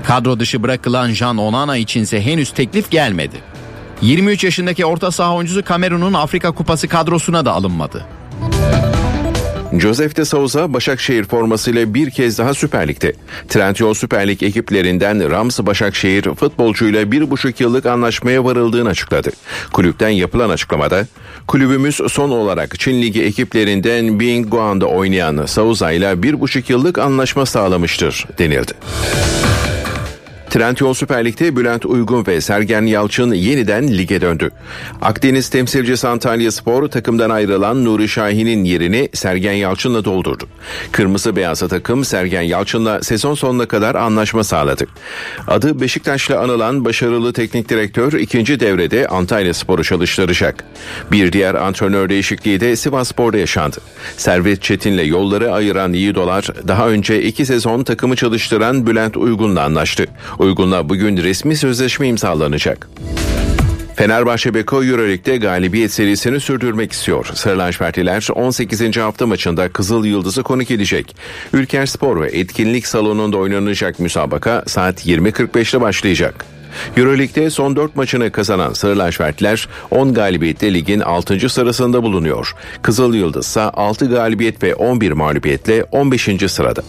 Kadro 0.04 0.40
dışı 0.40 0.62
bırakılan 0.62 1.10
Jean 1.10 1.38
Onana 1.38 1.76
içinse 1.76 2.22
henüz 2.22 2.50
teklif 2.50 2.90
gelmedi. 2.90 3.55
23 4.02 4.44
yaşındaki 4.44 4.86
orta 4.86 5.10
saha 5.10 5.34
oyuncusu 5.34 5.64
Kamerun'un 5.64 6.12
Afrika 6.12 6.52
Kupası 6.52 6.88
kadrosuna 6.88 7.44
da 7.44 7.52
alınmadı. 7.52 8.06
Joseph 9.72 10.16
de 10.16 10.24
Souza 10.24 10.72
Başakşehir 10.72 11.24
formasıyla 11.24 11.94
bir 11.94 12.10
kez 12.10 12.38
daha 12.38 12.54
Süper 12.54 12.88
Lig'de. 12.88 13.12
Trendyol 13.48 13.94
Süper 13.94 14.28
Lig 14.28 14.42
ekiplerinden 14.42 15.30
Rams 15.30 15.60
Başakşehir 15.60 16.22
futbolcuyla 16.22 17.12
bir 17.12 17.30
buçuk 17.30 17.60
yıllık 17.60 17.86
anlaşmaya 17.86 18.44
varıldığını 18.44 18.88
açıkladı. 18.88 19.30
Kulüpten 19.72 20.08
yapılan 20.08 20.50
açıklamada 20.50 21.06
kulübümüz 21.46 22.00
son 22.08 22.30
olarak 22.30 22.78
Çin 22.78 23.02
Ligi 23.02 23.22
ekiplerinden 23.22 24.20
Bingguan'da 24.20 24.86
oynayan 24.86 25.46
Souza 25.46 25.92
ile 25.92 26.22
bir 26.22 26.40
buçuk 26.40 26.70
yıllık 26.70 26.98
anlaşma 26.98 27.46
sağlamıştır 27.46 28.24
denildi. 28.38 28.72
Trendyol 30.50 30.94
Süper 30.94 31.24
Lig'de 31.24 31.56
Bülent 31.56 31.86
Uygun 31.86 32.26
ve 32.26 32.40
Sergen 32.40 32.82
Yalçın 32.82 33.32
yeniden 33.32 33.88
lige 33.88 34.20
döndü. 34.20 34.50
Akdeniz 35.02 35.48
temsilcisi 35.48 36.08
Antalya 36.08 36.52
Spor 36.52 36.88
takımdan 36.88 37.30
ayrılan 37.30 37.84
Nuri 37.84 38.08
Şahin'in 38.08 38.64
yerini 38.64 39.08
Sergen 39.14 39.52
Yalçın'la 39.52 40.04
doldurdu. 40.04 40.44
Kırmızı 40.92 41.36
beyazlı 41.36 41.68
takım 41.68 42.04
Sergen 42.04 42.42
Yalçın'la 42.42 43.02
sezon 43.02 43.34
sonuna 43.34 43.66
kadar 43.66 43.94
anlaşma 43.94 44.44
sağladı. 44.44 44.86
Adı 45.48 45.80
Beşiktaş'la 45.80 46.40
anılan 46.40 46.84
başarılı 46.84 47.32
teknik 47.32 47.68
direktör 47.68 48.12
ikinci 48.12 48.60
devrede 48.60 49.08
Antalya 49.08 49.54
Spor'u 49.54 49.84
çalıştıracak. 49.84 50.64
Bir 51.12 51.32
diğer 51.32 51.54
antrenör 51.54 52.08
değişikliği 52.08 52.60
de 52.60 52.76
Sivas 52.76 53.08
Spor'da 53.08 53.38
yaşandı. 53.38 53.76
Servet 54.16 54.62
Çetin'le 54.62 55.04
yolları 55.06 55.52
ayıran 55.52 55.92
Yiğidolar 55.92 56.46
daha 56.68 56.88
önce 56.88 57.22
iki 57.22 57.46
sezon 57.46 57.84
takımı 57.84 58.16
çalıştıran 58.16 58.86
Bülent 58.86 59.16
Uygun'la 59.16 59.64
anlaştı. 59.64 60.06
Uygun'la 60.38 60.88
bugün 60.88 61.16
resmi 61.16 61.56
sözleşme 61.56 62.08
imzalanacak. 62.08 62.88
Fenerbahçe 63.96 64.54
Beko 64.54 64.84
Euroleague'de 64.84 65.36
galibiyet 65.36 65.92
serisini 65.92 66.40
sürdürmek 66.40 66.92
istiyor. 66.92 67.30
Sarı 67.34 67.58
lacivertliler 67.58 68.28
18. 68.34 68.96
hafta 68.96 69.26
maçında 69.26 69.68
Kızıl 69.68 70.04
Yıldız'ı 70.04 70.42
konuk 70.42 70.70
edecek. 70.70 71.16
Ülker 71.52 71.86
Spor 71.86 72.20
ve 72.20 72.26
Etkinlik 72.28 72.86
Salonu'nda 72.86 73.36
oynanacak 73.36 74.00
müsabaka 74.00 74.64
saat 74.66 75.06
20.45'te 75.06 75.80
başlayacak. 75.80 76.46
Euroleague'de 76.96 77.50
son 77.50 77.76
4 77.76 77.96
maçını 77.96 78.32
kazanan 78.32 78.72
Sarı 78.72 78.98
lacivertliler 78.98 79.68
10 79.90 80.14
galibiyetle 80.14 80.74
ligin 80.74 81.00
6. 81.00 81.48
sırasında 81.48 82.02
bulunuyor. 82.02 82.54
Kızıl 82.82 83.14
Yıldız 83.14 83.46
ise 83.46 83.60
6 83.60 84.06
galibiyet 84.06 84.62
ve 84.62 84.74
11 84.74 85.12
mağlubiyetle 85.12 85.84
15. 85.84 86.28
sırada. 86.48 86.82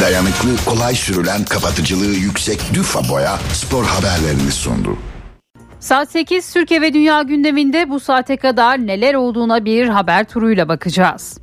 Dayanıklı, 0.00 0.48
kolay 0.66 0.94
sürülen, 0.94 1.44
kapatıcılığı 1.44 2.14
yüksek 2.14 2.60
Düfa 2.74 3.08
Boya 3.08 3.38
spor 3.52 3.84
haberlerini 3.84 4.52
sundu. 4.52 4.98
Saat 5.80 6.10
8 6.10 6.52
Türkiye 6.52 6.80
ve 6.80 6.94
Dünya 6.94 7.22
gündeminde 7.22 7.90
bu 7.90 8.00
saate 8.00 8.36
kadar 8.36 8.86
neler 8.86 9.14
olduğuna 9.14 9.64
bir 9.64 9.88
haber 9.88 10.24
turuyla 10.24 10.68
bakacağız. 10.68 11.38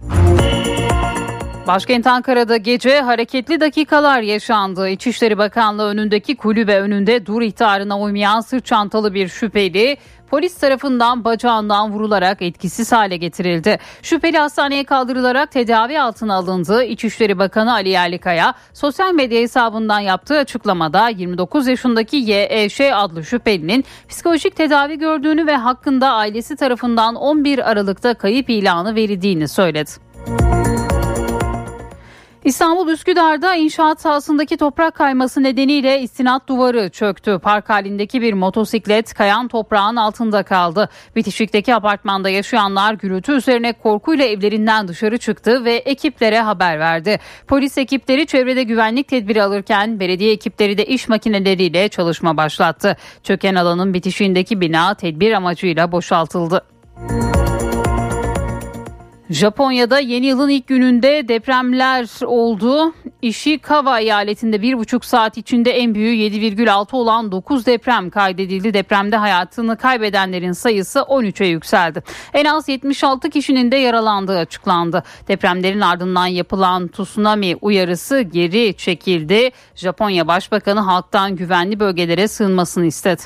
Başkent 1.67 2.07
Ankara'da 2.07 2.57
gece 2.57 3.01
hareketli 3.01 3.59
dakikalar 3.59 4.21
yaşandı. 4.21 4.89
İçişleri 4.89 5.37
Bakanlığı 5.37 5.87
önündeki 5.87 6.35
kulübe 6.35 6.79
önünde 6.79 7.25
dur 7.25 7.41
ihtarına 7.41 7.99
uymayan 7.99 8.41
sırt 8.41 8.65
çantalı 8.65 9.13
bir 9.13 9.27
şüpheli 9.27 9.97
polis 10.29 10.57
tarafından 10.57 11.25
bacağından 11.25 11.91
vurularak 11.91 12.41
etkisiz 12.41 12.91
hale 12.91 13.17
getirildi. 13.17 13.77
Şüpheli 14.01 14.37
hastaneye 14.37 14.83
kaldırılarak 14.83 15.51
tedavi 15.51 16.01
altına 16.01 16.35
alındı. 16.35 16.83
İçişleri 16.83 17.39
Bakanı 17.39 17.73
Ali 17.73 17.89
Yerlikaya 17.89 18.53
sosyal 18.73 19.13
medya 19.13 19.41
hesabından 19.41 19.99
yaptığı 19.99 20.37
açıklamada 20.37 21.09
29 21.09 21.67
yaşındaki 21.67 22.17
YEŞ 22.17 22.81
adlı 22.81 23.23
şüphelinin 23.23 23.85
psikolojik 24.09 24.55
tedavi 24.55 24.97
gördüğünü 24.97 25.47
ve 25.47 25.55
hakkında 25.55 26.11
ailesi 26.11 26.55
tarafından 26.55 27.15
11 27.15 27.71
Aralık'ta 27.71 28.13
kayıp 28.13 28.49
ilanı 28.49 28.95
verildiğini 28.95 29.47
söyledi. 29.47 29.91
İstanbul 32.45 32.87
Üsküdar'da 32.87 33.55
inşaat 33.55 34.01
sahasındaki 34.01 34.57
toprak 34.57 34.95
kayması 34.95 35.43
nedeniyle 35.43 36.01
istinat 36.01 36.47
duvarı 36.47 36.89
çöktü. 36.89 37.39
Park 37.43 37.69
halindeki 37.69 38.21
bir 38.21 38.33
motosiklet 38.33 39.13
kayan 39.13 39.47
toprağın 39.47 39.95
altında 39.95 40.43
kaldı. 40.43 40.89
Bitişik'teki 41.15 41.75
apartmanda 41.75 42.29
yaşayanlar 42.29 42.93
gürültü 42.93 43.31
üzerine 43.31 43.73
korkuyla 43.73 44.25
evlerinden 44.25 44.87
dışarı 44.87 45.17
çıktı 45.17 45.65
ve 45.65 45.73
ekiplere 45.75 46.41
haber 46.41 46.79
verdi. 46.79 47.19
Polis 47.47 47.77
ekipleri 47.77 48.27
çevrede 48.27 48.63
güvenlik 48.63 49.07
tedbiri 49.07 49.43
alırken 49.43 49.99
belediye 49.99 50.31
ekipleri 50.31 50.77
de 50.77 50.85
iş 50.85 51.07
makineleriyle 51.07 51.89
çalışma 51.89 52.37
başlattı. 52.37 52.97
Çöken 53.23 53.55
alanın 53.55 53.93
bitişiğindeki 53.93 54.61
bina 54.61 54.93
tedbir 54.93 55.31
amacıyla 55.31 55.91
boşaltıldı. 55.91 56.61
Japonya'da 59.29 59.99
yeni 59.99 60.25
yılın 60.25 60.49
ilk 60.49 60.67
gününde 60.67 61.27
depremler 61.27 62.25
oldu. 62.25 62.93
Ishikawa 63.21 63.99
eyaletinde 63.99 64.61
bir 64.61 64.77
buçuk 64.77 65.05
saat 65.05 65.37
içinde 65.37 65.71
en 65.71 65.95
büyüğü 65.95 66.15
7,6 66.15 66.95
olan 66.95 67.31
9 67.31 67.65
deprem 67.65 68.09
kaydedildi. 68.09 68.73
Depremde 68.73 69.17
hayatını 69.17 69.77
kaybedenlerin 69.77 70.51
sayısı 70.51 70.99
13'e 70.99 71.47
yükseldi. 71.47 72.03
En 72.33 72.45
az 72.45 72.69
76 72.69 73.29
kişinin 73.29 73.71
de 73.71 73.75
yaralandığı 73.75 74.37
açıklandı. 74.37 75.03
Depremlerin 75.27 75.81
ardından 75.81 76.27
yapılan 76.27 76.87
tsunami 76.87 77.55
uyarısı 77.61 78.21
geri 78.21 78.77
çekildi. 78.77 79.49
Japonya 79.75 80.27
Başbakanı 80.27 80.79
halktan 80.79 81.35
güvenli 81.35 81.79
bölgelere 81.79 82.27
sığınmasını 82.27 82.85
istedi. 82.85 83.21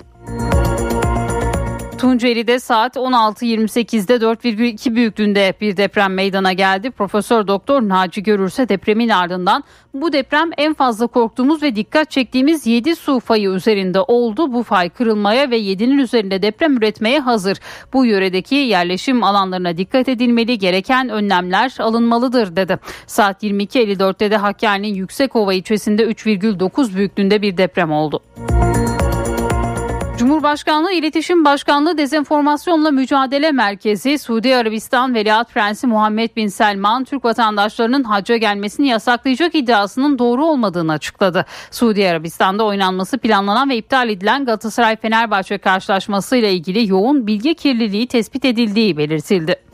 Tunceli'de 1.99 2.59
saat 2.59 2.95
16.28'de 2.95 4.15
4,2 4.15 4.95
büyüklüğünde 4.95 5.53
bir 5.61 5.77
deprem 5.77 6.13
meydana 6.13 6.53
geldi. 6.53 6.91
Profesör 6.91 7.47
Doktor 7.47 7.81
Naci 7.81 8.23
Görürse 8.23 8.69
depremin 8.69 9.09
ardından 9.09 9.63
bu 9.93 10.13
deprem 10.13 10.49
en 10.57 10.73
fazla 10.73 11.07
korktuğumuz 11.07 11.63
ve 11.63 11.75
dikkat 11.75 12.11
çektiğimiz 12.11 12.67
7 12.67 12.95
su 12.95 13.19
fayı 13.19 13.49
üzerinde 13.49 14.01
oldu. 14.01 14.53
Bu 14.53 14.63
fay 14.63 14.89
kırılmaya 14.89 15.49
ve 15.49 15.59
7'nin 15.59 15.97
üzerinde 15.97 16.41
deprem 16.41 16.77
üretmeye 16.77 17.19
hazır. 17.19 17.57
Bu 17.93 18.05
yöredeki 18.05 18.55
yerleşim 18.55 19.23
alanlarına 19.23 19.77
dikkat 19.77 20.09
edilmeli, 20.09 20.57
gereken 20.57 21.09
önlemler 21.09 21.75
alınmalıdır 21.79 22.55
dedi. 22.55 22.79
Saat 23.07 23.43
22.54'te 23.43 24.31
de 24.31 24.37
Hakkari'nin 24.37 24.93
Yüksekova 24.93 25.53
ilçesinde 25.53 26.03
3,9 26.03 26.95
büyüklüğünde 26.95 27.41
bir 27.41 27.57
deprem 27.57 27.91
oldu. 27.91 28.21
Cumhurbaşkanlığı 30.19 30.91
İletişim 30.91 31.45
Başkanlığı 31.45 31.97
Dezenformasyonla 31.97 32.91
Mücadele 32.91 33.51
Merkezi 33.51 34.19
Suudi 34.19 34.55
Arabistan 34.55 35.13
Veliaht 35.13 35.53
Prensi 35.53 35.87
Muhammed 35.87 36.35
Bin 36.35 36.47
Selman 36.47 37.03
Türk 37.03 37.25
vatandaşlarının 37.25 38.03
hacca 38.03 38.37
gelmesini 38.37 38.87
yasaklayacak 38.87 39.55
iddiasının 39.55 40.19
doğru 40.19 40.45
olmadığını 40.45 40.91
açıkladı. 40.91 41.45
Suudi 41.71 42.09
Arabistan'da 42.09 42.65
oynanması 42.65 43.17
planlanan 43.17 43.69
ve 43.69 43.77
iptal 43.77 44.09
edilen 44.09 44.45
Galatasaray 44.45 44.95
Fenerbahçe 44.95 45.57
karşılaşmasıyla 45.57 46.49
ilgili 46.49 46.89
yoğun 46.89 47.27
bilgi 47.27 47.55
kirliliği 47.55 48.07
tespit 48.07 48.45
edildiği 48.45 48.97
belirtildi. 48.97 49.68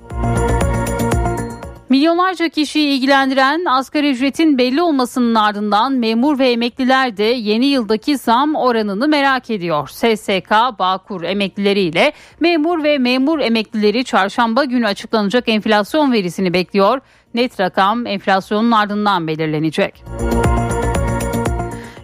Milyonlarca 1.90 2.50
kişiyi 2.50 2.98
ilgilendiren 2.98 3.66
asgari 3.66 4.12
ücretin 4.12 4.58
belli 4.58 4.82
olmasının 4.82 5.36
ardından 5.36 5.94
memur 5.94 6.40
ve 6.40 6.52
emekliler 6.52 7.18
de 7.18 7.24
yeni 7.24 7.66
yıldaki 7.66 8.18
zam 8.18 8.56
oranını 8.56 9.08
merak 9.08 9.50
ediyor. 9.50 9.88
SSK, 9.88 10.80
Bağkur 10.80 11.24
emeklileriyle 11.24 12.14
memur 12.40 12.84
ve 12.84 12.98
memur 12.98 13.40
emeklileri 13.40 14.04
çarşamba 14.04 14.64
günü 14.64 14.88
açıklanacak 14.88 15.50
enflasyon 15.50 16.12
verisini 16.12 16.54
bekliyor. 16.54 17.02
Net 17.34 17.60
rakam 17.60 18.08
enflasyonun 18.08 18.72
ardından 18.72 19.28
belirlenecek. 19.28 20.04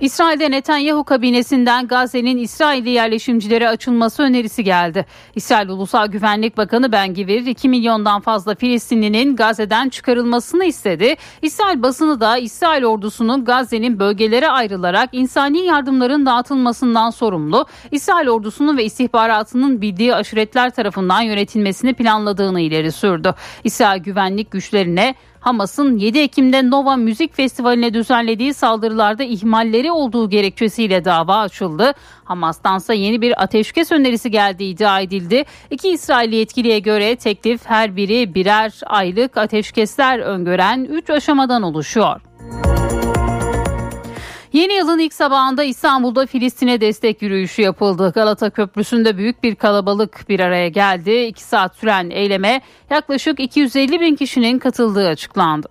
İsrail'de 0.02 0.52
Netanyahu 0.52 1.04
kabinesinden 1.04 1.88
Gazze'nin 1.88 2.38
İsrailli 2.38 2.90
yerleşimcilere 2.90 3.70
açılması 3.70 4.24
önerisi 4.24 4.64
geldi. 4.64 5.06
İsrail 5.36 5.70
Ulusal 5.70 6.08
Güvenlik 6.08 6.58
Bakanı 6.58 6.92
Ben 6.92 7.14
Gvir 7.14 7.46
2 7.46 7.70
milyondan 7.70 8.22
fazla 8.22 8.56
Filistinlinin 8.56 9.36
Gazze'den 9.36 9.90
çıkarılmasını 9.90 10.66
istedi. 10.66 11.16
İsrail 11.42 11.82
basını 11.82 12.20
da 12.20 12.38
İsrail 12.38 12.84
ordusunun 12.84 13.46
Gazze'nin 13.46 14.00
bölgelere 14.00 14.50
ayrılarak 14.50 15.10
insani 15.12 15.60
yardımların 15.60 16.26
dağıtılmasından 16.26 17.10
sorumlu. 17.10 17.66
İsrail 17.92 18.28
ordusunun 18.28 18.78
ve 18.78 18.86
istihbaratının 18.86 19.82
bildiği 19.82 20.16
aşiretler 20.16 20.70
tarafından 20.70 21.22
yönetilmesini 21.22 21.94
planladığını 21.94 22.62
ileri 22.62 22.92
sürdü. 22.92 23.34
İsrail 23.64 24.04
güvenlik 24.04 24.52
güçlerine 24.52 25.16
Hamas'ın 25.42 25.98
7 25.98 26.20
Ekim'de 26.20 26.70
Nova 26.70 26.96
Müzik 26.96 27.36
Festivali'ne 27.36 27.94
düzenlediği 27.94 28.54
saldırılarda 28.54 29.24
ihmalleri 29.24 29.92
olduğu 29.92 30.30
gerekçesiyle 30.30 31.06
dava 31.06 31.38
açıldı. 31.38 31.94
Hamas'tansa 32.24 32.94
yeni 32.94 33.22
bir 33.22 33.44
ateşkes 33.44 33.92
önerisi 33.92 34.32
geldiği 34.32 34.74
iddia 34.74 35.00
edildi. 35.00 35.44
İki 35.70 35.90
İsrailli 35.90 36.36
yetkiliye 36.36 36.80
göre 36.80 37.16
teklif 37.16 37.66
her 37.66 37.96
biri 37.96 38.36
birer 38.36 38.80
aylık 38.86 39.38
ateşkesler 39.38 40.20
öngören 40.20 40.84
3 40.84 41.10
aşamadan 41.10 41.64
oluşuyor. 41.64 42.22
Yeni 44.54 44.74
yılın 44.74 45.00
ilk 45.00 45.14
sabahında 45.14 45.64
İstanbul'da 45.64 46.26
Filistin'e 46.26 46.82
destek 46.82 47.22
yürüyüşü 47.22 47.62
yapıldı. 47.62 48.12
Galata 48.16 48.50
Köprüsü'nde 48.50 49.18
büyük 49.18 49.44
bir 49.44 49.56
kalabalık 49.56 50.30
bir 50.30 50.40
araya 50.40 50.68
geldi. 50.68 51.12
İki 51.12 51.44
saat 51.44 51.76
süren 51.76 52.10
eyleme 52.10 52.62
yaklaşık 52.90 53.40
250 53.40 54.02
bin 54.02 54.16
kişinin 54.16 54.60
katıldığı 54.60 55.08
açıklandı. 55.08 55.68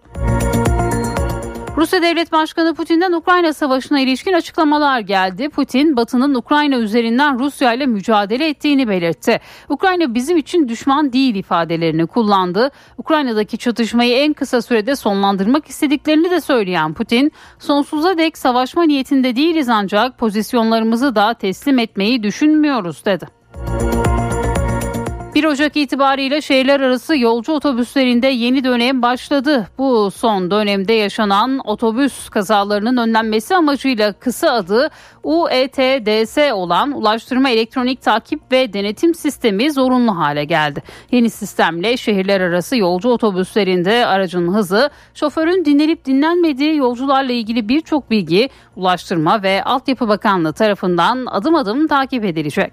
Rusya 1.76 2.02
Devlet 2.02 2.32
Başkanı 2.32 2.74
Putin'den 2.74 3.12
Ukrayna 3.12 3.52
Savaşı'na 3.52 4.00
ilişkin 4.00 4.32
açıklamalar 4.32 5.00
geldi. 5.00 5.48
Putin, 5.48 5.96
Batı'nın 5.96 6.34
Ukrayna 6.34 6.76
üzerinden 6.76 7.38
Rusya 7.38 7.72
ile 7.72 7.86
mücadele 7.86 8.48
ettiğini 8.48 8.88
belirtti. 8.88 9.40
Ukrayna 9.68 10.14
bizim 10.14 10.36
için 10.36 10.68
düşman 10.68 11.12
değil 11.12 11.34
ifadelerini 11.34 12.06
kullandı. 12.06 12.70
Ukrayna'daki 12.98 13.58
çatışmayı 13.58 14.16
en 14.16 14.32
kısa 14.32 14.62
sürede 14.62 14.96
sonlandırmak 14.96 15.66
istediklerini 15.66 16.30
de 16.30 16.40
söyleyen 16.40 16.94
Putin, 16.94 17.32
sonsuza 17.58 18.18
dek 18.18 18.38
savaşma 18.38 18.82
niyetinde 18.82 19.36
değiliz 19.36 19.68
ancak 19.68 20.18
pozisyonlarımızı 20.18 21.14
da 21.14 21.34
teslim 21.34 21.78
etmeyi 21.78 22.22
düşünmüyoruz 22.22 23.04
dedi. 23.04 23.26
1 25.34 25.44
Ocak 25.44 25.76
itibariyle 25.76 26.40
şehirler 26.42 26.80
arası 26.80 27.16
yolcu 27.16 27.52
otobüslerinde 27.52 28.26
yeni 28.26 28.64
dönem 28.64 29.02
başladı. 29.02 29.68
Bu 29.78 30.10
son 30.10 30.50
dönemde 30.50 30.92
yaşanan 30.92 31.60
otobüs 31.64 32.28
kazalarının 32.28 32.96
önlenmesi 32.96 33.56
amacıyla 33.56 34.12
kısa 34.12 34.50
adı 34.50 34.90
UETDS 35.22 36.52
olan 36.52 36.92
Ulaştırma 36.92 37.50
Elektronik 37.50 38.02
Takip 38.02 38.52
ve 38.52 38.72
Denetim 38.72 39.14
Sistemi 39.14 39.72
zorunlu 39.72 40.16
hale 40.16 40.44
geldi. 40.44 40.82
Yeni 41.12 41.30
sistemle 41.30 41.96
şehirler 41.96 42.40
arası 42.40 42.76
yolcu 42.76 43.08
otobüslerinde 43.08 44.06
aracın 44.06 44.54
hızı, 44.54 44.90
şoförün 45.14 45.64
dinlenip 45.64 46.04
dinlenmediği 46.04 46.76
yolcularla 46.76 47.32
ilgili 47.32 47.68
birçok 47.68 48.10
bilgi 48.10 48.48
Ulaştırma 48.76 49.42
ve 49.42 49.64
Altyapı 49.64 50.08
Bakanlığı 50.08 50.52
tarafından 50.52 51.26
adım 51.26 51.54
adım 51.54 51.86
takip 51.86 52.24
edilecek. 52.24 52.72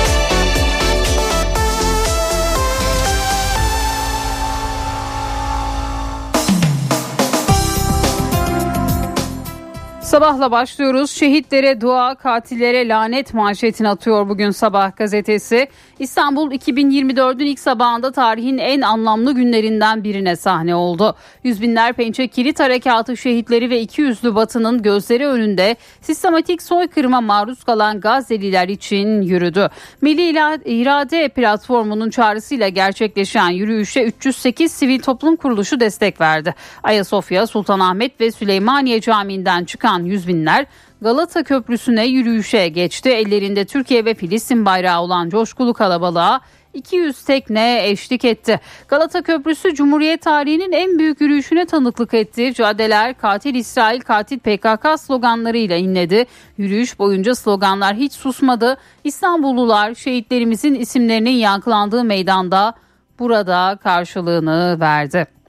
Sabahla 10.11 10.51
başlıyoruz. 10.51 11.11
Şehitlere 11.11 11.81
dua, 11.81 12.15
katillere 12.15 12.87
lanet 12.87 13.33
manşetini 13.33 13.89
atıyor 13.89 14.29
bugün 14.29 14.51
sabah 14.51 14.95
gazetesi. 14.95 15.67
İstanbul 15.99 16.51
2024'ün 16.51 17.45
ilk 17.45 17.59
sabahında 17.59 18.11
tarihin 18.11 18.57
en 18.57 18.81
anlamlı 18.81 19.35
günlerinden 19.35 20.03
birine 20.03 20.35
sahne 20.35 20.75
oldu. 20.75 21.15
Yüz 21.43 21.61
binler 21.61 21.93
Pençe 21.93 22.27
Kilit 22.27 22.59
Harekatı 22.59 23.17
şehitleri 23.17 23.69
ve 23.69 23.81
iki 23.81 24.01
yüzlü 24.01 24.35
batının 24.35 24.81
gözleri 24.81 25.27
önünde 25.27 25.75
sistematik 26.01 26.61
soykırıma 26.61 27.21
maruz 27.21 27.63
kalan 27.63 27.99
Gazze'liler 27.99 28.67
için 28.67 29.21
yürüdü. 29.21 29.69
Milli 30.01 30.29
İrade 30.65 31.29
Platformu'nun 31.29 32.09
çağrısıyla 32.09 32.67
gerçekleşen 32.67 33.49
yürüyüşe 33.49 34.03
308 34.03 34.71
sivil 34.71 34.99
toplum 34.99 35.35
kuruluşu 35.35 35.79
destek 35.79 36.21
verdi. 36.21 36.55
Ayasofya, 36.83 37.47
Sultanahmet 37.47 38.21
ve 38.21 38.31
Süleymaniye 38.31 39.01
Camii'nden 39.01 39.65
çıkan 39.65 40.00
yüz 40.05 40.27
binler 40.27 40.65
Galata 41.01 41.43
Köprüsü'ne 41.43 42.05
yürüyüşe 42.05 42.67
geçti. 42.67 43.09
Ellerinde 43.09 43.65
Türkiye 43.65 44.05
ve 44.05 44.13
Filistin 44.13 44.65
bayrağı 44.65 45.01
olan 45.01 45.29
coşkulu 45.29 45.73
kalabalığa 45.73 46.41
200 46.73 47.23
tekne 47.23 47.87
eşlik 47.87 48.25
etti. 48.25 48.59
Galata 48.87 49.21
Köprüsü 49.21 49.75
Cumhuriyet 49.75 50.21
tarihinin 50.21 50.71
en 50.71 50.99
büyük 50.99 51.21
yürüyüşüne 51.21 51.65
tanıklık 51.65 52.13
etti. 52.13 52.53
Caddeler 52.53 53.17
katil 53.17 53.55
İsrail, 53.55 54.01
katil 54.01 54.39
PKK 54.39 54.99
sloganlarıyla 54.99 55.75
inledi. 55.75 56.25
Yürüyüş 56.57 56.99
boyunca 56.99 57.35
sloganlar 57.35 57.95
hiç 57.95 58.13
susmadı. 58.13 58.77
İstanbullular 59.03 59.95
şehitlerimizin 59.95 60.75
isimlerinin 60.75 61.31
yankılandığı 61.31 62.03
meydanda 62.03 62.73
burada 63.19 63.79
karşılığını 63.83 64.79
verdi. 64.79 65.40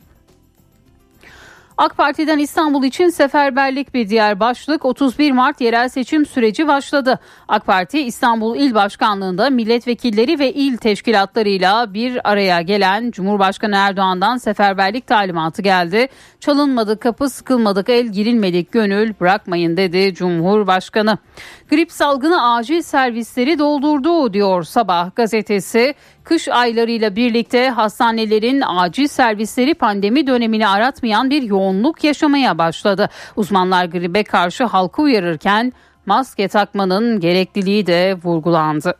AK 1.82 1.96
Parti'den 1.96 2.38
İstanbul 2.38 2.84
için 2.84 3.08
seferberlik 3.08 3.94
bir 3.94 4.08
diğer 4.08 4.40
başlık 4.40 4.84
31 4.84 5.32
Mart 5.32 5.60
yerel 5.60 5.88
seçim 5.88 6.26
süreci 6.26 6.68
başladı. 6.68 7.18
AK 7.48 7.66
Parti 7.66 8.00
İstanbul 8.00 8.56
İl 8.56 8.74
Başkanlığı'nda 8.74 9.50
milletvekilleri 9.50 10.38
ve 10.38 10.52
il 10.52 10.76
teşkilatlarıyla 10.76 11.94
bir 11.94 12.30
araya 12.30 12.60
gelen 12.60 13.10
Cumhurbaşkanı 13.10 13.76
Erdoğan'dan 13.76 14.36
seferberlik 14.36 15.06
talimatı 15.06 15.62
geldi. 15.62 16.08
Çalınmadık 16.40 17.00
kapı 17.00 17.28
sıkılmadık 17.28 17.88
el 17.88 18.06
girilmedik 18.06 18.72
gönül 18.72 19.14
bırakmayın 19.20 19.76
dedi 19.76 20.14
Cumhurbaşkanı. 20.14 21.18
Grip 21.70 21.92
salgını 21.92 22.52
acil 22.54 22.82
servisleri 22.82 23.58
doldurdu 23.58 24.32
diyor 24.32 24.62
Sabah 24.62 25.16
gazetesi. 25.16 25.94
Kış 26.24 26.48
aylarıyla 26.48 27.16
birlikte 27.16 27.70
hastanelerin 27.70 28.62
acil 28.66 29.06
servisleri 29.06 29.74
pandemi 29.74 30.26
dönemini 30.26 30.68
aratmayan 30.68 31.30
bir 31.30 31.42
yoğunluk 31.42 32.04
yaşamaya 32.04 32.58
başladı. 32.58 33.08
Uzmanlar 33.36 33.84
gribe 33.84 34.24
karşı 34.24 34.64
halkı 34.64 35.02
uyarırken 35.02 35.72
maske 36.06 36.48
takmanın 36.48 37.20
gerekliliği 37.20 37.86
de 37.86 38.16
vurgulandı. 38.24 38.94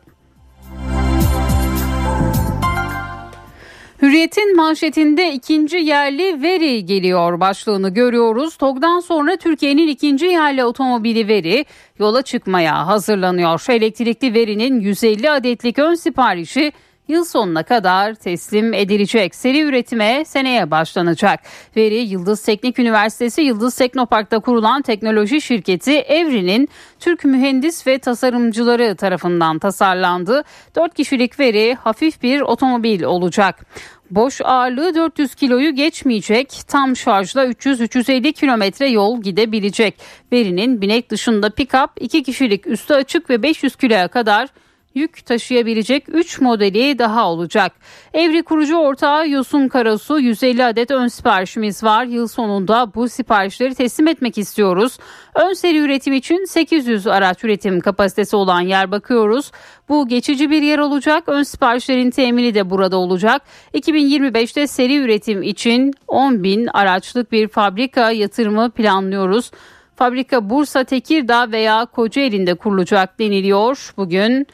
Hürriyet'in 4.01 4.55
manşetinde 4.55 5.33
ikinci 5.33 5.77
yerli 5.77 6.41
veri 6.41 6.85
geliyor 6.85 7.39
başlığını 7.39 7.89
görüyoruz. 7.89 8.57
TOG'dan 8.57 8.99
sonra 8.99 9.37
Türkiye'nin 9.37 9.87
ikinci 9.87 10.25
yerli 10.25 10.63
otomobili 10.63 11.27
veri 11.27 11.65
yola 11.99 12.21
çıkmaya 12.21 12.87
hazırlanıyor. 12.87 13.65
Elektrikli 13.69 14.33
verinin 14.33 14.79
150 14.79 15.31
adetlik 15.31 15.79
ön 15.79 15.93
siparişi 15.93 16.71
yıl 17.07 17.25
sonuna 17.25 17.63
kadar 17.63 18.13
teslim 18.13 18.73
edilecek. 18.73 19.35
Seri 19.35 19.61
üretime 19.61 20.25
seneye 20.25 20.71
başlanacak. 20.71 21.39
Veri 21.77 21.95
Yıldız 21.95 22.43
Teknik 22.43 22.79
Üniversitesi 22.79 23.41
Yıldız 23.41 23.75
Teknopark'ta 23.75 24.39
kurulan 24.39 24.81
teknoloji 24.81 25.41
şirketi 25.41 25.91
Evri'nin 25.91 26.69
Türk 26.99 27.25
mühendis 27.25 27.87
ve 27.87 27.99
tasarımcıları 27.99 28.95
tarafından 28.95 29.59
tasarlandı. 29.59 30.43
4 30.75 30.93
kişilik 30.93 31.39
veri 31.39 31.75
hafif 31.75 32.23
bir 32.23 32.41
otomobil 32.41 33.03
olacak. 33.03 33.65
Boş 34.11 34.41
ağırlığı 34.43 34.95
400 34.95 35.35
kiloyu 35.35 35.75
geçmeyecek. 35.75 36.61
Tam 36.67 36.95
şarjla 36.95 37.45
300-350 37.45 38.33
kilometre 38.33 38.89
yol 38.89 39.21
gidebilecek. 39.21 39.99
Verinin 40.31 40.81
binek 40.81 41.09
dışında 41.09 41.47
pick-up 41.47 41.89
2 41.99 42.23
kişilik 42.23 42.67
üstü 42.67 42.93
açık 42.93 43.29
ve 43.29 43.43
500 43.43 43.75
kiloya 43.75 44.07
kadar 44.07 44.49
yük 44.95 45.25
taşıyabilecek 45.25 46.03
3 46.07 46.41
modeli 46.41 46.99
daha 46.99 47.29
olacak. 47.31 47.71
Evri 48.13 48.43
kurucu 48.43 48.77
ortağı 48.77 49.29
Yosun 49.29 49.67
Karasu 49.67 50.19
150 50.19 50.65
adet 50.65 50.91
ön 50.91 51.07
siparişimiz 51.07 51.83
var. 51.83 52.05
Yıl 52.05 52.27
sonunda 52.27 52.93
bu 52.95 53.09
siparişleri 53.09 53.75
teslim 53.75 54.07
etmek 54.07 54.37
istiyoruz. 54.37 54.97
Ön 55.35 55.53
seri 55.53 55.77
üretim 55.77 56.13
için 56.13 56.45
800 56.45 57.07
araç 57.07 57.43
üretim 57.43 57.79
kapasitesi 57.79 58.35
olan 58.35 58.61
yer 58.61 58.91
bakıyoruz. 58.91 59.51
Bu 59.89 60.07
geçici 60.07 60.49
bir 60.49 60.61
yer 60.61 60.79
olacak. 60.79 61.23
Ön 61.27 61.43
siparişlerin 61.43 62.09
temini 62.09 62.55
de 62.55 62.69
burada 62.69 62.97
olacak. 62.97 63.41
2025'te 63.73 64.67
seri 64.67 64.97
üretim 64.97 65.43
için 65.43 65.93
10 66.07 66.43
bin 66.43 66.67
araçlık 66.67 67.31
bir 67.31 67.47
fabrika 67.47 68.11
yatırımı 68.11 68.71
planlıyoruz. 68.71 69.51
Fabrika 69.95 70.49
Bursa, 70.49 70.83
Tekirdağ 70.83 71.51
veya 71.51 71.85
Kocaeli'nde 71.85 72.55
kurulacak 72.55 73.19
deniliyor 73.19 73.93
bugün. 73.97 74.47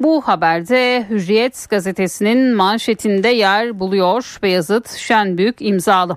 Bu 0.00 0.20
haberde 0.20 1.06
Hürriyet 1.10 1.66
gazetesinin 1.70 2.54
manşetinde 2.54 3.28
yer 3.28 3.80
buluyor 3.80 4.38
Beyazıt 4.42 4.90
Şenbük 4.96 5.56
imzalı. 5.60 6.16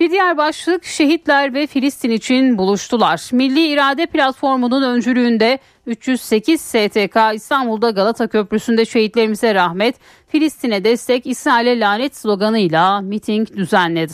Bir 0.00 0.10
diğer 0.10 0.36
başlık 0.36 0.84
şehitler 0.84 1.54
ve 1.54 1.66
Filistin 1.66 2.10
için 2.10 2.58
buluştular. 2.58 3.28
Milli 3.32 3.66
İrade 3.66 4.06
Platformu'nun 4.06 4.82
öncülüğünde 4.82 5.58
308 5.86 6.60
STK 6.60 7.16
İstanbul'da 7.34 7.90
Galata 7.90 8.26
Köprüsü'nde 8.26 8.84
şehitlerimize 8.84 9.54
rahmet, 9.54 9.96
Filistin'e 10.28 10.84
destek, 10.84 11.26
İsrail'e 11.26 11.80
lanet 11.80 12.16
sloganıyla 12.16 13.00
miting 13.00 13.56
düzenledi. 13.56 14.12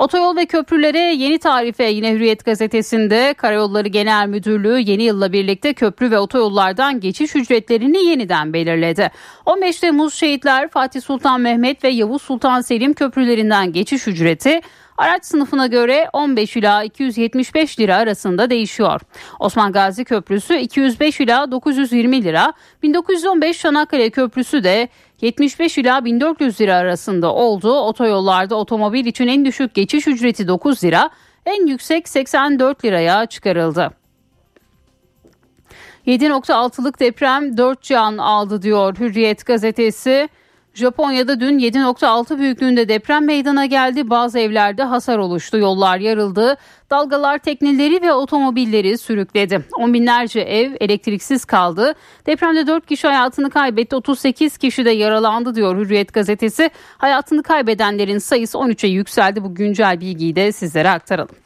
Otoyol 0.00 0.36
ve 0.36 0.46
köprülere 0.46 0.98
yeni 0.98 1.38
tarife 1.38 1.84
yine 1.84 2.12
Hürriyet 2.12 2.44
gazetesinde 2.44 3.34
Karayolları 3.34 3.88
Genel 3.88 4.28
Müdürlüğü 4.28 4.78
yeni 4.78 5.02
yılla 5.02 5.32
birlikte 5.32 5.74
köprü 5.74 6.10
ve 6.10 6.18
otoyollardan 6.18 7.00
geçiş 7.00 7.36
ücretlerini 7.36 8.04
yeniden 8.04 8.52
belirledi. 8.52 9.10
15 9.46 9.80
Temmuz 9.80 10.14
şehitler 10.14 10.68
Fatih 10.68 11.00
Sultan 11.00 11.40
Mehmet 11.40 11.84
ve 11.84 11.88
Yavuz 11.88 12.22
Sultan 12.22 12.60
Selim 12.60 12.94
köprülerinden 12.94 13.72
geçiş 13.72 14.08
ücreti 14.08 14.60
Araç 15.00 15.24
sınıfına 15.24 15.66
göre 15.66 16.10
15 16.12 16.56
ila 16.56 16.84
275 16.84 17.80
lira 17.80 17.96
arasında 17.96 18.50
değişiyor. 18.50 19.00
Osman 19.38 19.72
Gazi 19.72 20.04
Köprüsü 20.04 20.56
205 20.56 21.20
ila 21.20 21.50
920 21.50 22.24
lira, 22.24 22.52
1915 22.82 23.58
Çanakkale 23.58 24.10
Köprüsü 24.10 24.64
de 24.64 24.88
75 25.20 25.78
ila 25.78 26.04
1400 26.04 26.60
lira 26.60 26.74
arasında 26.74 27.34
oldu. 27.34 27.72
Otoyollarda 27.80 28.54
otomobil 28.54 29.06
için 29.06 29.28
en 29.28 29.44
düşük 29.44 29.74
geçiş 29.74 30.08
ücreti 30.08 30.48
9 30.48 30.84
lira, 30.84 31.10
en 31.46 31.66
yüksek 31.66 32.08
84 32.08 32.84
liraya 32.84 33.26
çıkarıldı. 33.26 33.90
7.6'lık 36.06 37.00
deprem 37.00 37.56
4 37.56 37.82
can 37.82 38.18
aldı 38.18 38.62
diyor 38.62 38.98
Hürriyet 38.98 39.46
gazetesi. 39.46 40.28
Japonya'da 40.74 41.40
dün 41.40 41.58
7.6 41.58 42.38
büyüklüğünde 42.38 42.88
deprem 42.88 43.26
meydana 43.26 43.66
geldi. 43.66 44.10
Bazı 44.10 44.38
evlerde 44.38 44.82
hasar 44.82 45.18
oluştu, 45.18 45.58
yollar 45.58 45.98
yarıldı. 45.98 46.56
Dalgalar 46.90 47.38
tekneleri 47.38 48.02
ve 48.02 48.12
otomobilleri 48.12 48.98
sürükledi. 48.98 49.64
On 49.78 49.94
binlerce 49.94 50.40
ev 50.40 50.72
elektriksiz 50.80 51.44
kaldı. 51.44 51.94
Depremde 52.26 52.66
4 52.66 52.86
kişi 52.86 53.08
hayatını 53.08 53.50
kaybetti, 53.50 53.96
38 53.96 54.58
kişi 54.58 54.84
de 54.84 54.90
yaralandı 54.90 55.54
diyor 55.54 55.76
Hürriyet 55.76 56.12
gazetesi. 56.12 56.70
Hayatını 56.98 57.42
kaybedenlerin 57.42 58.18
sayısı 58.18 58.58
13'e 58.58 58.88
yükseldi. 58.88 59.44
Bu 59.44 59.54
güncel 59.54 60.00
bilgiyi 60.00 60.36
de 60.36 60.52
sizlere 60.52 60.90
aktaralım. 60.90 61.36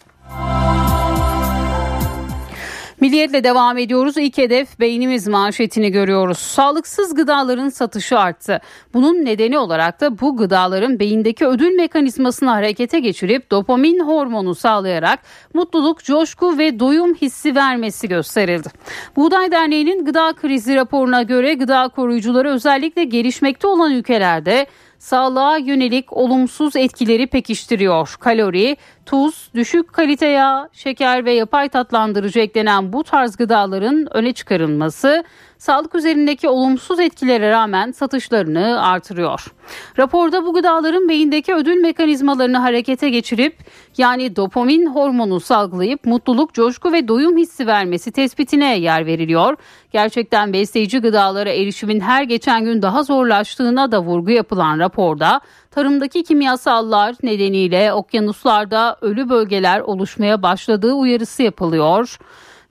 Milliyetle 3.05 3.45
devam 3.45 3.79
ediyoruz. 3.79 4.17
İlk 4.17 4.39
hedef 4.39 4.81
beynimiz 4.81 5.29
manşetini 5.29 5.91
görüyoruz. 5.91 6.39
Sağlıksız 6.39 7.15
gıdaların 7.15 7.69
satışı 7.69 8.19
arttı. 8.19 8.61
Bunun 8.95 9.25
nedeni 9.25 9.59
olarak 9.59 10.01
da 10.01 10.21
bu 10.21 10.37
gıdaların 10.37 10.99
beyindeki 10.99 11.47
ödül 11.47 11.75
mekanizmasını 11.75 12.51
harekete 12.51 13.01
geçirip 13.01 13.51
dopamin 13.51 14.01
hormonu 14.01 14.55
sağlayarak 14.55 15.19
mutluluk, 15.55 16.05
coşku 16.05 16.59
ve 16.59 16.79
doyum 16.79 17.15
hissi 17.15 17.55
vermesi 17.55 18.09
gösterildi. 18.09 18.69
Buğday 19.17 19.51
Derneği'nin 19.51 20.05
gıda 20.05 20.33
krizi 20.33 20.75
raporuna 20.77 21.23
göre 21.23 21.55
gıda 21.55 21.89
koruyucuları 21.89 22.51
özellikle 22.51 23.05
gelişmekte 23.05 23.67
olan 23.67 23.93
ülkelerde 23.93 24.67
sağlığa 24.99 25.57
yönelik 25.57 26.13
olumsuz 26.13 26.77
etkileri 26.77 27.27
pekiştiriyor. 27.27 28.17
Kalori, 28.21 28.77
tuz, 29.07 29.51
düşük 29.55 29.93
kalite 29.93 30.27
yağ, 30.27 30.69
şeker 30.73 31.25
ve 31.25 31.33
yapay 31.33 31.69
tatlandırıcı 31.69 32.41
eklenen 32.41 32.93
bu 32.93 33.05
tarz 33.05 33.37
gıdaların 33.37 34.17
öne 34.17 34.33
çıkarılması 34.33 35.25
sağlık 35.59 35.95
üzerindeki 35.95 36.49
olumsuz 36.49 37.01
etkilere 37.01 37.51
rağmen 37.51 37.91
satışlarını 37.91 38.83
artırıyor. 38.87 39.55
Raporda 39.99 40.47
bu 40.47 40.53
gıdaların 40.55 41.09
beyindeki 41.09 41.55
ödül 41.55 41.81
mekanizmalarını 41.81 42.59
harekete 42.59 43.11
geçirip 43.11 43.59
yani 43.99 44.37
dopamin 44.37 44.87
hormonu 44.87 45.41
salgılayıp 45.41 46.05
mutluluk, 46.05 46.55
coşku 46.55 46.93
ve 46.93 47.09
doyum 47.09 47.37
hissi 47.37 47.67
vermesi 47.67 48.13
tespitine 48.13 48.79
yer 48.79 49.07
veriliyor. 49.07 49.57
Gerçekten 49.93 50.53
besleyici 50.53 50.99
gıdalara 50.99 51.51
erişimin 51.51 52.01
her 52.01 52.23
geçen 52.23 52.65
gün 52.65 52.83
daha 52.83 53.03
zorlaştığına 53.03 53.93
da 53.93 54.03
vurgu 54.03 54.31
yapılan 54.31 54.79
raporda 54.79 55.41
tarımdaki 55.75 56.22
kimyasallar 56.22 57.14
nedeniyle 57.22 57.93
okyanuslarda 57.93 58.97
ölü 59.01 59.29
bölgeler 59.29 59.81
oluşmaya 59.81 60.43
başladığı 60.43 60.93
uyarısı 60.93 61.43
yapılıyor. 61.43 62.18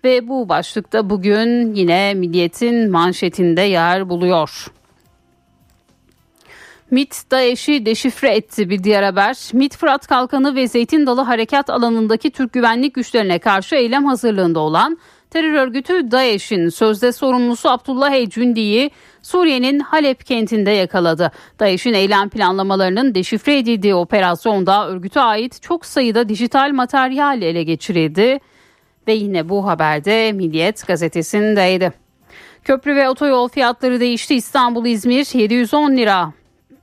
Ve 0.04 0.28
bu 0.28 0.50
başlıkta 0.50 1.10
bugün 1.10 1.76
yine 1.76 2.14
Milliyet'in 2.14 2.92
manşetinde 2.92 3.62
yer 3.62 4.10
buluyor. 4.10 4.68
MIT 6.92 7.32
DAEŞ'i 7.32 7.86
deşifre 7.86 8.36
etti 8.36 8.70
bir 8.70 8.84
diğer 8.84 9.04
haber. 9.04 9.38
MIT 9.54 9.78
Fırat 9.78 10.08
Kalkanı 10.08 10.56
ve 10.56 10.68
Zeytin 10.68 11.06
Dalı 11.06 11.22
Harekat 11.22 11.70
alanındaki 11.70 12.32
Türk 12.32 12.54
güvenlik 12.54 12.94
güçlerine 12.94 13.40
karşı 13.40 13.76
eylem 13.76 14.06
hazırlığında 14.06 14.60
olan 14.60 14.98
terör 15.34 15.54
örgütü 15.54 16.12
DAEŞ'in 16.12 16.70
sözde 16.70 17.12
sorumlusu 17.12 17.70
Abdullah 17.70 18.12
Ecündi'yi 18.12 18.92
Suriye'nin 19.22 19.80
Halep 19.80 20.26
kentinde 20.26 20.72
yakaladı. 20.72 21.32
DAEŞ'in 21.60 21.94
eylem 21.94 22.30
planlamalarının 22.30 23.16
deşifre 23.16 23.58
edildiği 23.58 23.96
operasyonda 23.96 24.88
örgüte 24.88 25.22
ait 25.22 25.62
çok 25.62 25.86
sayıda 25.86 26.30
dijital 26.30 26.72
materyal 26.74 27.42
ele 27.42 27.64
geçirildi. 27.64 28.40
Ve 29.08 29.14
yine 29.14 29.50
bu 29.50 29.68
haberde 29.68 30.32
Milliyet 30.32 30.88
gazetesindeydi. 30.88 31.92
Köprü 32.64 32.96
ve 32.96 33.10
otoyol 33.10 33.48
fiyatları 33.48 34.00
değişti. 34.00 34.36
İstanbul-İzmir 34.36 35.28
710 35.34 35.98
lira. 35.98 36.34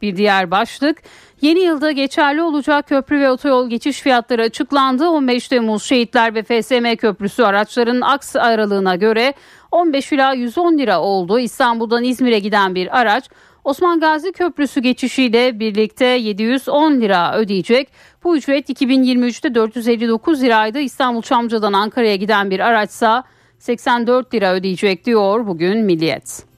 Bir 0.02 0.16
diğer 0.16 0.50
başlık 0.50 1.02
yeni 1.40 1.60
yılda 1.60 1.90
geçerli 1.92 2.42
olacak 2.42 2.88
köprü 2.88 3.20
ve 3.20 3.30
otoyol 3.30 3.70
geçiş 3.70 4.00
fiyatları 4.00 4.42
açıklandı. 4.42 5.08
15 5.08 5.48
Temmuz 5.48 5.82
Şehitler 5.82 6.34
ve 6.34 6.42
FSM 6.42 6.96
Köprüsü 6.96 7.42
araçların 7.42 8.00
aks 8.00 8.36
aralığına 8.36 8.96
göre 8.96 9.34
15 9.70 10.12
ila 10.12 10.34
110 10.34 10.78
lira 10.78 11.00
oldu. 11.00 11.38
İstanbul'dan 11.38 12.04
İzmir'e 12.04 12.38
giden 12.38 12.74
bir 12.74 13.00
araç 13.00 13.28
Osman 13.64 14.00
Gazi 14.00 14.32
Köprüsü 14.32 14.80
geçişiyle 14.80 15.60
birlikte 15.60 16.04
710 16.04 17.00
lira 17.00 17.36
ödeyecek. 17.36 17.88
Bu 18.24 18.36
ücret 18.36 18.70
2023'te 18.70 19.54
459 19.54 20.42
liraydı. 20.42 20.78
İstanbul 20.78 21.22
Çamca'dan 21.22 21.72
Ankara'ya 21.72 22.16
giden 22.16 22.50
bir 22.50 22.60
araçsa 22.60 23.24
84 23.58 24.34
lira 24.34 24.54
ödeyecek 24.54 25.04
diyor 25.04 25.46
bugün 25.46 25.84
Milliyet. 25.84 26.49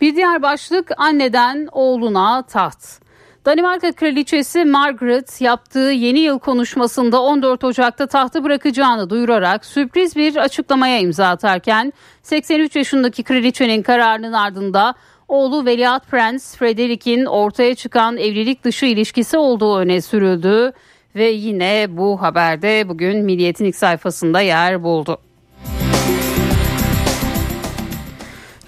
Bir 0.00 0.16
diğer 0.16 0.42
başlık 0.42 0.90
anneden 0.96 1.68
oğluna 1.72 2.42
taht. 2.42 3.04
Danimarka 3.46 3.92
Kraliçesi 3.92 4.64
Margaret 4.64 5.40
yaptığı 5.40 5.78
yeni 5.78 6.20
yıl 6.20 6.38
konuşmasında 6.38 7.22
14 7.22 7.64
Ocak'ta 7.64 8.06
tahtı 8.06 8.44
bırakacağını 8.44 9.10
duyurarak 9.10 9.64
sürpriz 9.64 10.16
bir 10.16 10.36
açıklamaya 10.36 10.98
imza 10.98 11.28
atarken 11.28 11.92
83 12.22 12.76
yaşındaki 12.76 13.22
kraliçenin 13.22 13.82
kararının 13.82 14.32
ardında 14.32 14.94
Oğlu 15.28 15.66
Veliaht 15.66 16.06
Prens 16.06 16.56
Frederick'in 16.56 17.24
ortaya 17.24 17.74
çıkan 17.74 18.16
evlilik 18.16 18.64
dışı 18.64 18.86
ilişkisi 18.86 19.38
olduğu 19.38 19.78
öne 19.78 20.00
sürüldü 20.00 20.72
ve 21.14 21.24
yine 21.24 21.86
bu 21.90 22.22
haberde 22.22 22.88
bugün 22.88 23.24
Milliyet'in 23.24 23.64
ilk 23.64 23.76
sayfasında 23.76 24.40
yer 24.40 24.82
buldu. 24.82 25.18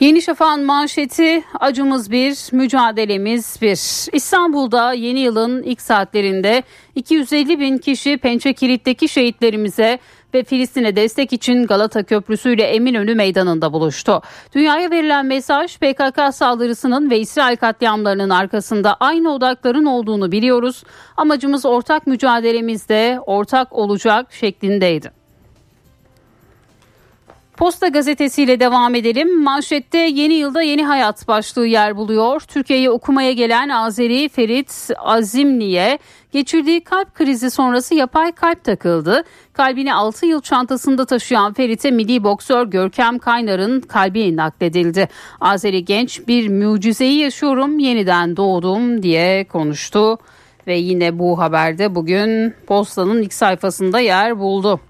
Yeni 0.01 0.23
Şafak'ın 0.23 0.65
manşeti 0.65 1.45
acımız 1.61 2.11
bir, 2.11 2.53
mücadelemiz 2.53 3.59
bir. 3.63 4.13
İstanbul'da 4.15 4.93
yeni 4.93 5.21
yılın 5.21 5.63
ilk 5.63 5.81
saatlerinde 5.81 6.63
250 6.95 7.61
bin 7.61 7.79
kişi 7.79 8.19
Pençe 8.19 8.53
Kilit'teki 8.53 9.09
şehitlerimize 9.09 9.99
ve 10.35 10.45
Filistin'e 10.45 10.97
destek 10.97 11.33
için 11.33 11.67
Galata 11.67 12.03
Köprüsü 12.03 12.55
ile 12.55 12.63
Eminönü 12.63 13.15
Meydanı'nda 13.15 13.73
buluştu. 13.73 14.23
Dünyaya 14.55 14.91
verilen 14.91 15.27
mesaj 15.27 15.79
PKK 15.79 16.35
saldırısının 16.35 17.11
ve 17.11 17.19
İsrail 17.19 17.57
katliamlarının 17.57 18.31
arkasında 18.31 18.95
aynı 18.95 19.35
odakların 19.35 19.85
olduğunu 19.85 20.33
biliyoruz. 20.33 20.85
Amacımız 21.17 21.67
ortak 21.67 22.07
mücadelemizde 22.07 23.19
ortak 23.27 23.73
olacak 23.73 24.33
şeklindeydi. 24.33 25.16
Posta 27.57 27.89
gazetesiyle 27.89 28.61
devam 28.61 28.95
edelim. 28.95 29.43
Manşette 29.43 29.99
yeni 29.99 30.35
yılda 30.35 30.63
yeni 30.63 30.85
hayat 30.85 31.29
başlığı 31.29 31.67
yer 31.67 31.97
buluyor. 31.97 32.41
Türkiye'ye 32.41 32.91
okumaya 32.91 33.33
gelen 33.33 33.69
Azeri 33.69 34.29
Ferit 34.29 34.91
Azimli'ye 34.99 35.99
geçirdiği 36.33 36.81
kalp 36.85 37.15
krizi 37.15 37.51
sonrası 37.51 37.95
yapay 37.95 38.33
kalp 38.33 38.65
takıldı. 38.65 39.25
Kalbini 39.53 39.95
6 39.95 40.27
yıl 40.27 40.41
çantasında 40.41 41.07
taşıyan 41.07 41.53
Ferit'e 41.53 41.91
milli 41.91 42.25
boksör 42.25 42.67
Görkem 42.67 43.19
Kaynar'ın 43.19 43.81
kalbi 43.81 44.37
nakledildi. 44.37 45.09
Azeri 45.41 45.85
genç 45.85 46.29
bir 46.29 46.49
mucizeyi 46.49 47.19
yaşıyorum 47.19 47.79
yeniden 47.79 48.37
doğdum 48.37 49.03
diye 49.03 49.45
konuştu. 49.45 50.19
Ve 50.67 50.77
yine 50.77 51.19
bu 51.19 51.39
haberde 51.39 51.95
bugün 51.95 52.55
postanın 52.67 53.23
ilk 53.23 53.35
sayfasında 53.35 54.01
yer 54.01 54.39
buldu. 54.39 54.81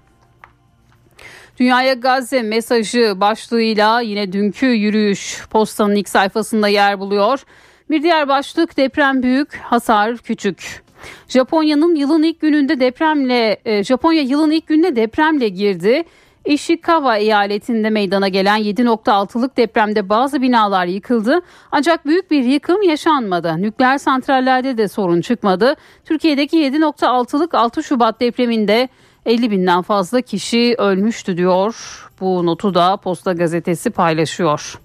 Dünyaya 1.59 1.93
Gazze 1.93 2.41
mesajı 2.41 3.13
başlığıyla 3.15 4.01
yine 4.01 4.33
dünkü 4.33 4.65
yürüyüş 4.65 5.47
postanın 5.49 5.95
ilk 5.95 6.09
sayfasında 6.09 6.67
yer 6.67 6.99
buluyor. 6.99 7.43
Bir 7.89 8.03
diğer 8.03 8.27
başlık 8.27 8.77
deprem 8.77 9.23
büyük, 9.23 9.55
hasar 9.55 10.17
küçük. 10.17 10.83
Japonya'nın 11.27 11.95
yılın 11.95 12.23
ilk 12.23 12.41
gününde 12.41 12.79
depremle 12.79 13.57
e, 13.65 13.83
Japonya 13.83 14.21
yılın 14.21 14.51
ilk 14.51 14.67
gününe 14.67 14.95
depremle 14.95 15.49
girdi. 15.49 16.03
Ishikawa 16.45 17.17
eyaletinde 17.17 17.89
meydana 17.89 18.27
gelen 18.27 18.61
7.6'lık 18.61 19.57
depremde 19.57 20.09
bazı 20.09 20.41
binalar 20.41 20.85
yıkıldı. 20.85 21.41
Ancak 21.71 22.05
büyük 22.05 22.31
bir 22.31 22.43
yıkım 22.43 22.81
yaşanmadı. 22.81 23.61
Nükleer 23.61 23.97
santrallerde 23.97 24.77
de 24.77 24.87
sorun 24.87 25.21
çıkmadı. 25.21 25.75
Türkiye'deki 26.05 26.57
7.6'lık 26.57 27.53
6 27.53 27.83
Şubat 27.83 28.19
depreminde 28.19 28.89
50 29.27 29.51
binden 29.51 29.81
fazla 29.81 30.21
kişi 30.21 30.75
ölmüştü 30.77 31.37
diyor. 31.37 31.75
Bu 32.19 32.45
notu 32.45 32.73
da 32.73 32.97
Posta 32.97 33.33
Gazetesi 33.33 33.89
paylaşıyor. 33.89 34.79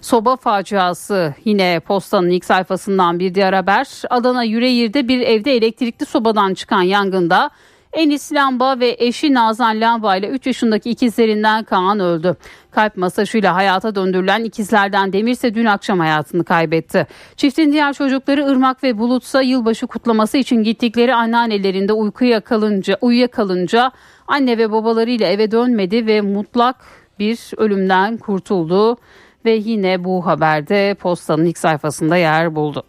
Soba 0.00 0.36
faciası 0.36 1.34
yine 1.44 1.80
postanın 1.80 2.30
ilk 2.30 2.44
sayfasından 2.44 3.18
bir 3.18 3.34
diğer 3.34 3.52
haber. 3.52 4.02
Adana 4.10 4.44
Yüreğir'de 4.44 5.08
bir 5.08 5.20
evde 5.20 5.56
elektrikli 5.56 6.06
sobadan 6.06 6.54
çıkan 6.54 6.82
yangında 6.82 7.50
Enis 7.92 8.32
Lamba 8.32 8.80
ve 8.80 8.96
eşi 8.98 9.34
Nazan 9.34 9.80
Lamba 9.80 10.16
ile 10.16 10.28
3 10.28 10.46
yaşındaki 10.46 10.90
ikizlerinden 10.90 11.64
Kaan 11.64 12.00
öldü. 12.00 12.36
Kalp 12.70 12.96
masajıyla 12.96 13.54
hayata 13.54 13.94
döndürülen 13.94 14.44
ikizlerden 14.44 15.12
Demir 15.12 15.32
ise 15.32 15.54
dün 15.54 15.64
akşam 15.64 15.98
hayatını 15.98 16.44
kaybetti. 16.44 17.06
Çiftin 17.36 17.72
diğer 17.72 17.92
çocukları 17.92 18.40
Irmak 18.52 18.82
ve 18.82 18.98
Bulutsa 18.98 19.42
yılbaşı 19.42 19.86
kutlaması 19.86 20.38
için 20.38 20.62
gittikleri 20.62 21.14
anneannelerinde 21.14 21.92
uykuya 21.92 22.40
kalınca, 22.40 22.98
uyuyakalınca 23.00 23.92
anne 24.28 24.58
ve 24.58 24.70
babalarıyla 24.72 25.26
eve 25.26 25.50
dönmedi 25.50 26.06
ve 26.06 26.20
mutlak 26.20 26.76
bir 27.18 27.50
ölümden 27.56 28.16
kurtuldu. 28.16 28.96
Ve 29.44 29.52
yine 29.52 30.04
bu 30.04 30.26
haberde 30.26 30.94
postanın 30.94 31.44
ilk 31.44 31.58
sayfasında 31.58 32.16
yer 32.16 32.54
buldu. 32.54 32.84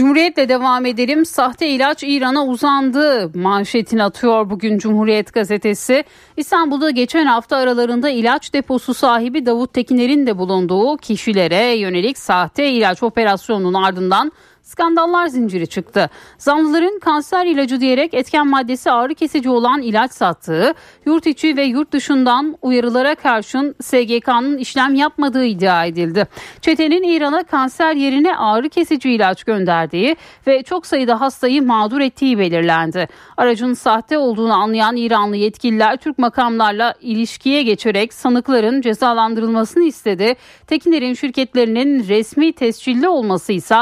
Cumhuriyetle 0.00 0.48
devam 0.48 0.86
edelim. 0.86 1.26
Sahte 1.26 1.68
ilaç 1.68 2.02
İran'a 2.02 2.46
uzandı 2.46 3.30
manşetini 3.34 4.02
atıyor 4.02 4.50
bugün 4.50 4.78
Cumhuriyet 4.78 5.32
gazetesi. 5.32 6.04
İstanbul'da 6.36 6.90
geçen 6.90 7.26
hafta 7.26 7.56
aralarında 7.56 8.10
ilaç 8.10 8.52
deposu 8.52 8.94
sahibi 8.94 9.46
Davut 9.46 9.72
Tekiner'in 9.72 10.26
de 10.26 10.38
bulunduğu 10.38 10.96
kişilere 10.96 11.76
yönelik 11.76 12.18
sahte 12.18 12.70
ilaç 12.70 13.02
operasyonunun 13.02 13.74
ardından 13.74 14.32
skandallar 14.62 15.26
zinciri 15.26 15.66
çıktı. 15.66 16.10
Zanlıların 16.38 16.98
kanser 16.98 17.46
ilacı 17.46 17.80
diyerek 17.80 18.14
etken 18.14 18.46
maddesi 18.46 18.90
ağrı 18.90 19.14
kesici 19.14 19.50
olan 19.50 19.82
ilaç 19.82 20.12
sattığı, 20.12 20.74
yurt 21.06 21.26
içi 21.26 21.56
ve 21.56 21.62
yurt 21.62 21.92
dışından 21.92 22.56
uyarılara 22.62 23.14
karşın 23.14 23.74
SGK'nın 23.82 24.58
işlem 24.58 24.94
yapmadığı 24.94 25.44
iddia 25.44 25.84
edildi. 25.84 26.26
Çetenin 26.60 27.02
İran'a 27.02 27.44
kanser 27.44 27.94
yerine 27.94 28.36
ağrı 28.36 28.68
kesici 28.68 29.10
ilaç 29.10 29.44
gönderdiği 29.44 30.16
ve 30.46 30.62
çok 30.62 30.86
sayıda 30.86 31.20
hastayı 31.20 31.62
mağdur 31.62 32.00
ettiği 32.00 32.38
belirlendi. 32.38 33.08
Aracın 33.36 33.74
sahte 33.74 34.18
olduğunu 34.18 34.52
anlayan 34.52 34.96
İranlı 34.96 35.36
yetkililer 35.36 35.96
Türk 35.96 36.18
makamlarla 36.18 36.94
ilişkiye 37.00 37.62
geçerek 37.62 38.14
sanıkların 38.14 38.80
cezalandırılmasını 38.80 39.84
istedi. 39.84 40.34
Tekiner'in 40.66 41.14
şirketlerinin 41.14 42.08
resmi 42.08 42.52
tescilli 42.52 43.08
olması 43.08 43.52
ise 43.52 43.76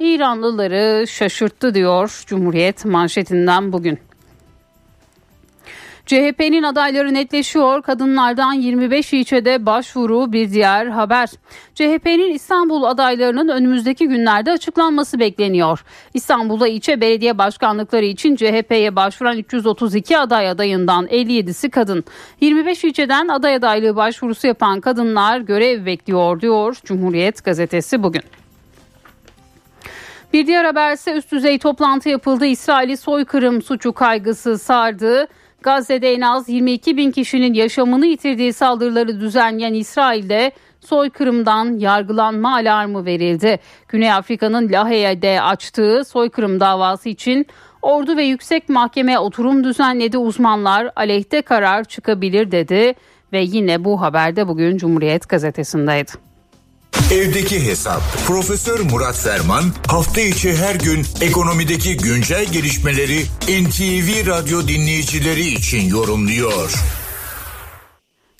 İranlıları 0.00 1.06
şaşırttı 1.06 1.74
diyor 1.74 2.22
Cumhuriyet 2.26 2.84
manşetinden 2.84 3.72
bugün. 3.72 3.98
CHP'nin 6.06 6.62
adayları 6.62 7.14
netleşiyor. 7.14 7.82
Kadınlardan 7.82 8.52
25 8.52 9.12
ilçede 9.12 9.66
başvuru 9.66 10.32
bir 10.32 10.50
diğer 10.50 10.86
haber. 10.86 11.28
CHP'nin 11.74 12.34
İstanbul 12.34 12.84
adaylarının 12.84 13.48
önümüzdeki 13.48 14.08
günlerde 14.08 14.52
açıklanması 14.52 15.20
bekleniyor. 15.20 15.84
İstanbul'da 16.14 16.68
ilçe 16.68 17.00
belediye 17.00 17.38
başkanlıkları 17.38 18.04
için 18.04 18.36
CHP'ye 18.36 18.96
başvuran 18.96 19.38
332 19.38 20.18
aday 20.18 20.48
adayından 20.48 21.06
57'si 21.06 21.70
kadın. 21.70 22.04
25 22.40 22.84
ilçeden 22.84 23.28
aday 23.28 23.54
adaylığı 23.54 23.96
başvurusu 23.96 24.46
yapan 24.46 24.80
kadınlar 24.80 25.40
görev 25.40 25.86
bekliyor 25.86 26.40
diyor 26.40 26.76
Cumhuriyet 26.84 27.44
gazetesi 27.44 28.02
bugün. 28.02 28.22
Bir 30.32 30.46
diğer 30.46 30.64
haber 30.64 30.92
ise 30.92 31.12
üst 31.12 31.32
düzey 31.32 31.58
toplantı 31.58 32.08
yapıldı. 32.08 32.46
İsrail'i 32.46 32.96
soykırım 32.96 33.62
suçu 33.62 33.92
kaygısı 33.92 34.58
sardı. 34.58 35.26
Gazze'de 35.62 36.12
en 36.12 36.20
az 36.20 36.48
22 36.48 36.96
bin 36.96 37.10
kişinin 37.10 37.54
yaşamını 37.54 38.06
yitirdiği 38.06 38.52
saldırıları 38.52 39.20
düzenleyen 39.20 39.74
İsrail'de 39.74 40.52
soykırımdan 40.80 41.78
yargılanma 41.78 42.54
alarmı 42.54 43.04
verildi. 43.04 43.58
Güney 43.88 44.12
Afrika'nın 44.12 44.72
Lahey'de 44.72 45.42
açtığı 45.42 46.04
soykırım 46.04 46.60
davası 46.60 47.08
için 47.08 47.46
ordu 47.82 48.16
ve 48.16 48.24
yüksek 48.24 48.68
mahkeme 48.68 49.18
oturum 49.18 49.64
düzenledi. 49.64 50.18
Uzmanlar 50.18 50.90
aleyhte 50.96 51.42
karar 51.42 51.84
çıkabilir 51.84 52.50
dedi 52.50 52.94
ve 53.32 53.40
yine 53.42 53.84
bu 53.84 54.00
haberde 54.00 54.48
bugün 54.48 54.76
Cumhuriyet 54.76 55.28
gazetesindeydi. 55.28 56.29
Evdeki 57.18 57.56
Hesap. 57.68 58.02
Profesör 58.28 58.78
Murat 58.92 59.18
Ferman 59.26 59.64
hafta 59.94 60.20
içi 60.20 60.50
her 60.62 60.76
gün 60.86 61.00
ekonomideki 61.28 61.90
güncel 62.06 62.44
gelişmeleri 62.56 63.18
NTV 63.62 64.08
Radyo 64.32 64.58
dinleyicileri 64.72 65.46
için 65.58 65.82
yorumluyor. 65.96 66.68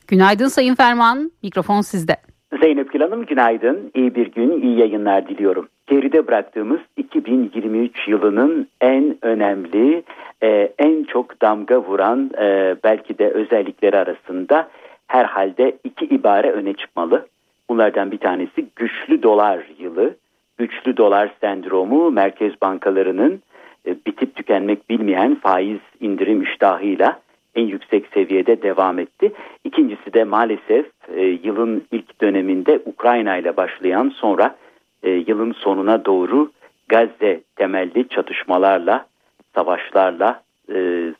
Günaydın 0.09 0.49
Sayın 0.49 0.75
Ferman. 0.75 1.33
Mikrofon 1.43 1.81
sizde. 1.81 2.17
Zeynep 2.63 2.93
Gül 2.93 3.01
Hanım 3.01 3.27
günaydın. 3.27 3.91
İyi 3.95 4.15
bir 4.15 4.27
gün, 4.27 4.63
iyi 4.63 4.79
yayınlar 4.79 5.29
diliyorum. 5.29 5.69
Geride 5.87 6.27
bıraktığımız 6.27 6.81
2023 6.97 8.09
yılının 8.09 8.69
en 8.81 9.17
önemli, 9.23 10.03
e, 10.43 10.73
en 10.79 11.05
çok 11.05 11.43
damga 11.43 11.83
vuran 11.83 12.31
e, 12.41 12.77
belki 12.85 13.19
de 13.19 13.31
özellikleri 13.31 13.97
arasında 13.97 14.69
herhalde 15.07 15.79
iki 15.85 16.05
ibare 16.05 16.51
öne 16.51 16.75
çıkmalı. 16.75 17.27
Bunlardan 17.71 18.11
bir 18.11 18.19
tanesi 18.19 18.67
güçlü 18.77 19.23
dolar 19.23 19.65
yılı. 19.79 20.15
Güçlü 20.59 20.97
dolar 20.97 21.31
sendromu 21.41 22.11
merkez 22.11 22.53
bankalarının 22.63 23.43
e, 23.87 23.97
bitip 24.07 24.37
tükenmek 24.37 24.91
bilmeyen 24.91 25.35
faiz 25.35 25.79
indirim 26.01 26.43
iştahıyla 26.43 27.21
en 27.55 27.67
yüksek 27.67 28.07
seviyede 28.15 28.63
devam 28.63 28.99
etti. 28.99 29.33
İkincisi 29.65 30.13
de 30.15 30.25
maalesef 30.25 30.87
e, 31.17 31.23
yılın 31.23 31.85
ilk 31.93 32.21
döneminde 32.21 32.81
Ukrayna 32.87 33.37
ile 33.37 33.57
başlayan 33.57 34.09
sonra 34.09 34.57
e, 35.03 35.11
yılın 35.11 35.53
sonuna 35.53 36.05
doğru 36.05 36.51
Gazze 36.89 37.41
temelli 37.57 38.09
çatışmalarla, 38.09 39.07
savaşlarla, 39.55 40.43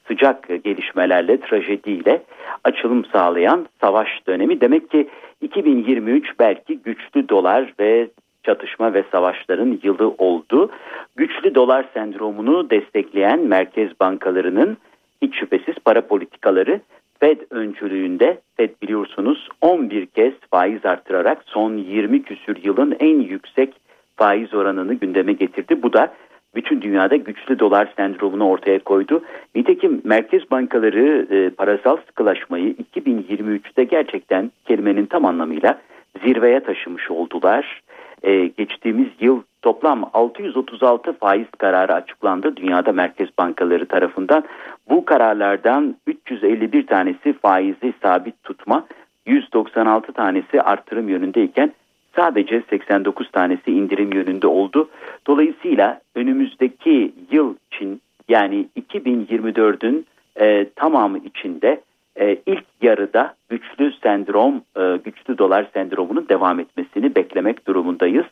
sıcak 0.09 0.65
gelişmelerle, 0.65 1.41
trajediyle 1.41 2.23
açılım 2.65 3.05
sağlayan 3.05 3.67
savaş 3.81 4.09
dönemi. 4.27 4.61
Demek 4.61 4.91
ki 4.91 5.09
2023 5.41 6.39
belki 6.39 6.79
güçlü 6.79 7.29
dolar 7.29 7.75
ve 7.81 8.09
çatışma 8.43 8.95
ve 8.95 9.05
savaşların 9.13 9.79
yılı 9.83 10.09
oldu. 10.09 10.71
Güçlü 11.17 11.55
dolar 11.55 11.85
sendromunu 11.95 12.71
destekleyen 12.71 13.41
merkez 13.41 14.01
bankalarının 14.01 14.77
hiç 15.23 15.35
şüphesiz 15.39 15.75
para 15.85 16.07
politikaları 16.07 16.81
Fed 17.21 17.41
öncülüğünde 17.51 18.41
Fed 18.57 18.71
biliyorsunuz 18.83 19.49
11 19.61 20.07
kez 20.07 20.33
faiz 20.51 20.87
artırarak 20.87 21.43
son 21.47 21.77
20 21.77 22.23
küsür 22.23 22.57
yılın 22.65 22.97
en 23.01 23.21
yüksek 23.21 23.75
faiz 24.17 24.55
oranını 24.55 24.95
gündeme 24.95 25.33
getirdi. 25.33 25.83
Bu 25.83 25.93
da 25.93 26.13
bütün 26.55 26.83
dünyada 26.83 27.17
güçlü 27.17 27.59
dolar 27.59 27.93
sendromunu 27.97 28.49
ortaya 28.49 28.79
koydu. 28.79 29.23
Nitekim 29.55 30.01
merkez 30.05 30.51
bankaları 30.51 31.27
e, 31.31 31.51
parasal 31.51 31.97
sıkılaşmayı 32.07 32.75
2023'te 32.97 33.85
gerçekten 33.85 34.51
kelimenin 34.65 35.07
tam 35.07 35.25
anlamıyla 35.25 35.81
zirveye 36.25 36.61
taşımış 36.61 37.11
oldular. 37.11 37.83
E, 38.23 38.47
geçtiğimiz 38.47 39.09
yıl 39.21 39.43
toplam 39.63 40.11
636 40.13 41.13
faiz 41.13 41.47
kararı 41.59 41.95
açıklandı 41.95 42.57
dünyada 42.57 42.93
merkez 42.93 43.29
bankaları 43.39 43.87
tarafından. 43.87 44.45
Bu 44.91 45.05
kararlardan 45.05 45.97
351 46.07 46.87
tanesi 46.87 47.33
faizi 47.33 47.93
sabit 48.03 48.43
tutma, 48.43 48.87
196 49.27 50.13
tanesi 50.13 50.63
artırım 50.63 51.09
yönündeyken 51.09 51.73
sadece 52.17 52.63
89 52.71 53.31
tanesi 53.31 53.71
indirim 53.73 54.13
yönünde 54.13 54.47
oldu. 54.47 54.89
Dolayısıyla 55.27 56.01
önümüzdeki 56.15 57.13
yıl 57.31 57.55
için 57.73 58.01
yani 58.29 58.67
2024'ün 58.93 60.07
e, 60.41 60.67
tamamı 60.77 61.19
içinde 61.19 61.81
e, 62.17 62.37
ilk 62.47 62.65
yarıda 62.83 63.35
güçlü 63.49 63.93
sendrom, 64.03 64.63
e, 64.77 64.97
güçlü 65.05 65.39
dolar 65.39 65.67
sendromunun 65.75 66.29
devam 66.29 66.61
etmesini 66.61 67.15
beklemek 67.15 67.67
durumundayız. 67.67 68.27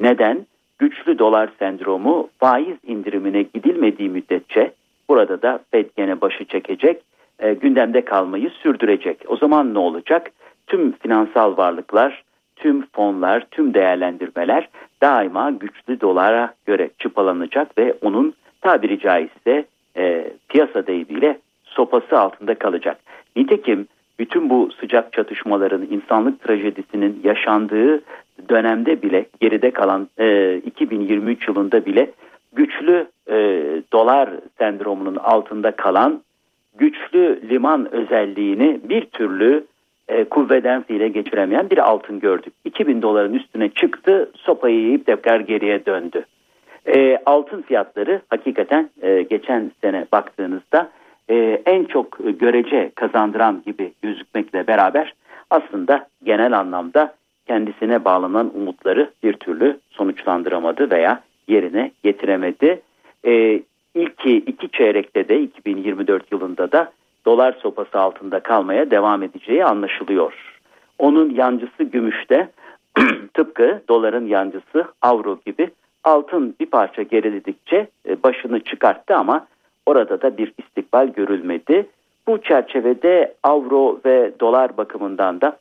Neden? 0.00 0.46
Güçlü 0.78 1.18
dolar 1.18 1.50
sendromu 1.58 2.28
faiz 2.38 2.76
indirimine 2.86 3.42
gidilmediği 3.42 4.08
müddetçe 4.08 4.72
burada 5.08 5.42
da 5.42 5.60
Fed 5.70 5.86
gene 5.96 6.20
başı 6.20 6.44
çekecek, 6.44 7.02
e, 7.38 7.54
gündemde 7.54 8.04
kalmayı 8.04 8.50
sürdürecek. 8.50 9.18
O 9.26 9.36
zaman 9.36 9.74
ne 9.74 9.78
olacak? 9.78 10.30
Tüm 10.66 10.92
finansal 10.92 11.56
varlıklar, 11.56 12.22
tüm 12.56 12.86
fonlar, 12.86 13.46
tüm 13.50 13.74
değerlendirmeler 13.74 14.68
daima 15.02 15.50
güçlü 15.50 16.00
dolara 16.00 16.54
göre 16.66 16.90
çıpalanacak 16.98 17.78
ve 17.78 17.94
onun 18.02 18.34
tabiri 18.60 18.98
caizse 18.98 19.64
e, 19.96 20.30
piyasa 20.48 20.86
deyimiyle 20.86 21.38
sopası 21.64 22.18
altında 22.18 22.54
kalacak. 22.54 22.98
Nitekim 23.36 23.88
bütün 24.18 24.50
bu 24.50 24.70
sıcak 24.80 25.12
çatışmaların 25.12 25.86
insanlık 25.90 26.40
trajedisinin 26.40 27.20
yaşandığı 27.24 28.02
dönemde 28.48 29.02
bile 29.02 29.26
geride 29.40 29.70
kalan 29.70 30.08
e, 30.18 30.56
2023 30.56 31.48
yılında 31.48 31.86
bile 31.86 32.10
güçlü 32.52 33.06
e, 33.28 33.36
dolar 33.92 34.30
sendromunun 34.58 35.16
altında 35.16 35.70
kalan 35.70 36.22
güçlü 36.78 37.40
liman 37.50 37.92
özelliğini 37.92 38.80
bir 38.84 39.04
türlü 39.04 39.66
e, 40.08 40.24
kuvveden 40.24 40.82
fiile 40.82 41.08
geçiremeyen 41.08 41.70
bir 41.70 41.78
altın 41.78 42.20
gördük. 42.20 42.52
2000 42.64 43.02
doların 43.02 43.34
üstüne 43.34 43.68
çıktı 43.68 44.30
sopayı 44.36 44.80
yiyip 44.80 45.06
tekrar 45.06 45.40
geriye 45.40 45.86
döndü. 45.86 46.24
E, 46.86 47.18
altın 47.26 47.62
fiyatları 47.62 48.20
hakikaten 48.28 48.90
e, 49.02 49.22
geçen 49.22 49.70
sene 49.82 50.06
baktığınızda 50.12 50.90
e, 51.30 51.62
en 51.66 51.84
çok 51.84 52.18
görece 52.40 52.90
kazandıran 52.94 53.62
gibi 53.66 53.92
gözükmekle 54.02 54.66
beraber 54.66 55.14
aslında 55.50 56.08
genel 56.24 56.58
anlamda 56.58 57.14
kendisine 57.46 58.04
bağlanan 58.04 58.52
umutları 58.54 59.10
bir 59.22 59.32
türlü 59.32 59.78
sonuçlandıramadı 59.90 60.90
veya 60.90 61.20
yerine 61.48 61.90
getiremedi. 62.02 62.80
E, 63.26 63.60
ilk 63.94 64.26
iki 64.26 64.68
çeyrekte 64.68 65.28
de 65.28 65.40
2024 65.40 66.32
yılında 66.32 66.72
da 66.72 66.92
dolar 67.26 67.52
sopası 67.62 67.98
altında 67.98 68.40
kalmaya 68.40 68.90
devam 68.90 69.22
edeceği 69.22 69.64
anlaşılıyor. 69.64 70.32
Onun 70.98 71.30
yancısı 71.30 71.84
gümüşte 71.84 72.48
tıpkı 73.34 73.82
doların 73.88 74.26
yancısı 74.26 74.84
avro 75.02 75.38
gibi 75.46 75.70
altın 76.04 76.54
bir 76.60 76.66
parça 76.66 77.02
geriledikçe 77.02 77.88
e, 78.08 78.22
başını 78.22 78.60
çıkarttı 78.60 79.16
ama 79.16 79.46
orada 79.86 80.22
da 80.22 80.36
bir 80.36 80.52
istikbal 80.58 81.08
görülmedi. 81.08 81.86
Bu 82.26 82.42
çerçevede 82.42 83.34
avro 83.42 84.00
ve 84.04 84.32
dolar 84.40 84.76
bakımından 84.76 85.40
da 85.40 85.58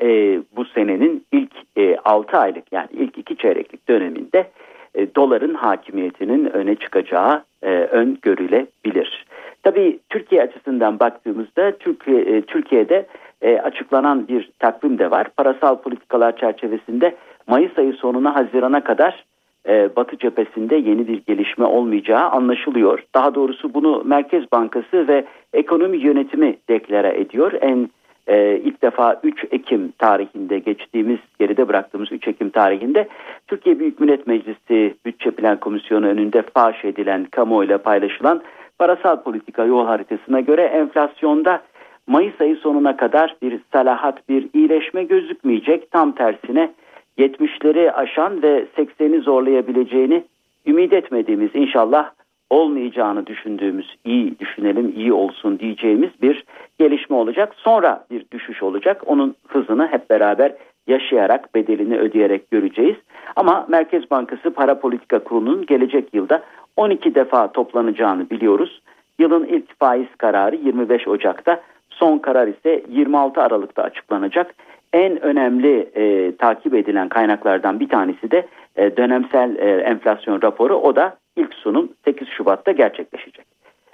e, 0.00 0.40
bu 0.56 0.64
senenin 0.64 1.26
ilk 1.32 1.52
e, 1.76 1.96
6 2.04 2.38
aylık 2.38 2.72
yani 2.72 2.88
ilk 2.92 3.18
2 3.18 3.36
çeyreklik 3.36 3.88
döneminde 3.88 4.50
e, 4.96 5.14
doların 5.14 5.54
hakimiyetinin 5.54 6.44
öne 6.44 6.74
çıkacağı 6.74 7.42
e, 7.62 7.70
öngörülebilir. 7.70 9.26
Tabii 9.62 9.98
Türkiye 10.10 10.42
açısından 10.42 10.98
baktığımızda 11.00 11.72
Türkiye, 11.78 12.20
e, 12.20 12.42
Türkiye'de 12.42 13.06
e, 13.42 13.58
açıklanan 13.58 14.28
bir 14.28 14.50
takvim 14.58 14.98
de 14.98 15.10
var. 15.10 15.26
Parasal 15.36 15.76
politikalar 15.76 16.36
çerçevesinde 16.36 17.14
Mayıs 17.46 17.78
ayı 17.78 17.92
sonuna 17.92 18.34
Haziran'a 18.34 18.84
kadar 18.84 19.24
e, 19.68 19.96
Batı 19.96 20.18
cephesinde 20.18 20.76
yeni 20.76 21.08
bir 21.08 21.22
gelişme 21.26 21.64
olmayacağı 21.64 22.30
anlaşılıyor. 22.30 23.04
Daha 23.14 23.34
doğrusu 23.34 23.74
bunu 23.74 24.02
Merkez 24.04 24.52
Bankası 24.52 25.08
ve 25.08 25.24
ekonomi 25.52 25.96
yönetimi 25.96 26.56
deklare 26.68 27.20
ediyor. 27.20 27.52
En 27.60 27.90
e, 28.26 28.60
ilk 28.64 28.82
defa 28.82 29.20
3 29.22 29.44
Ekim 29.50 29.92
tarihinde 29.98 30.58
geçtiğimiz 30.58 31.18
geride 31.38 31.68
bıraktığımız 31.68 32.12
3 32.12 32.28
Ekim 32.28 32.50
tarihinde 32.50 33.08
Türkiye 33.46 33.78
Büyük 33.78 34.00
Millet 34.00 34.26
Meclisi 34.26 34.94
Bütçe 35.06 35.30
Plan 35.30 35.60
Komisyonu 35.60 36.06
önünde 36.06 36.42
faş 36.54 36.84
edilen 36.84 37.24
kamuoyuyla 37.24 37.78
paylaşılan 37.78 38.42
parasal 38.78 39.22
politika 39.22 39.64
yol 39.64 39.86
haritasına 39.86 40.40
göre 40.40 40.62
enflasyonda 40.62 41.62
Mayıs 42.06 42.40
ayı 42.40 42.56
sonuna 42.56 42.96
kadar 42.96 43.36
bir 43.42 43.60
salahat, 43.72 44.28
bir 44.28 44.48
iyileşme 44.54 45.04
gözükmeyecek. 45.04 45.90
Tam 45.90 46.12
tersine 46.12 46.72
70'leri 47.18 47.92
aşan 47.92 48.42
ve 48.42 48.66
80'i 48.76 49.20
zorlayabileceğini 49.20 50.24
ümit 50.66 50.92
etmediğimiz 50.92 51.50
inşallah 51.54 52.10
olmayacağını 52.50 53.26
düşündüğümüz 53.26 53.96
iyi 54.04 54.38
düşünelim 54.38 54.92
iyi 54.96 55.12
olsun 55.12 55.58
diyeceğimiz 55.58 56.10
bir 56.22 56.44
gelişme 56.78 57.16
olacak. 57.16 57.54
Sonra 57.56 58.06
bir 58.10 58.24
düşüş 58.32 58.62
olacak. 58.62 59.02
Onun 59.06 59.34
hızını 59.48 59.86
hep 59.86 60.10
beraber 60.10 60.52
yaşayarak 60.86 61.54
bedelini 61.54 61.98
ödeyerek 61.98 62.50
göreceğiz. 62.50 62.96
Ama 63.36 63.66
Merkez 63.68 64.10
Bankası 64.10 64.50
Para 64.50 64.78
Politika 64.78 65.18
Kurulu'nun 65.18 65.66
gelecek 65.66 66.14
yılda 66.14 66.42
12 66.76 67.14
defa 67.14 67.52
toplanacağını 67.52 68.30
biliyoruz. 68.30 68.82
Yılın 69.18 69.44
ilk 69.44 69.78
faiz 69.78 70.08
kararı 70.18 70.56
25 70.56 71.08
Ocak'ta, 71.08 71.60
son 71.90 72.18
karar 72.18 72.48
ise 72.48 72.82
26 72.88 73.42
Aralık'ta 73.42 73.82
açıklanacak. 73.82 74.54
En 74.92 75.24
önemli 75.24 75.90
e, 75.94 76.36
takip 76.36 76.74
edilen 76.74 77.08
kaynaklardan 77.08 77.80
bir 77.80 77.88
tanesi 77.88 78.30
de 78.30 78.46
e, 78.76 78.96
dönemsel 78.96 79.56
e, 79.56 79.80
enflasyon 79.80 80.42
raporu. 80.42 80.74
O 80.76 80.96
da 80.96 81.16
ilk 81.36 81.54
sunum 81.54 81.92
8 82.04 82.28
Şubat'ta 82.28 82.72
gerçekleşecek. 82.72 83.46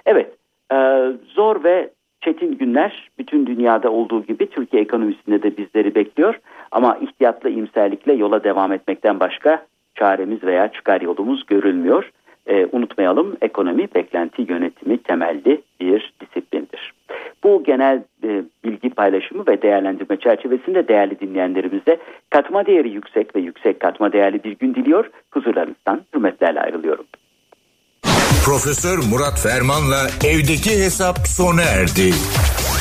Evet, 0.05 0.31
e, 0.73 0.77
zor 1.27 1.63
ve 1.63 1.89
çetin 2.21 2.57
günler 2.57 3.09
bütün 3.17 3.45
dünyada 3.45 3.91
olduğu 3.91 4.23
gibi 4.23 4.49
Türkiye 4.49 4.81
ekonomisinde 4.81 5.43
de 5.43 5.57
bizleri 5.57 5.95
bekliyor. 5.95 6.39
Ama 6.71 6.97
ihtiyatlı 7.01 7.49
imserlikle 7.49 8.13
yola 8.13 8.43
devam 8.43 8.71
etmekten 8.71 9.19
başka 9.19 9.65
çaremiz 9.95 10.43
veya 10.43 10.67
çıkar 10.67 11.01
yolumuz 11.01 11.45
görülmüyor. 11.45 12.11
E, 12.47 12.67
unutmayalım 12.71 13.37
ekonomi 13.41 13.87
beklenti 13.95 14.45
yönetimi 14.49 14.97
temelli 14.97 15.61
bir 15.81 16.13
disiplindir. 16.21 16.93
Bu 17.43 17.63
genel 17.63 18.03
e, 18.23 18.43
bilgi 18.63 18.89
paylaşımı 18.89 19.47
ve 19.47 19.61
değerlendirme 19.61 20.17
çerçevesinde 20.17 20.87
değerli 20.87 21.19
dinleyenlerimize 21.19 21.97
katma 22.29 22.65
değeri 22.65 22.89
yüksek 22.89 23.35
ve 23.35 23.39
yüksek 23.39 23.79
katma 23.79 24.13
değerli 24.13 24.43
bir 24.43 24.51
gün 24.51 24.75
diliyor. 24.75 25.09
Huzurlarınızdan 25.31 26.01
hürmetlerle 26.15 26.61
ayrılıyorum. 26.61 27.05
Profesör 28.45 28.97
Murat 28.97 29.39
Ferman'la 29.39 30.07
evdeki 30.25 30.83
hesap 30.83 31.27
sona 31.27 31.61
erdi. 31.61 32.13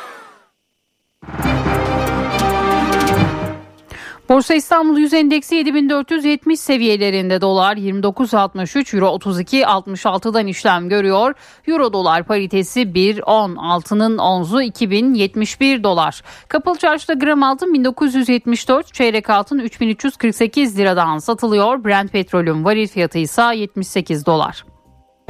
Borsa 4.29 4.53
İstanbul 4.53 4.97
Yüz 4.97 5.13
Endeksi 5.13 5.55
7470 5.55 6.59
seviyelerinde 6.59 7.41
dolar 7.41 7.77
29.63 7.77 8.95
euro 8.95 9.05
32.66'dan 9.05 10.47
işlem 10.47 10.89
görüyor. 10.89 11.33
Euro 11.67 11.93
dolar 11.93 12.23
paritesi 12.23 12.81
1.10 12.81 13.57
altının 13.57 14.17
onzu 14.17 14.61
2071 14.61 15.83
dolar. 15.83 16.21
Kapalı 16.47 16.77
çarşıda 16.77 17.13
gram 17.13 17.43
altın 17.43 17.73
1974 17.73 18.93
çeyrek 18.93 19.29
altın 19.29 19.59
3348 19.59 20.77
liradan 20.77 21.17
satılıyor. 21.17 21.85
Brent 21.85 22.11
petrolün 22.11 22.65
varil 22.65 22.87
fiyatı 22.87 23.17
ise 23.17 23.41
78 23.55 24.25
dolar. 24.25 24.65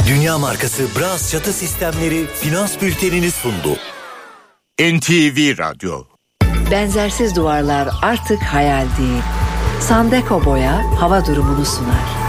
Dünya 0.07 0.37
markası 0.37 0.83
Bras 0.99 1.31
çatı 1.31 1.53
sistemleri 1.53 2.25
finans 2.25 2.81
bültenini 2.81 3.31
sundu. 3.31 3.77
NTV 4.79 5.57
Radyo 5.57 6.14
Benzersiz 6.71 7.35
duvarlar 7.35 7.87
artık 8.01 8.43
hayal 8.43 8.85
değil. 8.99 9.21
Sandeko 9.79 10.45
Boya 10.45 10.81
hava 10.99 11.25
durumunu 11.25 11.65
sunar. 11.65 12.25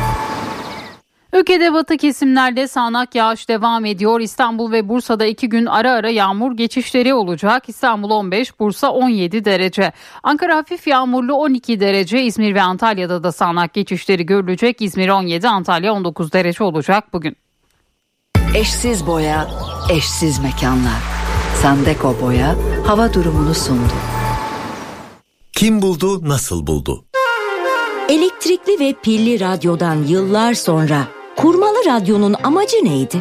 Ülkede 1.32 1.72
batı 1.72 1.96
kesimlerde 1.96 2.68
sağanak 2.68 3.14
yağış 3.14 3.48
devam 3.48 3.84
ediyor. 3.84 4.20
İstanbul 4.20 4.72
ve 4.72 4.88
Bursa'da 4.88 5.26
iki 5.26 5.48
gün 5.48 5.66
ara 5.66 5.92
ara 5.92 6.10
yağmur 6.10 6.56
geçişleri 6.56 7.14
olacak. 7.14 7.68
İstanbul 7.68 8.10
15, 8.10 8.60
Bursa 8.60 8.90
17 8.90 9.44
derece. 9.44 9.92
Ankara 10.22 10.56
hafif 10.56 10.86
yağmurlu 10.86 11.34
12 11.34 11.80
derece. 11.80 12.22
İzmir 12.22 12.54
ve 12.54 12.62
Antalya'da 12.62 13.22
da 13.22 13.32
sağanak 13.32 13.74
geçişleri 13.74 14.26
görülecek. 14.26 14.82
İzmir 14.82 15.08
17, 15.08 15.48
Antalya 15.48 15.92
19 15.92 16.32
derece 16.32 16.64
olacak 16.64 17.04
bugün. 17.12 17.36
Eşsiz 18.54 19.06
boya, 19.06 19.48
eşsiz 19.90 20.38
mekanlar. 20.38 21.00
Sandeko 21.62 22.16
Boya 22.22 22.54
hava 22.86 23.14
durumunu 23.14 23.54
sundu. 23.54 24.15
Kim 25.66 25.82
buldu, 25.82 26.28
nasıl 26.28 26.66
buldu? 26.66 27.04
Elektrikli 28.08 28.80
ve 28.80 28.94
pilli 29.02 29.40
radyodan 29.40 30.02
yıllar 30.02 30.54
sonra 30.54 31.08
kurmalı 31.36 31.76
radyonun 31.86 32.34
amacı 32.42 32.76
neydi? 32.84 33.16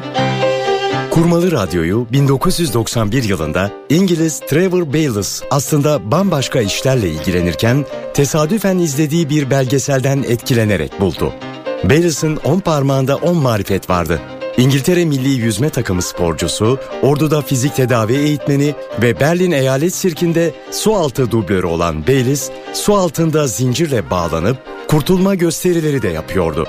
Kurmalı 1.11 1.51
radyoyu 1.51 2.07
1991 2.11 3.23
yılında 3.23 3.71
İngiliz 3.89 4.39
Trevor 4.39 4.93
Bayliss 4.93 5.43
aslında 5.51 6.11
bambaşka 6.11 6.61
işlerle 6.61 7.09
ilgilenirken 7.09 7.85
tesadüfen 8.13 8.77
izlediği 8.77 9.29
bir 9.29 9.49
belgeselden 9.49 10.23
etkilenerek 10.23 10.99
buldu. 11.01 11.33
Bayliss'in 11.83 12.35
10 12.35 12.59
parmağında 12.59 13.15
10 13.15 13.37
marifet 13.37 13.89
vardı. 13.89 14.21
İngiltere 14.57 15.05
milli 15.05 15.29
yüzme 15.29 15.69
takımı 15.69 16.01
sporcusu, 16.01 16.79
orduda 17.01 17.41
fizik 17.41 17.75
tedavi 17.75 18.13
eğitmeni 18.15 18.75
ve 19.01 19.19
Berlin 19.19 19.51
Eyalet 19.51 19.95
Sirkinde 19.95 20.53
su 20.71 20.95
altı 20.95 21.31
dublörü 21.31 21.65
olan 21.65 22.07
Bayliss, 22.07 22.49
su 22.73 22.93
altında 22.93 23.47
zincirle 23.47 24.09
bağlanıp 24.09 24.57
kurtulma 24.87 25.35
gösterileri 25.35 26.01
de 26.01 26.07
yapıyordu. 26.07 26.67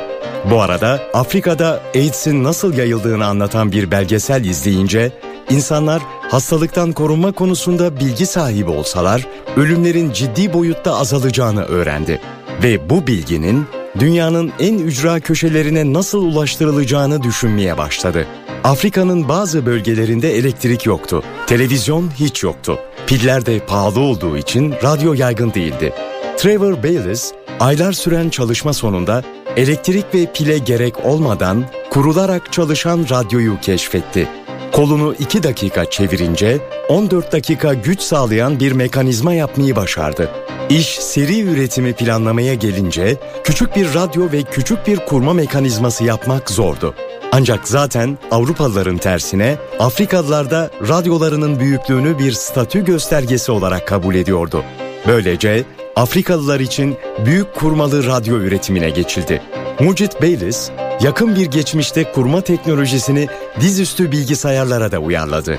Bu 0.51 0.61
arada 0.61 1.03
Afrika'da 1.15 1.83
AIDS'in 1.95 2.45
nasıl 2.45 2.75
yayıldığını 2.75 3.27
anlatan 3.27 3.73
bir 3.73 3.91
belgesel 3.91 4.45
izleyince 4.45 5.13
insanlar 5.51 6.03
hastalıktan 6.31 6.93
korunma 6.93 7.33
konusunda 7.33 8.01
bilgi 8.01 8.27
sahibi 8.27 8.71
olsalar 8.71 9.27
ölümlerin 9.57 10.13
ciddi 10.13 10.53
boyutta 10.53 10.97
azalacağını 10.97 11.65
öğrendi. 11.65 12.21
Ve 12.63 12.91
bu 12.91 13.07
bilginin 13.07 13.67
dünyanın 13.99 14.53
en 14.59 14.79
ücra 14.79 15.21
köşelerine 15.21 15.93
nasıl 15.93 16.23
ulaştırılacağını 16.23 17.23
düşünmeye 17.23 17.79
başladı. 17.79 18.27
Afrika'nın 18.65 19.29
bazı 19.29 19.67
bölgelerinde 19.67 20.37
elektrik 20.37 20.87
yoktu. 20.87 21.23
Televizyon 21.47 22.11
hiç 22.11 22.43
yoktu. 22.43 22.79
Piller 23.07 23.47
de 23.47 23.59
pahalı 23.67 24.01
olduğu 24.01 24.37
için 24.37 24.75
radyo 24.83 25.15
yaygın 25.15 25.55
değildi. 25.55 25.93
Trevor 26.37 26.83
Bayliss 26.83 27.33
aylar 27.61 27.93
süren 27.93 28.29
çalışma 28.31 28.73
sonunda 28.73 29.23
elektrik 29.57 30.15
ve 30.15 30.33
pile 30.33 30.59
gerek 30.59 31.05
olmadan 31.05 31.65
kurularak 31.91 32.53
çalışan 32.53 33.07
radyoyu 33.11 33.61
keşfetti. 33.61 34.29
Kolunu 34.73 35.15
2 35.19 35.43
dakika 35.43 35.91
çevirince 35.91 36.59
14 36.89 37.33
dakika 37.33 37.75
güç 37.75 38.01
sağlayan 38.01 38.61
bir 38.61 38.73
mekanizma 38.73 39.35
yapmayı 39.35 39.77
başardı. 39.77 40.31
İş 40.71 40.87
seri 40.87 41.41
üretimi 41.41 41.93
planlamaya 41.93 42.55
gelince 42.55 43.17
küçük 43.45 43.77
bir 43.77 43.95
radyo 43.95 44.33
ve 44.33 44.43
küçük 44.43 44.87
bir 44.87 44.97
kurma 44.97 45.33
mekanizması 45.33 46.05
yapmak 46.05 46.51
zordu. 46.51 46.95
Ancak 47.33 47.69
zaten 47.69 48.19
Avrupalıların 48.31 48.99
tersine 48.99 49.57
Afrikalılar 49.79 50.51
da 50.51 50.71
radyolarının 50.89 51.61
büyüklüğünü 51.61 52.19
bir 52.19 52.33
statü 52.33 52.85
göstergesi 52.85 53.53
olarak 53.53 53.89
kabul 53.89 54.15
ediyordu. 54.15 54.65
Böylece 55.07 55.65
Afrikalılar 55.97 56.61
için 56.61 56.97
büyük 57.27 57.55
kurmalı 57.55 58.07
radyo 58.07 58.37
üretimine 58.37 58.91
geçildi. 58.91 59.43
Mucit 59.81 60.23
Bayliss, 60.23 60.71
yakın 61.01 61.37
bir 61.37 61.47
geçmişte 61.47 62.13
kurma 62.13 62.41
teknolojisini 62.41 63.29
dizüstü 63.61 64.13
bilgisayarlara 64.13 64.93
da 64.93 64.99
uyarladı. 64.99 65.59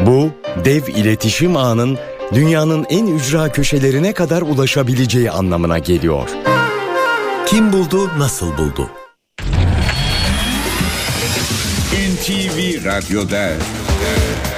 Bu, 0.00 0.30
dev 0.64 0.86
iletişim 0.86 1.56
ağının 1.56 1.98
dünyanın 2.34 2.86
en 2.90 3.06
ücra 3.06 3.52
köşelerine 3.52 4.12
kadar 4.12 4.42
ulaşabileceği 4.42 5.30
anlamına 5.30 5.78
geliyor. 5.78 6.28
Kim 7.46 7.72
buldu, 7.72 8.10
nasıl 8.18 8.58
buldu? 8.58 8.90
NTV 11.92 12.84
Radyo'da 12.84 13.48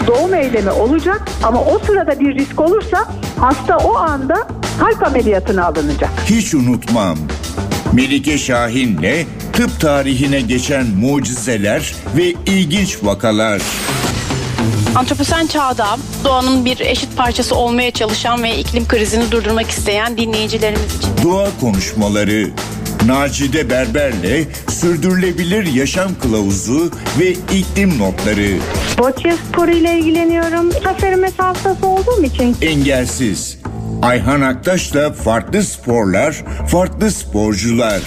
doğum 0.07 0.35
eylemi 0.35 0.71
olacak 0.71 1.23
ama 1.43 1.61
o 1.65 1.79
sırada 1.79 2.21
bir 2.21 2.35
risk 2.35 2.61
olursa 2.61 3.09
hasta 3.41 3.79
o 3.79 3.95
anda 3.95 4.49
kalp 4.79 5.07
ameliyatına 5.07 5.67
alınacak. 5.67 6.11
Hiç 6.27 6.55
unutmam. 6.55 7.19
Melike 7.93 8.39
Şahin'le 8.39 9.27
tıp 9.61 9.81
tarihine 9.81 10.41
geçen 10.41 10.87
mucizeler 10.87 11.95
ve 12.17 12.35
ilginç 12.47 12.99
vakalar. 13.03 13.63
Antroposen 14.95 15.47
çağda 15.47 15.97
doğanın 16.25 16.65
bir 16.65 16.81
eşit 16.81 17.17
parçası 17.17 17.55
olmaya 17.55 17.91
çalışan 17.91 18.43
ve 18.43 18.59
iklim 18.59 18.89
krizini 18.89 19.31
durdurmak 19.31 19.71
isteyen 19.71 20.17
dinleyicilerimiz 20.17 20.97
için. 20.97 21.11
Doğa 21.25 21.49
konuşmaları, 21.61 22.51
Nacide 23.07 23.71
Berber'le 23.71 24.45
sürdürülebilir 24.69 25.67
yaşam 25.67 26.11
kılavuzu 26.23 26.91
ve 27.19 27.31
iklim 27.31 27.99
notları. 27.99 28.59
Bocce 28.99 29.35
sporu 29.49 29.71
ile 29.71 29.99
ilgileniyorum. 29.99 30.73
Zafer 30.73 31.15
mesafesi 31.15 31.85
olduğum 31.85 32.25
için. 32.25 32.57
Engelsiz. 32.63 33.59
Ayhan 34.03 34.41
Aktaş'la 34.41 35.13
farklı 35.13 35.63
sporlar, 35.63 36.45
farklı 36.69 37.11
sporcular. 37.11 38.01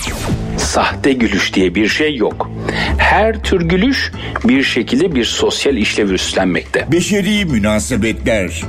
Sahte 0.57 1.13
gülüş 1.13 1.53
diye 1.53 1.75
bir 1.75 1.87
şey 1.87 2.15
yok. 2.15 2.49
Her 2.97 3.43
tür 3.43 3.61
gülüş 3.61 4.11
bir 4.43 4.63
şekilde 4.63 5.15
bir 5.15 5.25
sosyal 5.25 5.77
işlev 5.77 6.09
üstlenmekte. 6.09 6.87
Beşeri 6.91 7.45
münasebetler. 7.45 8.63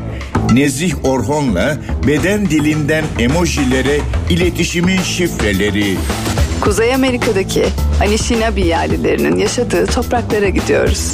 Nezih 0.53 1.05
Orhon'la 1.05 1.77
beden 2.07 2.47
dilinden 2.47 3.05
emojilere 3.19 3.99
iletişimin 4.31 5.03
şifreleri. 5.03 5.97
Kuzey 6.61 6.95
Amerika'daki 6.95 7.65
Anishinaabe 8.01 8.61
yerlilerinin 8.61 9.37
yaşadığı 9.37 9.87
topraklara 9.87 10.49
gidiyoruz. 10.49 11.13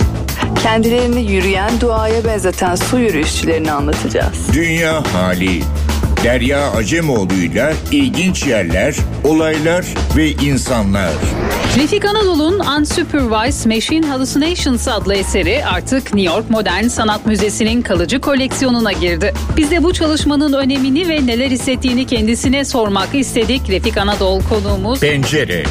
Kendilerini 0.62 1.32
yürüyen 1.32 1.80
duaya 1.80 2.24
benzeten 2.24 2.74
su 2.74 2.98
yürüyüşçülerini 2.98 3.72
anlatacağız. 3.72 4.52
Dünya 4.52 5.02
hali. 5.14 5.62
Derya 6.24 6.70
Acemoğlu'yla 6.70 7.72
ilginç 7.92 8.46
yerler, 8.46 8.96
olaylar 9.24 9.86
ve 10.16 10.30
insanlar. 10.30 11.12
Refik 11.76 12.04
Anadolu'nun 12.04 12.58
Unsupervised 12.58 13.74
Machine 13.74 14.06
Hallucinations 14.06 14.88
adlı 14.88 15.14
eseri 15.14 15.64
artık 15.64 16.14
New 16.14 16.34
York 16.34 16.50
Modern 16.50 16.88
Sanat 16.88 17.26
Müzesi'nin 17.26 17.82
kalıcı 17.82 18.20
koleksiyonuna 18.20 18.92
girdi. 18.92 19.34
Biz 19.56 19.70
de 19.70 19.82
bu 19.82 19.92
çalışmanın 19.92 20.52
önemini 20.52 21.08
ve 21.08 21.26
neler 21.26 21.50
hissettiğini 21.50 22.06
kendisine 22.06 22.64
sormak 22.64 23.14
istedik. 23.14 23.68
Refik 23.68 23.96
Anadolu 23.96 24.42
konuğumuz. 24.48 25.00
Pencere. 25.00 25.64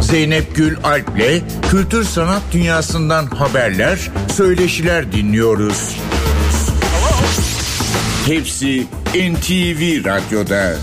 Zeynep 0.00 0.56
Gül 0.56 0.76
Alp'le 0.84 1.42
kültür 1.70 2.04
sanat 2.04 2.42
dünyasından 2.52 3.26
haberler, 3.26 4.10
söyleşiler 4.32 5.12
dinliyoruz. 5.12 5.96
Hepsi 8.26 8.86
NTV 9.14 10.04
Radyo'da. 10.04 10.76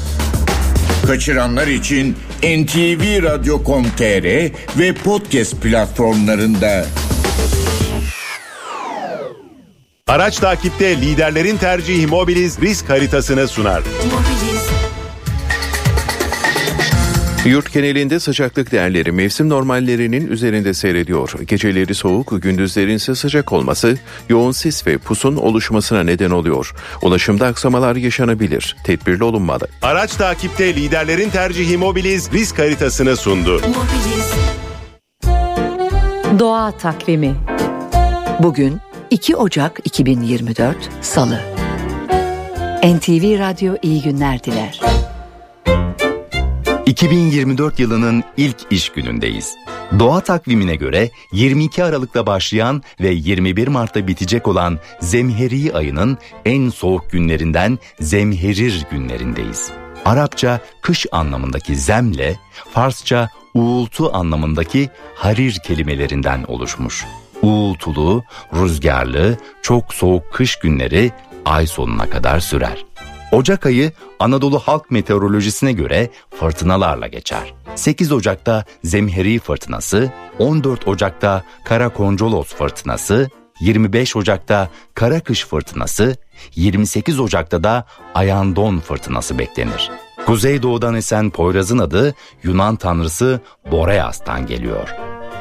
Kaçıranlar 1.07 1.67
için 1.67 2.15
ntvradio.com.tr 2.43 4.25
ve 4.79 4.93
podcast 4.93 5.61
platformlarında. 5.61 6.85
Araç 10.07 10.37
takipte 10.37 11.01
liderlerin 11.01 11.57
tercihi 11.57 12.07
Mobiliz 12.07 12.61
risk 12.61 12.89
haritasını 12.89 13.47
sunar. 13.47 13.83
Yurt 17.45 17.73
genelinde 17.73 18.19
sıcaklık 18.19 18.72
değerleri 18.72 19.11
mevsim 19.11 19.49
normallerinin 19.49 20.27
üzerinde 20.27 20.73
seyrediyor. 20.73 21.34
Geceleri 21.47 21.95
soğuk, 21.95 22.41
gündüzlerin 22.41 22.95
ise 22.95 23.15
sıcak 23.15 23.53
olması 23.53 23.97
yoğun 24.30 24.51
sis 24.51 24.88
ve 24.88 24.97
pusun 24.97 25.35
oluşmasına 25.35 26.03
neden 26.03 26.31
oluyor. 26.31 26.73
Ulaşımda 27.01 27.47
aksamalar 27.47 27.95
yaşanabilir. 27.95 28.76
Tedbirli 28.85 29.23
olunmalı. 29.23 29.68
Araç 29.81 30.15
takipte 30.15 30.76
liderlerin 30.76 31.30
tercihi 31.30 31.77
Mobiliz 31.77 32.31
risk 32.31 32.59
haritasını 32.59 33.18
sundu. 33.18 33.61
Doğa 36.39 36.72
takvimi. 36.72 37.35
Bugün 38.39 38.77
2 39.09 39.35
Ocak 39.35 39.80
2024 39.84 40.77
Salı. 41.01 41.39
NTV 42.84 43.39
Radyo 43.39 43.76
iyi 43.81 44.01
günler 44.01 44.43
diler. 44.43 45.01
2024 46.91 47.80
yılının 47.80 48.23
ilk 48.38 48.57
iş 48.72 48.89
günündeyiz. 48.89 49.55
Doğa 49.99 50.22
takvimine 50.22 50.76
göre 50.76 51.09
22 51.31 51.84
Aralık'ta 51.84 52.26
başlayan 52.26 52.84
ve 53.01 53.09
21 53.09 53.68
Mart'ta 53.68 54.07
bitecek 54.07 54.47
olan 54.47 54.80
Zemheri 54.99 55.73
ayının 55.73 56.18
en 56.45 56.69
soğuk 56.69 57.11
günlerinden 57.11 57.80
Zemherir 57.99 58.85
günlerindeyiz. 58.91 59.72
Arapça 60.05 60.59
kış 60.81 61.05
anlamındaki 61.11 61.76
zemle, 61.76 62.39
Farsça 62.73 63.30
uğultu 63.53 64.15
anlamındaki 64.15 64.89
harir 65.15 65.59
kelimelerinden 65.65 66.43
oluşmuş. 66.43 67.05
Uğultulu, 67.41 68.23
rüzgarlı, 68.53 69.38
çok 69.61 69.93
soğuk 69.93 70.34
kış 70.34 70.55
günleri 70.55 71.11
ay 71.45 71.68
sonuna 71.68 72.09
kadar 72.09 72.39
sürer. 72.39 72.85
Ocak 73.31 73.65
ayı 73.65 73.91
Anadolu 74.19 74.59
Halk 74.59 74.91
Meteorolojisi'ne 74.91 75.71
göre 75.71 76.09
fırtınalarla 76.39 77.07
geçer. 77.07 77.53
8 77.75 78.11
Ocak'ta 78.11 78.65
Zemheri 78.83 79.39
fırtınası, 79.39 80.11
14 80.39 80.87
Ocak'ta 80.87 81.43
Karakoncolos 81.65 82.53
fırtınası, 82.53 83.29
25 83.61 84.15
Ocak'ta 84.15 84.69
Karakış 84.93 85.45
fırtınası, 85.45 86.15
28 86.55 87.19
Ocak'ta 87.19 87.63
da 87.63 87.85
Ayandon 88.15 88.79
fırtınası 88.79 89.39
beklenir. 89.39 89.91
Kuzeydoğudan 90.25 90.95
esen 90.95 91.29
Poyraz'ın 91.29 91.77
adı 91.77 92.15
Yunan 92.43 92.75
tanrısı 92.75 93.39
Boreas'tan 93.71 94.47
geliyor. 94.47 94.89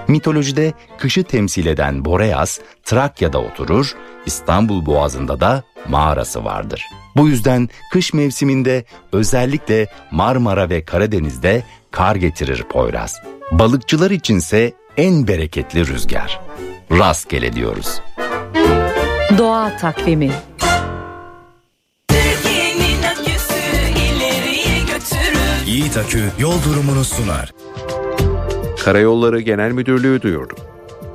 Mitolojide 0.09 0.73
kışı 0.99 1.25
temsil 1.25 1.67
eden 1.67 2.05
Boreas, 2.05 2.59
Trakya'da 2.85 3.39
oturur, 3.39 3.95
İstanbul 4.27 4.87
Boğazı'nda 4.87 5.41
da 5.41 5.63
mağarası 5.89 6.45
vardır. 6.45 6.87
Bu 7.17 7.29
yüzden 7.29 7.69
kış 7.93 8.15
mevsiminde 8.15 8.85
özellikle 9.13 9.87
Marmara 10.11 10.71
ve 10.71 10.85
Karadeniz'de 10.85 11.63
kar 11.91 12.17
getirir 12.17 12.63
Poyraz. 12.63 13.17
Balıkçılar 13.53 14.11
içinse 14.11 14.73
en 14.97 15.29
bereketli 15.29 15.87
rüzgar. 15.87 16.41
Rastgele 16.93 17.53
diyoruz. 17.53 18.01
Doğa 19.39 19.77
takvimi. 19.77 20.31
Yiğit 25.67 25.97
Akü 25.97 26.23
yol 26.39 26.65
durumunu 26.65 27.05
sunar. 27.05 27.53
Karayolları 28.85 29.41
Genel 29.41 29.71
Müdürlüğü 29.73 30.23
duyurdu. 30.23 30.55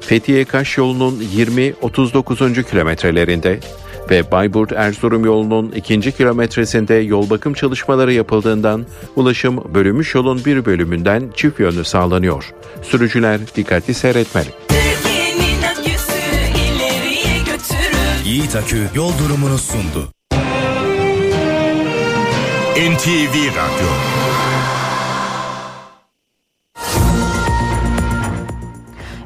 Fethiye-Kaş 0.02 0.78
yolunun 0.78 1.20
20-39. 1.36 2.64
kilometrelerinde 2.64 3.60
ve 4.12 4.32
Bayburt-Erzurum 4.32 5.26
yolunun 5.26 5.72
ikinci 5.72 6.12
kilometresinde 6.12 6.94
yol 6.94 7.30
bakım 7.30 7.54
çalışmaları 7.54 8.14
yapıldığından 8.14 8.86
ulaşım 9.16 9.74
bölünmüş 9.74 10.16
yolun 10.16 10.46
bir 10.46 10.66
bölümünden 10.66 11.32
çift 11.36 11.60
yönlü 11.60 11.84
sağlanıyor. 11.84 12.54
Sürücüler 12.82 13.40
dikkatli 13.56 13.94
seyretmeli. 13.94 14.50
Yiğit 18.26 18.56
Akü 18.56 18.88
yol 18.96 19.12
durumunu 19.20 19.58
sundu. 19.58 20.10
NTV 22.76 23.36
Radyo 23.36 24.15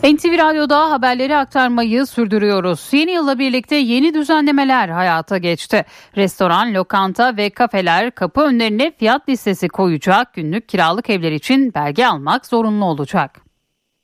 NTV 0.04 0.38
Radyo'da 0.38 0.92
haberleri 0.92 1.38
aktarmayı 1.38 2.06
sürdürüyoruz. 2.06 2.90
Yeni 2.92 3.12
yılla 3.12 3.40
birlikte 3.40 3.76
yeni 3.76 4.14
düzenlemeler 4.14 4.90
hayata 4.90 5.38
geçti. 5.38 5.86
Restoran, 6.18 6.74
lokanta 6.74 7.38
ve 7.38 7.50
kafeler 7.50 8.12
kapı 8.12 8.42
önlerine 8.42 8.92
fiyat 9.00 9.30
listesi 9.30 9.68
koyacak. 9.68 10.34
Günlük 10.34 10.70
kiralık 10.70 11.10
evler 11.10 11.32
için 11.32 11.74
belge 11.74 12.06
almak 12.06 12.46
zorunlu 12.46 12.86
olacak. 12.86 13.42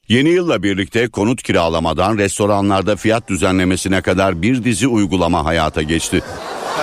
Yeni 0.08 0.30
yılla 0.30 0.64
birlikte 0.64 1.08
konut 1.08 1.44
kiralamadan 1.44 2.18
restoranlarda 2.18 2.96
fiyat 2.96 3.30
düzenlemesine 3.30 4.02
kadar 4.02 4.42
bir 4.42 4.64
dizi 4.64 4.88
uygulama 4.88 5.46
hayata 5.46 5.82
geçti. 5.82 6.22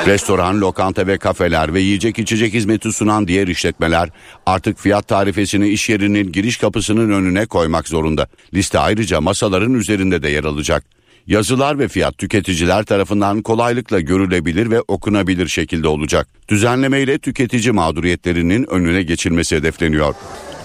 Restoran, 0.07 0.61
lokanta 0.61 1.07
ve 1.07 1.19
kafeler 1.19 1.75
ve 1.75 1.81
yiyecek 1.81 2.19
içecek 2.19 2.55
hizmeti 2.55 2.93
sunan 2.93 3.29
diğer 3.29 3.49
işletmeler 3.49 4.09
artık 4.47 4.79
fiyat 4.79 5.09
tarifesini 5.09 5.69
iş 5.69 5.89
yerinin 5.89 6.33
giriş 6.33 6.57
kapısının 6.57 7.11
önüne 7.11 7.47
koymak 7.47 7.89
zorunda. 7.89 8.27
Liste 8.55 8.79
ayrıca 8.79 9.21
masaların 9.21 9.75
üzerinde 9.75 10.23
de 10.23 10.29
yer 10.29 10.45
alacak. 10.45 10.85
Yazılar 11.27 11.79
ve 11.79 11.89
fiyat 11.89 12.19
tüketiciler 12.19 12.85
tarafından 12.85 13.43
kolaylıkla 13.43 14.01
görülebilir 14.01 14.71
ve 14.71 14.81
okunabilir 14.81 15.49
şekilde 15.49 15.89
olacak. 15.89 16.29
Düzenlemeyle 16.49 17.19
tüketici 17.19 17.73
mağduriyetlerinin 17.73 18.67
önüne 18.71 19.03
geçilmesi 19.03 19.57
hedefleniyor. 19.57 20.15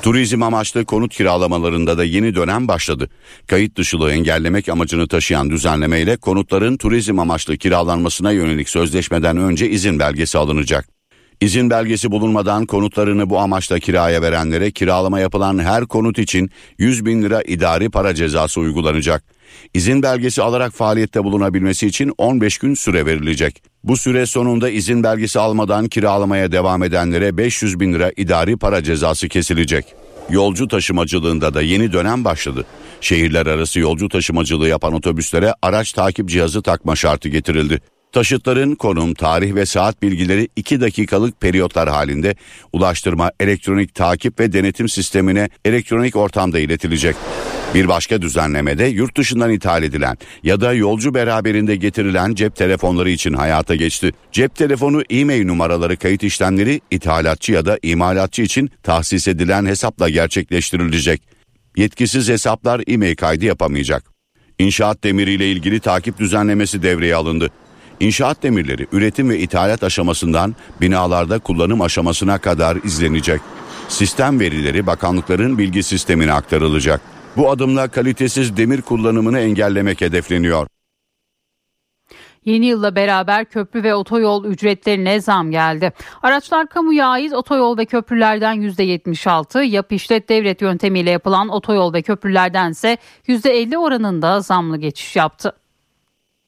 Turizm 0.02 0.44
amaçlı 0.44 0.86
konut 0.86 1.14
kiralamalarında 1.14 1.98
da 1.98 2.04
yeni 2.04 2.36
dönem 2.36 2.68
başladı. 2.68 3.10
Kayıt 3.48 3.78
dışılığı 3.78 4.12
engellemek 4.12 4.70
amacını 4.70 5.08
taşıyan 5.08 5.50
düzenlemeyle 5.50 6.18
konutların 6.18 6.78
turizm 6.78 7.20
amaçlı 7.20 7.58
kiralanmasına 7.58 8.32
yönelik 8.32 8.70
sözleşmeden 8.70 9.38
önce 9.38 9.70
izin 9.70 10.00
belgesi 10.00 10.38
alınacak. 10.38 10.90
İzin 11.42 11.70
belgesi 11.70 12.12
bulunmadan 12.12 12.66
konutlarını 12.66 13.30
bu 13.30 13.40
amaçla 13.40 13.80
kiraya 13.80 14.22
verenlere 14.22 14.72
kiralama 14.72 15.20
yapılan 15.20 15.60
her 15.60 15.86
konut 15.86 16.20
için 16.20 16.50
100 16.78 17.06
bin 17.06 17.24
lira 17.24 17.42
idari 17.42 17.90
para 17.90 18.16
cezası 18.16 18.60
uygulanacak. 18.60 19.37
İzin 19.74 20.04
belgesi 20.04 20.42
alarak 20.42 20.74
faaliyette 20.74 21.24
bulunabilmesi 21.24 21.88
için 21.88 22.14
15 22.18 22.58
gün 22.58 22.74
süre 22.74 23.06
verilecek. 23.06 23.64
Bu 23.84 23.98
süre 23.98 24.26
sonunda 24.26 24.70
izin 24.70 25.04
belgesi 25.04 25.40
almadan 25.40 25.88
kiralamaya 25.88 26.52
devam 26.52 26.84
edenlere 26.84 27.38
500 27.38 27.80
bin 27.80 27.94
lira 27.94 28.12
idari 28.18 28.58
para 28.58 28.84
cezası 28.84 29.30
kesilecek. 29.30 29.86
Yolcu 30.30 30.68
taşımacılığında 30.68 31.54
da 31.54 31.62
yeni 31.62 31.94
dönem 31.94 32.26
başladı. 32.26 32.66
Şehirler 33.02 33.46
arası 33.46 33.80
yolcu 33.80 34.10
taşımacılığı 34.10 34.68
yapan 34.68 34.94
otobüslere 34.94 35.54
araç 35.62 35.94
takip 35.94 36.30
cihazı 36.30 36.62
takma 36.62 36.96
şartı 36.96 37.30
getirildi. 37.30 37.82
Taşıtların 38.12 38.76
konum, 38.76 39.14
tarih 39.14 39.56
ve 39.56 39.66
saat 39.66 40.02
bilgileri 40.02 40.48
2 40.56 40.82
dakikalık 40.82 41.42
periyotlar 41.42 41.90
halinde 41.90 42.36
Ulaştırma 42.74 43.32
Elektronik 43.40 43.96
Takip 43.96 44.40
ve 44.40 44.54
Denetim 44.54 44.90
Sistemine 44.90 45.50
elektronik 45.66 46.16
ortamda 46.16 46.60
iletilecek. 46.60 47.16
Bir 47.74 47.88
başka 47.88 48.22
düzenlemede 48.22 48.86
yurt 48.86 49.18
dışından 49.18 49.52
ithal 49.52 49.84
edilen 49.84 50.18
ya 50.44 50.62
da 50.62 50.74
yolcu 50.74 51.14
beraberinde 51.14 51.76
getirilen 51.76 52.36
cep 52.36 52.56
telefonları 52.56 53.10
için 53.10 53.34
hayata 53.34 53.76
geçti. 53.76 54.12
Cep 54.32 54.56
telefonu 54.56 55.04
e-mail 55.10 55.46
numaraları 55.46 55.98
kayıt 55.98 56.24
işlemleri 56.24 56.82
ithalatçı 56.92 57.52
ya 57.52 57.66
da 57.66 57.80
imalatçı 57.84 58.42
için 58.42 58.70
tahsis 58.84 59.28
edilen 59.28 59.66
hesapla 59.66 60.10
gerçekleştirilecek. 60.10 61.22
Yetkisiz 61.78 62.30
hesaplar 62.30 62.82
e-mail 62.88 63.16
kaydı 63.16 63.46
yapamayacak. 63.46 64.04
İnşaat 64.60 65.04
demiriyle 65.04 65.52
ilgili 65.52 65.80
takip 65.80 66.20
düzenlemesi 66.20 66.84
devreye 66.84 67.16
alındı. 67.16 67.52
İnşaat 68.00 68.44
demirleri 68.44 68.88
üretim 68.92 69.30
ve 69.30 69.40
ithalat 69.40 69.84
aşamasından 69.84 70.56
binalarda 70.82 71.40
kullanım 71.40 71.82
aşamasına 71.82 72.38
kadar 72.38 72.78
izlenecek. 72.84 73.42
Sistem 73.90 74.40
verileri 74.40 74.88
bakanlıkların 74.88 75.58
bilgi 75.58 75.84
sistemine 75.84 76.34
aktarılacak. 76.34 77.17
Bu 77.38 77.52
adımla 77.52 77.88
kalitesiz 77.88 78.58
demir 78.58 78.82
kullanımını 78.82 79.40
engellemek 79.40 80.02
hedefleniyor. 80.02 80.68
Yeni 82.46 82.66
yılla 82.66 82.96
beraber 82.96 83.46
köprü 83.46 83.84
ve 83.84 83.96
otoyol 83.96 84.46
ücretlerine 84.46 85.22
zam 85.22 85.52
geldi. 85.52 85.94
Araçlar 86.24 86.68
kamuya 86.68 87.08
ait 87.08 87.34
otoyol 87.34 87.78
ve 87.78 87.86
köprülerden 87.86 88.62
%76, 88.62 89.64
yap 89.64 89.92
işlet 89.92 90.30
devlet 90.30 90.62
yöntemiyle 90.62 91.12
yapılan 91.12 91.50
otoyol 91.50 91.94
ve 91.94 92.02
köprülerdense 92.02 92.98
%50 93.28 93.78
oranında 93.78 94.40
zamlı 94.40 94.78
geçiş 94.78 95.16
yaptı. 95.16 95.54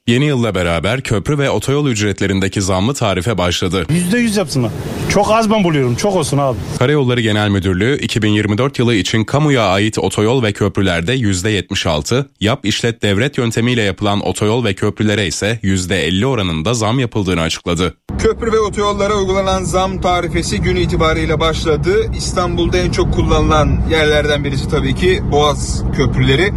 Yeni 0.09 0.25
yılla 0.25 0.55
beraber 0.55 1.01
köprü 1.01 1.37
ve 1.37 1.49
otoyol 1.49 1.87
ücretlerindeki 1.87 2.61
zamlı 2.61 2.93
tarife 2.93 3.37
başladı. 3.37 3.85
%100 3.89 4.37
yapsınlar. 4.37 4.71
Çok 5.09 5.31
az 5.31 5.51
ben 5.51 5.63
buluyorum. 5.63 5.95
Çok 5.95 6.15
olsun 6.15 6.37
abi. 6.37 6.57
Karayolları 6.79 7.21
Genel 7.21 7.49
Müdürlüğü 7.49 7.97
2024 7.97 8.79
yılı 8.79 8.95
için 8.95 9.23
kamuya 9.23 9.63
ait 9.63 9.99
otoyol 9.99 10.43
ve 10.43 10.53
köprülerde 10.53 11.15
%76, 11.15 12.25
yap 12.39 12.65
işlet 12.65 13.01
devret 13.01 13.37
yöntemiyle 13.37 13.81
yapılan 13.81 14.21
otoyol 14.27 14.63
ve 14.63 14.73
köprülere 14.73 15.27
ise 15.27 15.59
%50 15.63 16.25
oranında 16.25 16.73
zam 16.73 16.99
yapıldığını 16.99 17.41
açıkladı. 17.41 17.97
Köprü 18.19 18.51
ve 18.51 18.59
otoyollara 18.59 19.13
uygulanan 19.13 19.63
zam 19.63 20.01
tarifesi 20.01 20.61
gün 20.61 20.75
itibariyle 20.75 21.39
başladı. 21.39 22.11
İstanbul'da 22.17 22.77
en 22.77 22.91
çok 22.91 23.13
kullanılan 23.13 23.81
yerlerden 23.91 24.43
birisi 24.43 24.69
tabii 24.69 24.95
ki 24.95 25.21
Boğaz 25.31 25.83
köprüleri. 25.95 26.51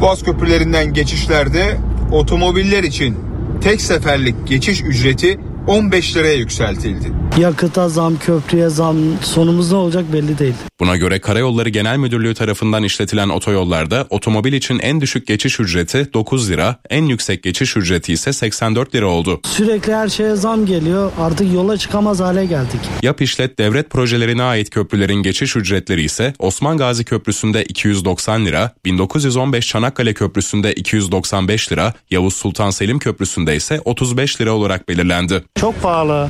Boğaz 0.00 0.22
köprülerinden 0.22 0.92
geçişlerde 0.92 1.76
otomobiller 2.12 2.82
için 2.82 3.16
tek 3.60 3.80
seferlik 3.80 4.34
geçiş 4.46 4.82
ücreti 4.82 5.40
15 5.66 6.16
liraya 6.16 6.34
yükseltildi. 6.34 7.12
Yakıta 7.38 7.88
zam, 7.88 8.18
köprüye 8.18 8.68
zam 8.68 8.96
sonumuz 9.22 9.72
ne 9.72 9.76
olacak 9.78 10.04
belli 10.12 10.38
değil. 10.38 10.54
Buna 10.80 10.96
göre 10.96 11.20
Karayolları 11.20 11.68
Genel 11.68 11.96
Müdürlüğü 11.96 12.34
tarafından 12.34 12.82
işletilen 12.82 13.28
otoyollarda 13.28 14.06
otomobil 14.10 14.52
için 14.52 14.78
en 14.78 15.00
düşük 15.00 15.26
geçiş 15.26 15.60
ücreti 15.60 16.12
9 16.14 16.50
lira, 16.50 16.76
en 16.90 17.04
yüksek 17.04 17.42
geçiş 17.42 17.76
ücreti 17.76 18.12
ise 18.12 18.32
84 18.32 18.94
lira 18.94 19.06
oldu. 19.06 19.40
Sürekli 19.46 19.94
her 19.94 20.08
şeye 20.08 20.36
zam 20.36 20.66
geliyor. 20.66 21.12
Artık 21.20 21.54
yola 21.54 21.76
çıkamaz 21.76 22.20
hale 22.20 22.46
geldik. 22.46 22.80
Yap 23.02 23.20
işlet 23.22 23.58
devlet 23.58 23.90
projelerine 23.90 24.42
ait 24.42 24.70
köprülerin 24.70 25.22
geçiş 25.22 25.56
ücretleri 25.56 26.02
ise 26.02 26.34
Osman 26.38 26.78
Gazi 26.78 27.04
Köprüsü'nde 27.04 27.64
290 27.64 28.46
lira, 28.46 28.72
1915 28.84 29.68
Çanakkale 29.68 30.14
Köprüsü'nde 30.14 30.72
295 30.72 31.72
lira, 31.72 31.94
Yavuz 32.10 32.34
Sultan 32.34 32.70
Selim 32.70 32.98
Köprüsü'nde 32.98 33.56
ise 33.56 33.80
35 33.84 34.40
lira 34.40 34.52
olarak 34.52 34.88
belirlendi. 34.88 35.44
Çok 35.54 35.82
pahalı. 35.82 36.28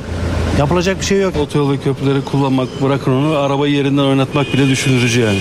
Yapılacak 0.59 1.01
bir 1.01 1.05
şey 1.05 1.21
yok. 1.21 1.37
Otoyol 1.37 1.73
ve 1.73 1.79
köprüleri 1.79 2.25
kullanmak 2.25 2.83
bırakın 2.83 3.13
onu 3.13 3.37
arabayı 3.37 3.75
yerinden 3.75 4.03
oynatmak 4.03 4.53
bile 4.53 4.69
düşündürücü 4.69 5.21
yani. 5.21 5.41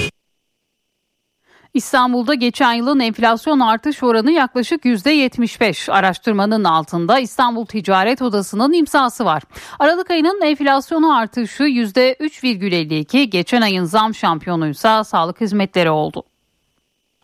İstanbul'da 1.74 2.34
geçen 2.34 2.74
yılın 2.74 3.00
enflasyon 3.00 3.60
artış 3.60 4.04
oranı 4.04 4.32
yaklaşık 4.32 4.86
%75. 4.86 5.92
Araştırmanın 5.92 6.64
altında 6.64 7.20
İstanbul 7.20 7.66
Ticaret 7.66 8.22
Odası'nın 8.22 8.74
imzası 8.74 9.26
var. 9.26 9.44
Aralık 9.80 10.12
ayının 10.12 10.42
enflasyonu 10.42 11.18
artışı 11.18 11.64
%3,52. 11.64 13.24
Geçen 13.24 13.62
ayın 13.62 13.84
zam 13.86 14.16
şampiyonuysa 14.16 15.04
sağlık 15.04 15.42
hizmetleri 15.42 15.90
oldu. 15.90 16.24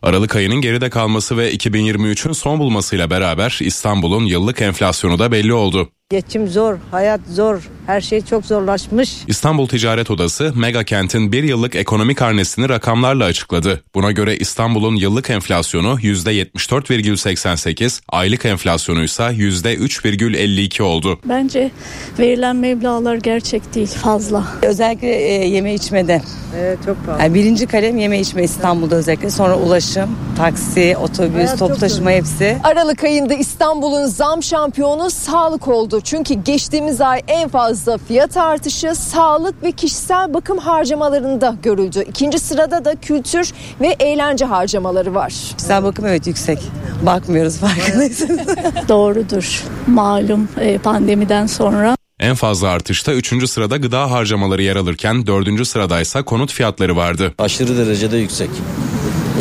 Aralık 0.02 0.36
ayının 0.36 0.60
geride 0.60 0.90
kalması 0.90 1.36
ve 1.36 1.54
2023'ün 1.54 2.32
son 2.32 2.58
bulmasıyla 2.58 3.10
beraber 3.10 3.58
İstanbul'un 3.60 4.24
yıllık 4.24 4.62
enflasyonu 4.62 5.18
da 5.18 5.32
belli 5.32 5.54
oldu. 5.54 5.90
Geçim 6.10 6.48
zor, 6.48 6.78
hayat 6.90 7.20
zor, 7.30 7.70
her 7.86 8.00
şey 8.00 8.20
çok 8.20 8.46
zorlaşmış. 8.46 9.16
İstanbul 9.26 9.66
Ticaret 9.68 10.10
Odası 10.10 10.52
Mega 10.56 10.84
Kent'in 10.84 11.32
bir 11.32 11.42
yıllık 11.42 11.74
ekonomi 11.74 12.14
karnesini 12.14 12.68
rakamlarla 12.68 13.24
açıkladı. 13.24 13.82
Buna 13.94 14.12
göre 14.12 14.36
İstanbul'un 14.36 14.96
yıllık 14.96 15.30
enflasyonu 15.30 15.98
%74,88, 16.00 18.00
aylık 18.08 18.44
enflasyonu 18.44 19.04
ise 19.04 19.22
%3,52 19.22 20.82
oldu. 20.82 21.18
Bence 21.24 21.70
verilen 22.18 22.56
meblağlar 22.56 23.16
gerçek 23.16 23.74
değil 23.74 23.88
fazla. 23.88 24.44
Özellikle 24.62 25.16
e, 25.16 25.48
yeme 25.48 25.74
içmede. 25.74 26.22
Evet 26.56 26.78
çok 26.86 27.06
pahalı. 27.06 27.22
Yani 27.22 27.34
birinci 27.34 27.66
kalem 27.66 27.98
yeme 27.98 28.20
içme 28.20 28.44
İstanbul'da 28.44 28.96
özellikle. 28.96 29.30
Sonra 29.30 29.58
ulaşım, 29.58 30.18
taksi, 30.36 30.96
otobüs, 30.96 31.34
Hayat 31.34 31.58
toplu 31.58 31.76
taşıma 31.76 32.10
hepsi. 32.10 32.58
Aralık 32.64 33.04
ayında 33.04 33.34
İstanbul'un 33.34 34.06
zam 34.06 34.42
şampiyonu 34.42 35.10
sağlık 35.10 35.68
oldu. 35.68 35.95
Çünkü 36.04 36.34
geçtiğimiz 36.34 37.00
ay 37.00 37.22
en 37.28 37.48
fazla 37.48 37.98
fiyat 37.98 38.36
artışı 38.36 38.94
sağlık 38.94 39.62
ve 39.62 39.72
kişisel 39.72 40.34
bakım 40.34 40.58
harcamalarında 40.58 41.56
görüldü. 41.62 42.04
İkinci 42.08 42.38
sırada 42.38 42.84
da 42.84 42.94
kültür 42.94 43.52
ve 43.80 43.96
eğlence 44.00 44.44
harcamaları 44.44 45.14
var. 45.14 45.28
Kişisel 45.28 45.82
bakım 45.84 46.06
evet 46.06 46.26
yüksek. 46.26 46.58
Bakmıyoruz 47.02 47.56
farkındaysanız. 47.56 48.46
Doğrudur. 48.88 49.64
Malum 49.86 50.48
e, 50.60 50.78
pandemiden 50.78 51.46
sonra. 51.46 51.96
En 52.20 52.34
fazla 52.34 52.68
artışta 52.68 53.12
3. 53.12 53.50
sırada 53.50 53.76
gıda 53.76 54.10
harcamaları 54.10 54.62
yer 54.62 54.76
alırken 54.76 55.26
4. 55.26 55.66
sıradaysa 55.66 56.22
konut 56.22 56.52
fiyatları 56.52 56.96
vardı. 56.96 57.34
Aşırı 57.38 57.76
derecede 57.76 58.16
yüksek. 58.16 58.50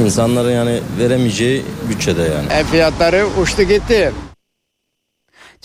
İnsanların 0.04 0.52
yani 0.52 0.80
veremeyeceği 1.00 1.66
bütçede 1.90 2.22
yani. 2.22 2.62
E 2.62 2.64
fiyatları 2.64 3.26
uçtu 3.42 3.64
gitti. 3.64 4.12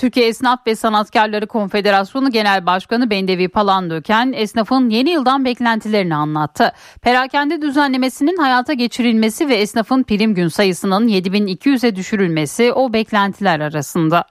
Türkiye 0.01 0.27
Esnaf 0.27 0.67
ve 0.67 0.77
Sanatkarları 0.77 1.47
Konfederasyonu 1.47 2.31
Genel 2.31 2.67
Başkanı 2.67 3.11
Bendevi 3.11 3.49
Palandöken 3.49 4.33
esnafın 4.37 4.91
yeni 4.91 5.11
yıldan 5.11 5.45
beklentilerini 5.45 6.15
anlattı. 6.15 6.73
Perakende 7.03 7.63
düzenlemesinin 7.63 8.37
hayata 8.37 8.73
geçirilmesi 8.73 9.49
ve 9.49 9.55
esnafın 9.55 10.03
prim 10.03 10.35
gün 10.35 10.49
sayısının 10.49 11.09
7200'e 11.09 11.97
düşürülmesi 11.97 12.73
o 12.73 12.93
beklentiler 12.93 13.61
arasında. 13.61 14.25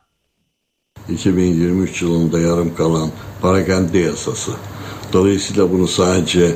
2023 1.10 2.02
yılında 2.02 2.40
yarım 2.40 2.76
kalan 2.76 3.10
parakende 3.42 3.98
yasası. 3.98 4.52
Dolayısıyla 5.14 5.72
bunu 5.72 5.88
sadece 5.88 6.56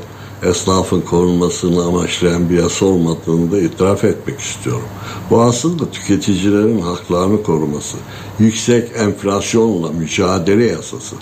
esnafın 0.50 1.02
korunmasını 1.02 1.84
amaçlayan 1.84 2.50
bir 2.50 2.58
yasa 2.58 2.86
olmadığını 2.86 3.52
da 3.52 3.60
itiraf 3.60 4.04
etmek 4.04 4.40
istiyorum. 4.40 4.88
Bu 5.30 5.42
aslında 5.42 5.92
tüketicilerin 5.92 6.82
haklarını 6.82 7.44
koruması, 7.44 7.98
yüksek 8.40 8.90
enflasyonla 8.98 9.92
mücadele 9.92 10.66
yasası. 10.66 11.16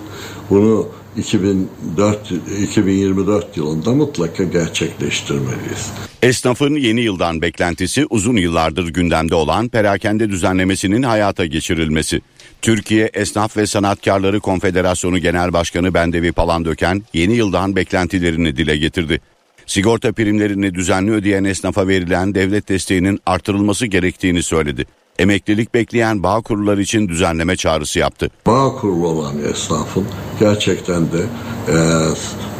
Bunu 0.49 0.87
2004 1.17 2.31
2024 2.63 3.57
yılında 3.57 3.91
mutlaka 3.91 4.43
gerçekleştirmeliyiz. 4.43 5.91
Esnafın 6.21 6.75
yeni 6.75 7.01
yıldan 7.01 7.41
beklentisi 7.41 8.05
uzun 8.09 8.35
yıllardır 8.35 8.87
gündemde 8.87 9.35
olan 9.35 9.69
perakende 9.69 10.29
düzenlemesinin 10.29 11.03
hayata 11.03 11.45
geçirilmesi. 11.45 12.21
Türkiye 12.61 13.09
Esnaf 13.13 13.57
ve 13.57 13.67
Sanatkarları 13.67 14.39
Konfederasyonu 14.39 15.19
Genel 15.19 15.53
Başkanı 15.53 15.93
Bendevi 15.93 16.31
Palandöken 16.31 17.03
yeni 17.13 17.33
yıldan 17.33 17.75
beklentilerini 17.75 18.57
dile 18.57 18.77
getirdi. 18.77 19.21
Sigorta 19.65 20.11
primlerini 20.11 20.75
düzenli 20.75 21.11
ödeyen 21.11 21.43
esnafa 21.43 21.87
verilen 21.87 22.35
devlet 22.35 22.69
desteğinin 22.69 23.19
artırılması 23.25 23.85
gerektiğini 23.85 24.43
söyledi. 24.43 24.85
Emeklilik 25.19 25.73
bekleyen 25.73 26.23
bağ 26.23 26.41
kurullar 26.41 26.77
için 26.77 27.07
düzenleme 27.07 27.55
çağrısı 27.55 27.99
yaptı. 27.99 28.29
Bağ 28.45 28.75
kurulu 28.75 29.07
olan 29.07 29.35
esnafın 29.51 30.07
gerçekten 30.39 31.01
de 31.11 31.21
e, 31.67 31.75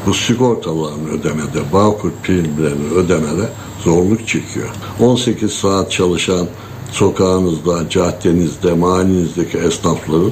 bu 0.06 0.14
sigortalarını 0.14 1.10
ödemede, 1.10 1.74
bağ 1.74 1.98
kur 1.98 2.12
primlerini 2.24 2.94
ödemede 2.96 3.50
zorluk 3.84 4.28
çekiyor. 4.28 4.70
18 5.00 5.54
saat 5.54 5.92
çalışan 5.92 6.48
sokağınızda, 6.92 7.90
caddenizde, 7.90 8.74
mahallenizdeki 8.74 9.58
esnafların 9.58 10.32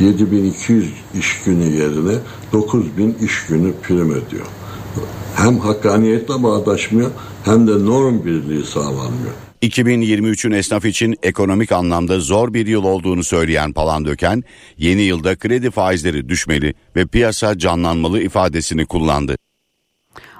7200 0.00 0.92
iş 1.18 1.42
günü 1.42 1.64
yerine 1.64 2.14
9000 2.52 3.16
iş 3.22 3.46
günü 3.46 3.72
prim 3.82 4.10
ödüyor. 4.10 4.46
Hem 5.34 5.58
hakkaniyetle 5.58 6.42
bağdaşmıyor 6.42 7.10
hem 7.44 7.68
de 7.68 7.86
norm 7.86 8.24
birliği 8.24 8.64
sağlanmıyor. 8.64 9.34
2023'ün 9.62 10.52
esnaf 10.52 10.84
için 10.84 11.16
ekonomik 11.22 11.72
anlamda 11.72 12.20
zor 12.20 12.54
bir 12.54 12.66
yıl 12.66 12.84
olduğunu 12.84 13.24
söyleyen 13.24 13.72
Palandöken, 13.72 14.44
yeni 14.76 15.02
yılda 15.02 15.36
kredi 15.36 15.70
faizleri 15.70 16.28
düşmeli 16.28 16.74
ve 16.96 17.06
piyasa 17.06 17.58
canlanmalı 17.58 18.22
ifadesini 18.22 18.86
kullandı. 18.86 19.36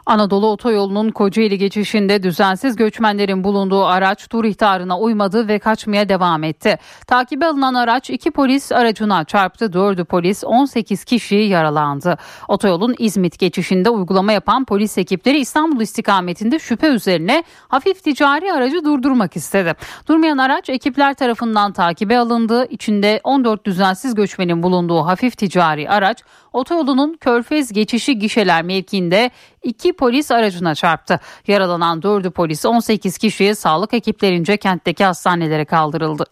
Anadolu 0.08 0.46
Otoyolu'nun 0.46 1.10
Kocaeli 1.10 1.58
geçişinde 1.58 2.22
düzensiz 2.22 2.76
göçmenlerin 2.76 3.44
bulunduğu 3.44 3.84
araç 3.84 4.28
tur 4.28 4.44
ihtarına 4.44 4.98
uymadı 4.98 5.48
ve 5.48 5.58
kaçmaya 5.58 6.08
devam 6.08 6.44
etti. 6.44 6.78
Takibe 7.06 7.46
alınan 7.46 7.74
araç 7.74 8.10
iki 8.10 8.30
polis 8.30 8.72
aracına 8.72 9.24
çarptı. 9.24 9.72
Dördü 9.72 10.04
polis 10.04 10.44
18 10.44 11.04
kişi 11.04 11.34
yaralandı. 11.34 12.18
Otoyolun 12.48 12.94
İzmit 12.98 13.38
geçişinde 13.38 13.90
uygulama 13.90 14.32
yapan 14.32 14.64
polis 14.64 14.98
ekipleri 14.98 15.38
İstanbul 15.38 15.80
istikametinde 15.80 16.58
şüphe 16.58 16.86
üzerine 16.86 17.44
hafif 17.68 18.04
ticari 18.04 18.52
aracı 18.52 18.84
durdurmak 18.84 19.36
istedi. 19.36 19.74
Durmayan 20.08 20.38
araç 20.38 20.68
ekipler 20.70 21.14
tarafından 21.14 21.72
takibe 21.72 22.18
alındı. 22.18 22.66
İçinde 22.70 23.20
14 23.24 23.64
düzensiz 23.66 24.14
göçmenin 24.14 24.62
bulunduğu 24.62 25.00
hafif 25.06 25.36
ticari 25.36 25.90
araç 25.90 26.22
otoyolunun 26.52 27.16
Körfez 27.20 27.72
geçişi 27.72 28.18
gişeler 28.18 28.62
mevkiinde 28.62 29.30
iki 29.62 29.92
polis 29.92 30.30
aracına 30.30 30.74
çarptı. 30.74 31.20
Yaralanan 31.46 32.00
4'ü 32.00 32.30
polis 32.30 32.66
18 32.66 33.18
kişiye 33.18 33.54
sağlık 33.54 33.94
ekiplerince 33.94 34.56
kentteki 34.56 35.04
hastanelere 35.04 35.64
kaldırıldı. 35.64 36.24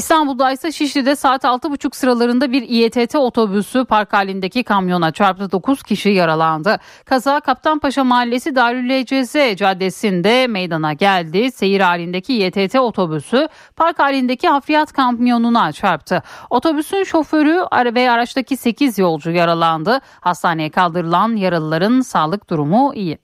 İstanbul'da 0.00 0.52
ise 0.52 0.72
Şişli'de 0.72 1.16
saat 1.16 1.44
6.30 1.44 1.96
sıralarında 1.96 2.52
bir 2.52 2.62
İETT 2.62 3.14
otobüsü 3.14 3.84
park 3.84 4.12
halindeki 4.12 4.62
kamyona 4.62 5.12
çarptı 5.12 5.52
9 5.52 5.82
kişi 5.82 6.08
yaralandı. 6.08 6.78
Kaza 7.04 7.40
Kaptanpaşa 7.40 8.04
Mahallesi 8.04 8.54
Darül 8.54 8.90
ECZ 8.90 9.56
caddesinde 9.56 10.46
meydana 10.46 10.92
geldi. 10.92 11.52
Seyir 11.52 11.80
halindeki 11.80 12.34
İETT 12.34 12.74
otobüsü 12.74 13.48
park 13.76 13.98
halindeki 13.98 14.48
hafriyat 14.48 14.92
kamyonuna 14.92 15.72
çarptı. 15.72 16.22
Otobüsün 16.50 17.04
şoförü 17.04 17.64
ve 17.94 18.10
araçtaki 18.10 18.56
8 18.56 18.98
yolcu 18.98 19.30
yaralandı. 19.30 20.00
Hastaneye 20.20 20.70
kaldırılan 20.70 21.36
yaralıların 21.36 22.00
sağlık 22.00 22.50
durumu 22.50 22.94
iyi. 22.94 23.18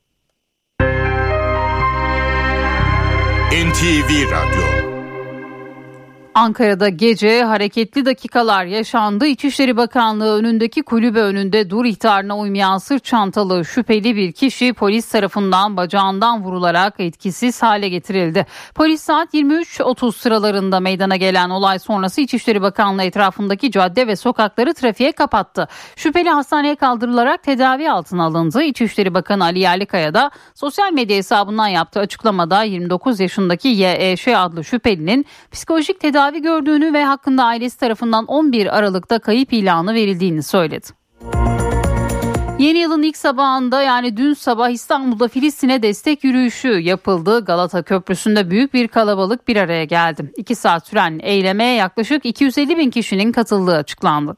NTV 3.50 4.30
Radyo 4.30 4.85
Ankara'da 6.36 6.88
gece 6.88 7.44
hareketli 7.44 8.06
dakikalar 8.06 8.64
yaşandı. 8.64 9.26
İçişleri 9.26 9.76
Bakanlığı 9.76 10.38
önündeki 10.38 10.82
kulübe 10.82 11.20
önünde 11.20 11.70
dur 11.70 11.84
ihtarına 11.84 12.38
uymayan 12.38 12.78
sırt 12.78 13.04
çantalı 13.04 13.64
şüpheli 13.64 14.16
bir 14.16 14.32
kişi 14.32 14.72
polis 14.72 15.08
tarafından 15.08 15.76
bacağından 15.76 16.44
vurularak 16.44 16.94
etkisiz 16.98 17.62
hale 17.62 17.88
getirildi. 17.88 18.46
Polis 18.74 19.02
saat 19.02 19.34
23.30 19.34 20.12
sıralarında 20.12 20.80
meydana 20.80 21.16
gelen 21.16 21.50
olay 21.50 21.78
sonrası 21.78 22.20
İçişleri 22.20 22.62
Bakanlığı 22.62 23.02
etrafındaki 23.02 23.70
cadde 23.70 24.06
ve 24.06 24.16
sokakları 24.16 24.74
trafiğe 24.74 25.12
kapattı. 25.12 25.68
Şüpheli 25.96 26.30
hastaneye 26.30 26.74
kaldırılarak 26.74 27.42
tedavi 27.42 27.90
altına 27.90 28.24
alındı. 28.24 28.62
İçişleri 28.62 29.14
Bakanı 29.14 29.44
Ali 29.44 29.58
Yerlikaya 29.58 30.14
da 30.14 30.30
sosyal 30.54 30.92
medya 30.92 31.16
hesabından 31.16 31.68
yaptığı 31.68 32.00
açıklamada 32.00 32.62
29 32.62 33.20
yaşındaki 33.20 33.68
YEŞ 33.68 34.28
adlı 34.28 34.64
şüphelinin 34.64 35.26
psikolojik 35.52 36.00
tedavi 36.00 36.25
tedavi 36.26 36.42
gördüğünü 36.42 36.92
ve 36.92 37.04
hakkında 37.04 37.44
ailesi 37.44 37.78
tarafından 37.78 38.26
11 38.26 38.78
Aralık'ta 38.78 39.18
kayıp 39.18 39.52
ilanı 39.52 39.94
verildiğini 39.94 40.42
söyledi. 40.42 40.86
Yeni 42.58 42.78
yılın 42.78 43.02
ilk 43.02 43.16
sabahında 43.16 43.82
yani 43.82 44.16
dün 44.16 44.34
sabah 44.34 44.70
İstanbul'da 44.70 45.28
Filistin'e 45.28 45.82
destek 45.82 46.24
yürüyüşü 46.24 46.68
yapıldı. 46.68 47.44
Galata 47.44 47.82
Köprüsü'nde 47.82 48.50
büyük 48.50 48.74
bir 48.74 48.88
kalabalık 48.88 49.48
bir 49.48 49.56
araya 49.56 49.84
geldi. 49.84 50.32
İki 50.36 50.54
saat 50.54 50.86
süren 50.86 51.20
eyleme 51.22 51.64
yaklaşık 51.64 52.26
250 52.26 52.78
bin 52.78 52.90
kişinin 52.90 53.32
katıldığı 53.32 53.76
açıklandı. 53.76 54.36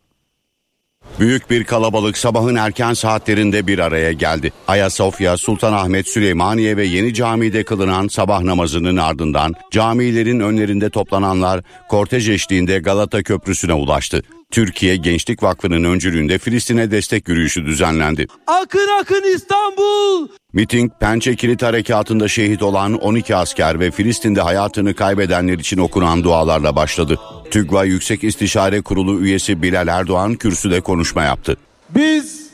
Büyük 1.20 1.50
bir 1.50 1.64
kalabalık 1.64 2.18
sabahın 2.18 2.54
erken 2.54 2.94
saatlerinde 2.94 3.66
bir 3.66 3.78
araya 3.78 4.12
geldi. 4.12 4.52
Ayasofya, 4.68 5.36
Sultanahmet, 5.36 6.08
Süleymaniye 6.08 6.76
ve 6.76 6.84
Yeni 6.84 7.14
Cami'de 7.14 7.64
kılınan 7.64 8.08
sabah 8.08 8.42
namazının 8.42 8.96
ardından 8.96 9.54
camilerin 9.70 10.40
önlerinde 10.40 10.90
toplananlar 10.90 11.60
kortej 11.88 12.28
eşliğinde 12.28 12.78
Galata 12.78 13.22
Köprüsü'ne 13.22 13.72
ulaştı. 13.72 14.22
Türkiye 14.50 14.96
Gençlik 14.96 15.42
Vakfı'nın 15.42 15.84
öncülüğünde 15.84 16.38
Filistin'e 16.38 16.90
destek 16.90 17.28
yürüyüşü 17.28 17.66
düzenlendi. 17.66 18.26
Akın 18.46 18.88
akın 19.00 19.22
İstanbul! 19.34 20.28
Miting 20.52 20.92
Pençe 21.00 21.36
Kilit 21.36 21.62
Harekatı'nda 21.62 22.28
şehit 22.28 22.62
olan 22.62 22.94
12 22.94 23.36
asker 23.36 23.80
ve 23.80 23.90
Filistin'de 23.90 24.40
hayatını 24.40 24.94
kaybedenler 24.94 25.58
için 25.58 25.78
okunan 25.78 26.24
dualarla 26.24 26.76
başladı. 26.76 27.18
TÜGVA 27.50 27.84
Yüksek 27.84 28.24
İstişare 28.24 28.80
Kurulu 28.80 29.20
üyesi 29.20 29.62
Bilal 29.62 29.88
Erdoğan 29.88 30.34
kürsüde 30.34 30.80
konuşma 30.80 31.22
yaptı. 31.22 31.56
Biz 31.90 32.48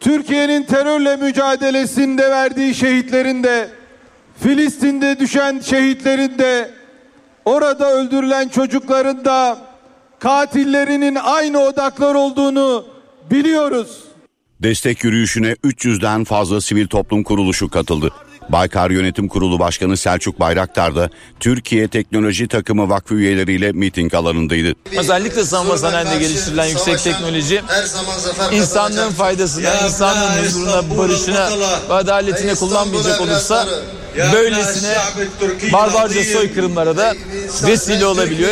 Türkiye'nin 0.00 0.62
terörle 0.62 1.16
mücadelesinde 1.16 2.30
verdiği 2.30 2.74
şehitlerin 2.74 3.42
de 3.44 3.68
Filistin'de 4.40 5.18
düşen 5.20 5.60
şehitlerin 5.60 6.38
de 6.38 6.70
orada 7.44 7.92
öldürülen 7.92 8.48
çocukların 8.48 9.24
da 9.24 9.58
katillerinin 10.18 11.18
aynı 11.22 11.58
odaklar 11.60 12.14
olduğunu 12.14 12.86
biliyoruz. 13.30 14.04
Destek 14.60 15.04
yürüyüşüne 15.04 15.52
300'den 15.52 16.24
fazla 16.24 16.60
sivil 16.60 16.86
toplum 16.86 17.22
kuruluşu 17.22 17.70
katıldı. 17.70 18.12
Baykar 18.48 18.90
Yönetim 18.90 19.28
Kurulu 19.28 19.58
Başkanı 19.58 19.96
Selçuk 19.96 20.40
Bayraktar 20.40 20.96
da 20.96 21.10
Türkiye 21.40 21.88
Teknoloji 21.88 22.48
Takımı 22.48 22.88
Vakfı 22.88 23.14
üyeleriyle 23.14 23.72
miting 23.72 24.14
alanındaydı. 24.14 24.74
Özellikle 24.98 25.44
savunma 25.44 25.76
sanayinde 25.76 26.18
geliştirilen 26.18 26.66
yüksek 26.66 26.98
teknoloji 26.98 27.62
insanlığın 28.52 29.10
faydasına, 29.10 29.74
insanlığın 29.84 30.44
huzuruna, 30.44 30.98
barışına 30.98 31.50
ve 31.88 31.94
adaletine 31.94 32.54
kullanmayacak 32.54 33.20
olursa 33.20 33.68
böylesine 34.32 34.94
barbarca 35.72 36.24
soykırımlara 36.24 36.96
da 36.96 37.14
vesile 37.66 38.06
olabiliyor. 38.06 38.50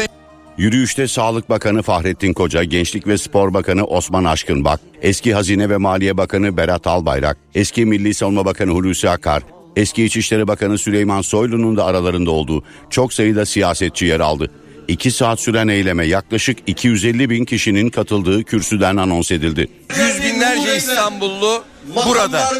Yürüyüşte 0.59 1.09
Sağlık 1.09 1.51
Bakanı 1.51 1.83
Fahrettin 1.83 2.33
Koca, 2.33 2.65
Gençlik 2.65 3.07
ve 3.07 3.19
Spor 3.19 3.55
Bakanı 3.55 3.85
Osman 3.85 4.25
Aşkınbak, 4.25 4.81
eski 5.03 5.35
Hazine 5.35 5.71
ve 5.71 5.77
Maliye 5.77 6.17
Bakanı 6.17 6.57
Berat 6.57 6.87
Albayrak, 6.87 7.37
eski 7.55 7.85
Milli 7.85 8.15
Savunma 8.15 8.45
Bakanı 8.45 8.71
Hulusi 8.71 9.11
Akar, 9.11 9.43
eski 9.77 10.05
İçişleri 10.05 10.49
Bakanı 10.49 10.79
Süleyman 10.79 11.23
Soylu'nun 11.23 11.77
da 11.77 11.85
aralarında 11.85 12.31
olduğu 12.31 12.63
çok 12.91 13.13
sayıda 13.13 13.47
siyasetçi 13.47 14.05
yer 14.07 14.21
aldı. 14.21 14.51
İki 14.89 15.11
saat 15.11 15.41
süren 15.41 15.69
eyleme 15.69 16.07
yaklaşık 16.07 16.59
250 16.67 17.31
bin 17.31 17.45
kişinin 17.45 17.91
katıldığı 17.91 18.45
kürsüden 18.45 18.97
anons 18.97 19.31
edildi. 19.31 19.69
Yüz 19.99 20.23
binlerce 20.23 20.77
İstanbullu 20.77 21.65
burada 22.07 22.51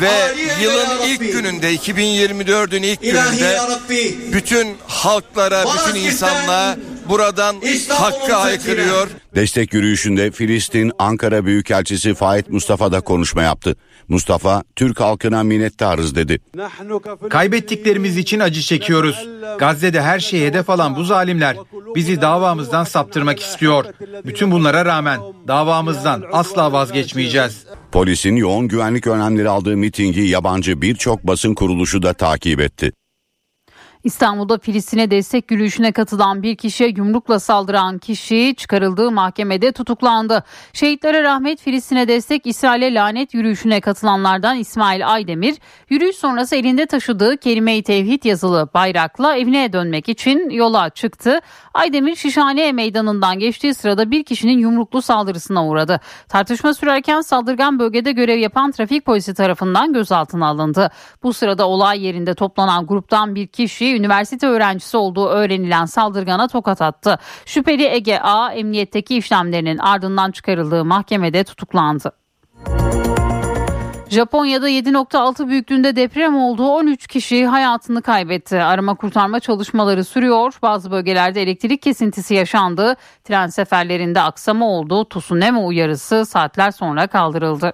ve 0.00 0.10
yılın 0.62 1.06
ilk 1.06 1.20
gününde 1.20 1.74
2024'ün 1.74 2.82
ilk 2.82 3.02
gününde 3.02 3.58
bütün 4.32 4.76
halklara, 4.86 5.64
bütün 5.64 6.00
insanlığa 6.00 6.76
buradan 7.08 7.56
hakkı 7.88 8.32
haykırıyor. 8.32 9.08
Destek 9.34 9.74
yürüyüşünde 9.74 10.30
Filistin 10.30 10.92
Ankara 10.98 11.44
Büyükelçisi 11.44 12.14
Faik 12.14 12.50
Mustafa 12.50 12.92
da 12.92 13.00
konuşma 13.00 13.42
yaptı. 13.42 13.76
Mustafa, 14.08 14.62
Türk 14.76 15.00
halkına 15.00 15.42
minnettarız 15.42 16.14
dedi. 16.14 16.40
Kaybettiklerimiz 17.30 18.16
için 18.16 18.40
acı 18.40 18.60
çekiyoruz. 18.60 19.28
Gazze'de 19.58 20.02
her 20.02 20.18
şeye 20.18 20.48
hedef 20.48 20.70
alan 20.70 20.96
bu 20.96 21.04
zalimler 21.04 21.56
bizi 21.94 22.20
davamızdan 22.20 22.84
saptırmak 22.84 23.40
istiyor. 23.40 23.84
Bütün 24.24 24.50
bunlara 24.50 24.84
rağmen 24.84 25.20
davamızdan 25.48 26.24
asla 26.32 26.72
vazgeçmeyeceğiz. 26.72 27.64
Polisin 27.92 28.36
yoğun 28.36 28.68
güvenlik 28.68 29.06
önlemleri 29.06 29.48
aldığı 29.48 29.76
mitingi 29.76 30.20
yabancı 30.20 30.82
birçok 30.82 31.26
basın 31.26 31.54
kuruluşu 31.54 32.02
da 32.02 32.12
takip 32.12 32.60
etti. 32.60 32.92
İstanbul'da 34.08 34.58
Filistin'e 34.58 35.10
destek 35.10 35.50
yürüyüşüne 35.50 35.92
katılan 35.92 36.42
bir 36.42 36.56
kişiye 36.56 36.90
yumrukla 36.96 37.40
saldıran 37.40 37.98
kişi 37.98 38.54
çıkarıldığı 38.56 39.10
mahkemede 39.10 39.72
tutuklandı. 39.72 40.44
Şehitlere 40.72 41.22
rahmet 41.22 41.60
Filistin'e 41.60 42.08
destek 42.08 42.46
İsrail'e 42.46 42.94
lanet 42.94 43.34
yürüyüşüne 43.34 43.80
katılanlardan 43.80 44.56
İsmail 44.56 45.08
Aydemir 45.12 45.56
yürüyüş 45.88 46.16
sonrası 46.16 46.56
elinde 46.56 46.86
taşıdığı 46.86 47.36
kelime-i 47.36 47.82
tevhid 47.82 48.24
yazılı 48.24 48.68
bayrakla 48.74 49.36
evine 49.36 49.72
dönmek 49.72 50.08
için 50.08 50.50
yola 50.50 50.90
çıktı. 50.90 51.40
Aydemir 51.74 52.16
Şişhane 52.16 52.72
Meydanı'ndan 52.72 53.38
geçtiği 53.38 53.74
sırada 53.74 54.10
bir 54.10 54.24
kişinin 54.24 54.58
yumruklu 54.58 55.02
saldırısına 55.02 55.66
uğradı. 55.66 56.00
Tartışma 56.28 56.74
sürerken 56.74 57.20
saldırgan 57.20 57.78
bölgede 57.78 58.12
görev 58.12 58.38
yapan 58.38 58.70
trafik 58.70 59.04
polisi 59.04 59.34
tarafından 59.34 59.92
gözaltına 59.92 60.46
alındı. 60.46 60.90
Bu 61.22 61.32
sırada 61.32 61.68
olay 61.68 62.04
yerinde 62.04 62.34
toplanan 62.34 62.86
gruptan 62.86 63.34
bir 63.34 63.46
kişi 63.46 63.97
üniversite 63.98 64.46
öğrencisi 64.46 64.96
olduğu 64.96 65.28
öğrenilen 65.28 65.84
saldırgana 65.86 66.48
tokat 66.48 66.82
attı. 66.82 67.18
Şüpheli 67.46 67.84
Ege 67.84 68.18
A 68.18 68.52
emniyetteki 68.52 69.16
işlemlerinin 69.16 69.78
ardından 69.78 70.30
çıkarıldığı 70.30 70.84
mahkemede 70.84 71.44
tutuklandı. 71.44 72.12
Japonya'da 74.10 74.70
7.6 74.70 75.48
büyüklüğünde 75.48 75.96
deprem 75.96 76.36
olduğu 76.36 76.68
13 76.68 77.06
kişi 77.06 77.46
hayatını 77.46 78.02
kaybetti. 78.02 78.56
Arama 78.56 78.94
kurtarma 78.94 79.40
çalışmaları 79.40 80.04
sürüyor. 80.04 80.54
Bazı 80.62 80.90
bölgelerde 80.90 81.42
elektrik 81.42 81.82
kesintisi 81.82 82.34
yaşandı. 82.34 82.96
Tren 83.24 83.46
seferlerinde 83.46 84.20
aksama 84.20 84.68
oldu. 84.68 85.08
Tsunami 85.08 85.58
uyarısı 85.58 86.26
saatler 86.26 86.70
sonra 86.70 87.06
kaldırıldı. 87.06 87.72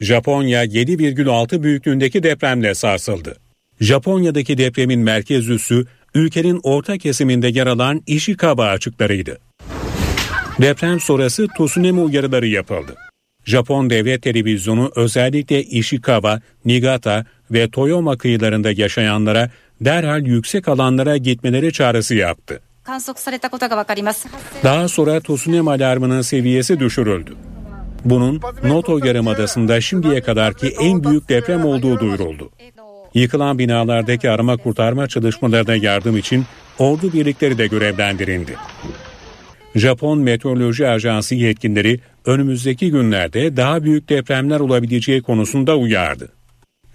Japonya 0.00 0.64
7,6 0.64 1.62
büyüklüğündeki 1.62 2.22
depremle 2.22 2.74
sarsıldı. 2.74 3.36
Japonya'daki 3.80 4.58
depremin 4.58 5.00
merkez 5.00 5.48
üssü 5.48 5.86
ülkenin 6.14 6.60
orta 6.62 6.98
kesiminde 6.98 7.48
yer 7.48 7.66
alan 7.66 8.02
Ishikawa 8.06 8.68
açıklarıydı. 8.68 9.38
Deprem 10.60 11.00
sonrası 11.00 11.46
tsunami 11.58 12.00
uyarıları 12.00 12.46
yapıldı. 12.46 12.94
Japon 13.44 13.90
devlet 13.90 14.22
televizyonu 14.22 14.92
özellikle 14.96 15.64
Ishikawa, 15.64 16.40
Niigata 16.64 17.24
ve 17.50 17.70
Toyama 17.70 18.18
kıyılarında 18.18 18.70
yaşayanlara 18.70 19.50
derhal 19.80 20.26
yüksek 20.26 20.68
alanlara 20.68 21.16
gitmeleri 21.16 21.72
çağrısı 21.72 22.14
yaptı. 22.14 22.60
Daha 24.64 24.88
sonra 24.88 25.20
tsunami 25.20 25.70
alarmının 25.70 26.20
seviyesi 26.20 26.80
düşürüldü. 26.80 27.34
Bunun 28.04 28.40
Noto 28.64 28.98
Yarımadası'nda 29.06 29.80
şimdiye 29.80 30.20
kadarki 30.20 30.68
en 30.80 31.04
büyük 31.04 31.28
deprem 31.28 31.64
olduğu 31.64 32.00
duyuruldu. 32.00 32.50
Yıkılan 33.18 33.58
binalardaki 33.58 34.30
arama 34.30 34.56
kurtarma 34.56 35.06
çalışmalarına 35.06 35.74
yardım 35.74 36.16
için 36.16 36.44
ordu 36.78 37.12
birlikleri 37.12 37.58
de 37.58 37.66
görevlendirildi. 37.66 38.56
Japon 39.74 40.18
Meteoroloji 40.18 40.88
Ajansı 40.88 41.34
yetkilileri 41.34 42.00
önümüzdeki 42.26 42.90
günlerde 42.90 43.56
daha 43.56 43.84
büyük 43.84 44.08
depremler 44.08 44.60
olabileceği 44.60 45.22
konusunda 45.22 45.76
uyardı. 45.76 46.28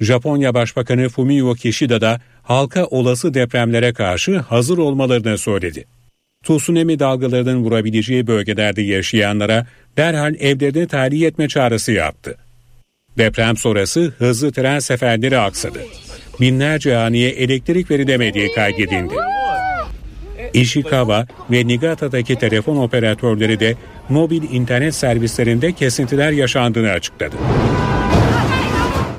Japonya 0.01 0.53
Başbakanı 0.53 1.09
Fumio 1.09 1.53
Kishida 1.53 2.01
da 2.01 2.21
halka 2.43 2.85
olası 2.85 3.33
depremlere 3.33 3.93
karşı 3.93 4.39
hazır 4.39 4.77
olmalarını 4.77 5.37
söyledi. 5.37 5.85
Tsunami 6.43 6.99
dalgalarının 6.99 7.63
vurabileceği 7.63 8.27
bölgelerde 8.27 8.81
yaşayanlara 8.81 9.67
derhal 9.97 10.35
evlerine 10.35 10.87
tahliye 10.87 11.27
etme 11.27 11.47
çağrısı 11.47 11.91
yaptı. 11.91 12.37
Deprem 13.17 13.57
sonrası 13.57 14.13
hızlı 14.17 14.51
tren 14.51 14.79
seferleri 14.79 15.37
aksadı. 15.37 15.79
Binlerce 16.41 16.95
haneye 16.95 17.29
elektrik 17.29 17.91
verilemediği 17.91 18.53
kaydedildi. 18.53 19.13
Ishikawa 20.53 21.27
ve 21.51 21.67
Niigata'daki 21.67 22.35
telefon 22.35 22.77
operatörleri 22.77 23.59
de 23.59 23.75
mobil 24.09 24.43
internet 24.51 24.95
servislerinde 24.95 25.71
kesintiler 25.71 26.31
yaşandığını 26.31 26.89
açıkladı. 26.89 27.35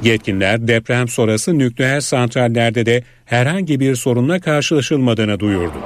Yetkililer 0.03 0.69
deprem 0.69 1.09
sonrası 1.09 1.59
nükleer 1.59 2.01
santrallerde 2.01 2.87
de 2.87 3.05
herhangi 3.25 3.81
bir 3.81 3.95
sorunla 3.95 4.41
karşılaşılmadığını 4.41 5.41
duyurdu. 5.41 5.79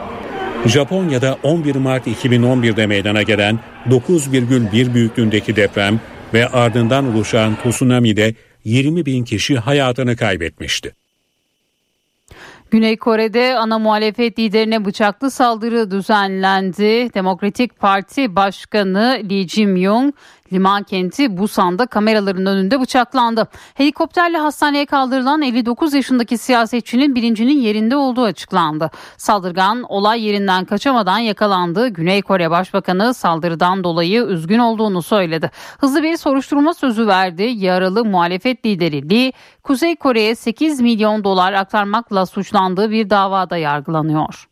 Japonya'da 0.67 1.39
11 1.43 1.75
Mart 1.75 2.07
2011'de 2.07 2.87
meydana 2.87 3.23
gelen 3.23 3.59
9,1 3.89 4.95
büyüklüğündeki 4.95 5.57
deprem 5.57 6.01
ve 6.35 6.49
ardından 6.49 7.15
oluşan 7.15 7.57
tsunami'de 7.63 8.35
20 8.65 9.07
bin 9.07 9.25
kişi 9.25 9.57
hayatını 9.57 10.17
kaybetmişti. 10.17 10.93
Güney 12.71 12.97
Kore'de 12.97 13.57
ana 13.57 13.79
muhalefet 13.79 14.39
liderine 14.39 14.85
bıçaklı 14.85 15.31
saldırı 15.31 15.91
düzenlendi. 15.91 17.15
Demokratik 17.15 17.79
Parti 17.79 18.37
Başkanı 18.37 19.21
Lee 19.31 19.47
Jae-myung 19.47 20.13
liman 20.53 20.83
kenti 20.83 21.37
Busan'da 21.37 21.87
kameraların 21.87 22.47
önünde 22.47 22.81
bıçaklandı. 22.81 23.49
Helikopterle 23.75 24.39
hastaneye 24.39 24.87
kaldırılan 24.87 25.43
59 25.43 25.95
yaşındaki 25.95 26.39
siyasetçinin 26.39 27.15
bilincinin 27.15 27.61
yerinde 27.61 27.97
olduğu 27.97 28.23
açıklandı. 28.23 28.91
Saldırgan 29.17 29.83
olay 29.83 30.25
yerinden 30.25 30.65
kaçamadan 30.65 31.19
yakalandı. 31.19 31.89
Güney 31.89 32.23
Kore 32.23 32.51
Başbakanı 32.51 33.15
saldırıdan 33.15 33.85
dolayı 33.85 34.25
üzgün 34.25 34.59
olduğunu 34.59 35.03
söyledi. 35.03 35.51
Hızlı 35.79 36.03
bir 36.03 36.17
soruşturma 36.17 36.75
sözü 36.75 37.07
verdi. 37.07 37.43
Yaralı 37.43 38.05
muhalefet 38.05 38.67
lideri 38.67 39.11
Lee, 39.11 39.33
Kuzey 39.63 39.97
Kore'ye 39.97 40.35
8 40.35 40.81
milyon 40.81 41.25
dolar 41.25 41.53
aktarmakla 41.53 42.27
suçlandığı 42.27 42.91
bir 42.91 43.11
davada 43.11 43.57
yargılanıyor. 43.57 44.49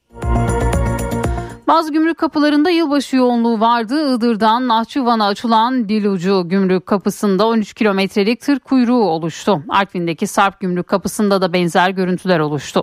Bazı 1.68 1.92
gümrük 1.92 2.18
kapılarında 2.18 2.70
yılbaşı 2.70 3.16
yoğunluğu 3.16 3.60
vardı. 3.60 4.14
Iğdır'dan 4.14 4.68
Nahçıvan'a 4.68 5.26
açılan 5.26 5.88
Dilucu 5.88 6.42
gümrük 6.48 6.86
kapısında 6.86 7.46
13 7.46 7.74
kilometrelik 7.74 8.40
tır 8.40 8.58
kuyruğu 8.58 9.04
oluştu. 9.04 9.62
Artvin'deki 9.68 10.26
Sarp 10.26 10.60
gümrük 10.60 10.86
kapısında 10.86 11.42
da 11.42 11.52
benzer 11.52 11.90
görüntüler 11.90 12.38
oluştu. 12.38 12.82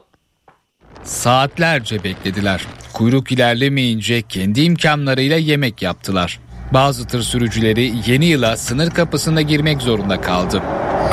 Saatlerce 1.03 2.03
beklediler. 2.03 2.67
Kuyruk 2.93 3.31
ilerlemeyince 3.31 4.21
kendi 4.21 4.61
imkanlarıyla 4.61 5.37
yemek 5.37 5.81
yaptılar. 5.81 6.39
Bazı 6.73 7.07
tır 7.07 7.21
sürücüleri 7.21 7.93
yeni 8.05 8.25
yıla 8.25 8.57
sınır 8.57 8.89
kapısına 8.89 9.41
girmek 9.41 9.81
zorunda 9.81 10.21
kaldı. 10.21 10.61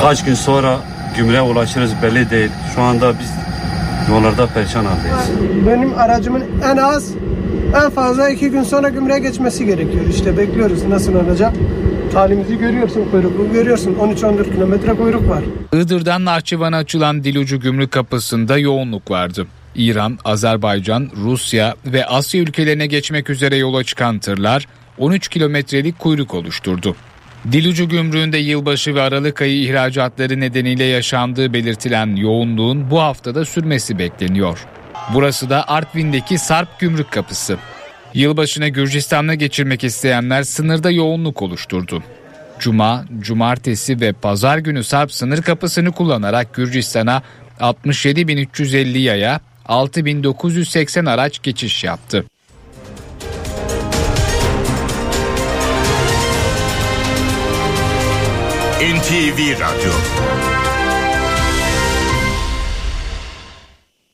Kaç 0.01 0.25
gün 0.25 0.33
sonra 0.33 0.77
gümrüğe 1.17 1.41
ulaşırız 1.41 1.91
belli 2.03 2.29
değil. 2.29 2.51
Şu 2.75 2.81
anda 2.81 3.13
biz 3.19 3.31
yollarda 4.09 4.47
perişan 4.47 4.85
haldeyiz. 4.85 5.29
Benim 5.67 5.99
aracımın 5.99 6.43
en 6.63 6.77
az 6.77 7.13
en 7.75 7.89
fazla 7.89 8.29
iki 8.29 8.49
gün 8.49 8.63
sonra 8.63 8.89
gümrüğe 8.89 9.19
geçmesi 9.19 9.65
gerekiyor. 9.65 10.05
İşte 10.09 10.37
bekliyoruz 10.37 10.83
nasıl 10.83 11.15
olacak. 11.15 11.53
Halimizi 12.13 12.57
görüyorsun 12.57 13.07
kuyruğu 13.11 13.53
görüyorsun 13.53 13.95
13-14 13.95 14.43
kilometre 14.43 14.93
kuyruk 14.93 15.29
var. 15.29 15.43
Iğdır'dan 15.73 16.25
Nahçıvan'a 16.25 16.77
açılan 16.77 17.23
Dilucu 17.23 17.59
Gümrük 17.59 17.91
Kapısı'nda 17.91 18.57
yoğunluk 18.57 19.11
vardı. 19.11 19.47
İran, 19.75 20.19
Azerbaycan, 20.25 21.09
Rusya 21.23 21.75
ve 21.85 22.05
Asya 22.05 22.41
ülkelerine 22.41 22.87
geçmek 22.87 23.29
üzere 23.29 23.55
yola 23.55 23.83
çıkan 23.83 24.19
tırlar 24.19 24.67
13 24.97 25.27
kilometrelik 25.27 25.99
kuyruk 25.99 26.33
oluşturdu. 26.33 26.95
Dilucu 27.51 27.89
gümrüğünde 27.89 28.37
yılbaşı 28.37 28.95
ve 28.95 29.01
Aralık 29.01 29.41
ayı 29.41 29.61
ihracatları 29.63 30.39
nedeniyle 30.39 30.83
yaşandığı 30.83 31.53
belirtilen 31.53 32.15
yoğunluğun 32.15 32.91
bu 32.91 32.99
haftada 33.01 33.45
sürmesi 33.45 33.99
bekleniyor. 33.99 34.65
Burası 35.13 35.49
da 35.49 35.67
Artvin'deki 35.67 36.37
Sarp 36.37 36.79
Gümrük 36.79 37.11
Kapısı. 37.11 37.57
Yılbaşını 38.13 38.67
Gürcistan'la 38.67 39.33
geçirmek 39.33 39.83
isteyenler 39.83 40.43
sınırda 40.43 40.91
yoğunluk 40.91 41.41
oluşturdu. 41.41 42.03
Cuma, 42.59 43.05
cumartesi 43.19 44.01
ve 44.01 44.13
pazar 44.13 44.57
günü 44.57 44.83
Sarp 44.83 45.11
sınır 45.11 45.41
kapısını 45.41 45.91
kullanarak 45.91 46.53
Gürcistan'a 46.53 47.21
67.350 47.59 48.97
yaya, 48.97 49.39
6.980 49.67 51.09
araç 51.09 51.41
geçiş 51.43 51.83
yaptı. 51.83 52.25
NTV 58.81 59.59
Radyo 59.59 59.91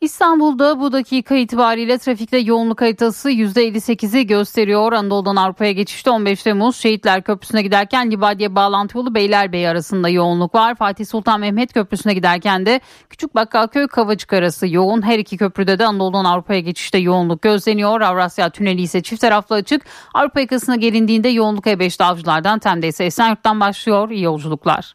İstanbul'da 0.00 0.80
bu 0.80 0.92
dakika 0.92 1.34
itibariyle 1.34 1.98
trafikte 1.98 2.38
yoğunluk 2.38 2.80
haritası 2.80 3.30
%58'i 3.30 4.26
gösteriyor. 4.26 4.92
Anadolu'dan 4.92 5.36
Avrupa'ya 5.36 5.72
geçişte 5.72 6.10
15 6.10 6.42
Temmuz 6.42 6.76
Şehitler 6.76 7.22
Köprüsü'ne 7.22 7.62
giderken 7.62 8.10
Libadiye 8.10 8.54
bağlantı 8.54 8.98
yolu 8.98 9.14
Beylerbeyi 9.14 9.68
arasında 9.68 10.08
yoğunluk 10.08 10.54
var. 10.54 10.74
Fatih 10.74 11.06
Sultan 11.06 11.40
Mehmet 11.40 11.72
Köprüsü'ne 11.72 12.14
giderken 12.14 12.66
de 12.66 12.80
Küçük 13.10 13.34
Bakkalköy 13.34 13.86
Kavacık 13.88 14.32
arası 14.32 14.68
yoğun. 14.68 15.02
Her 15.02 15.18
iki 15.18 15.36
köprüde 15.36 15.78
de 15.78 15.86
Anadolu'dan 15.86 16.24
Avrupa'ya 16.24 16.60
geçişte 16.60 16.98
yoğunluk 16.98 17.42
gözleniyor. 17.42 18.00
Avrasya 18.00 18.50
Tüneli 18.50 18.82
ise 18.82 19.02
çift 19.02 19.20
taraflı 19.20 19.56
açık. 19.56 19.82
Avrupa 20.14 20.40
yakasına 20.40 20.76
gelindiğinde 20.76 21.28
yoğunluk 21.28 21.66
E5'te 21.66 22.04
avcılardan 22.04 22.58
Tem'de 22.58 22.88
ise 22.88 23.04
Esenyurt'tan 23.04 23.60
başlıyor. 23.60 24.10
İyi 24.10 24.22
yolculuklar. 24.22 24.94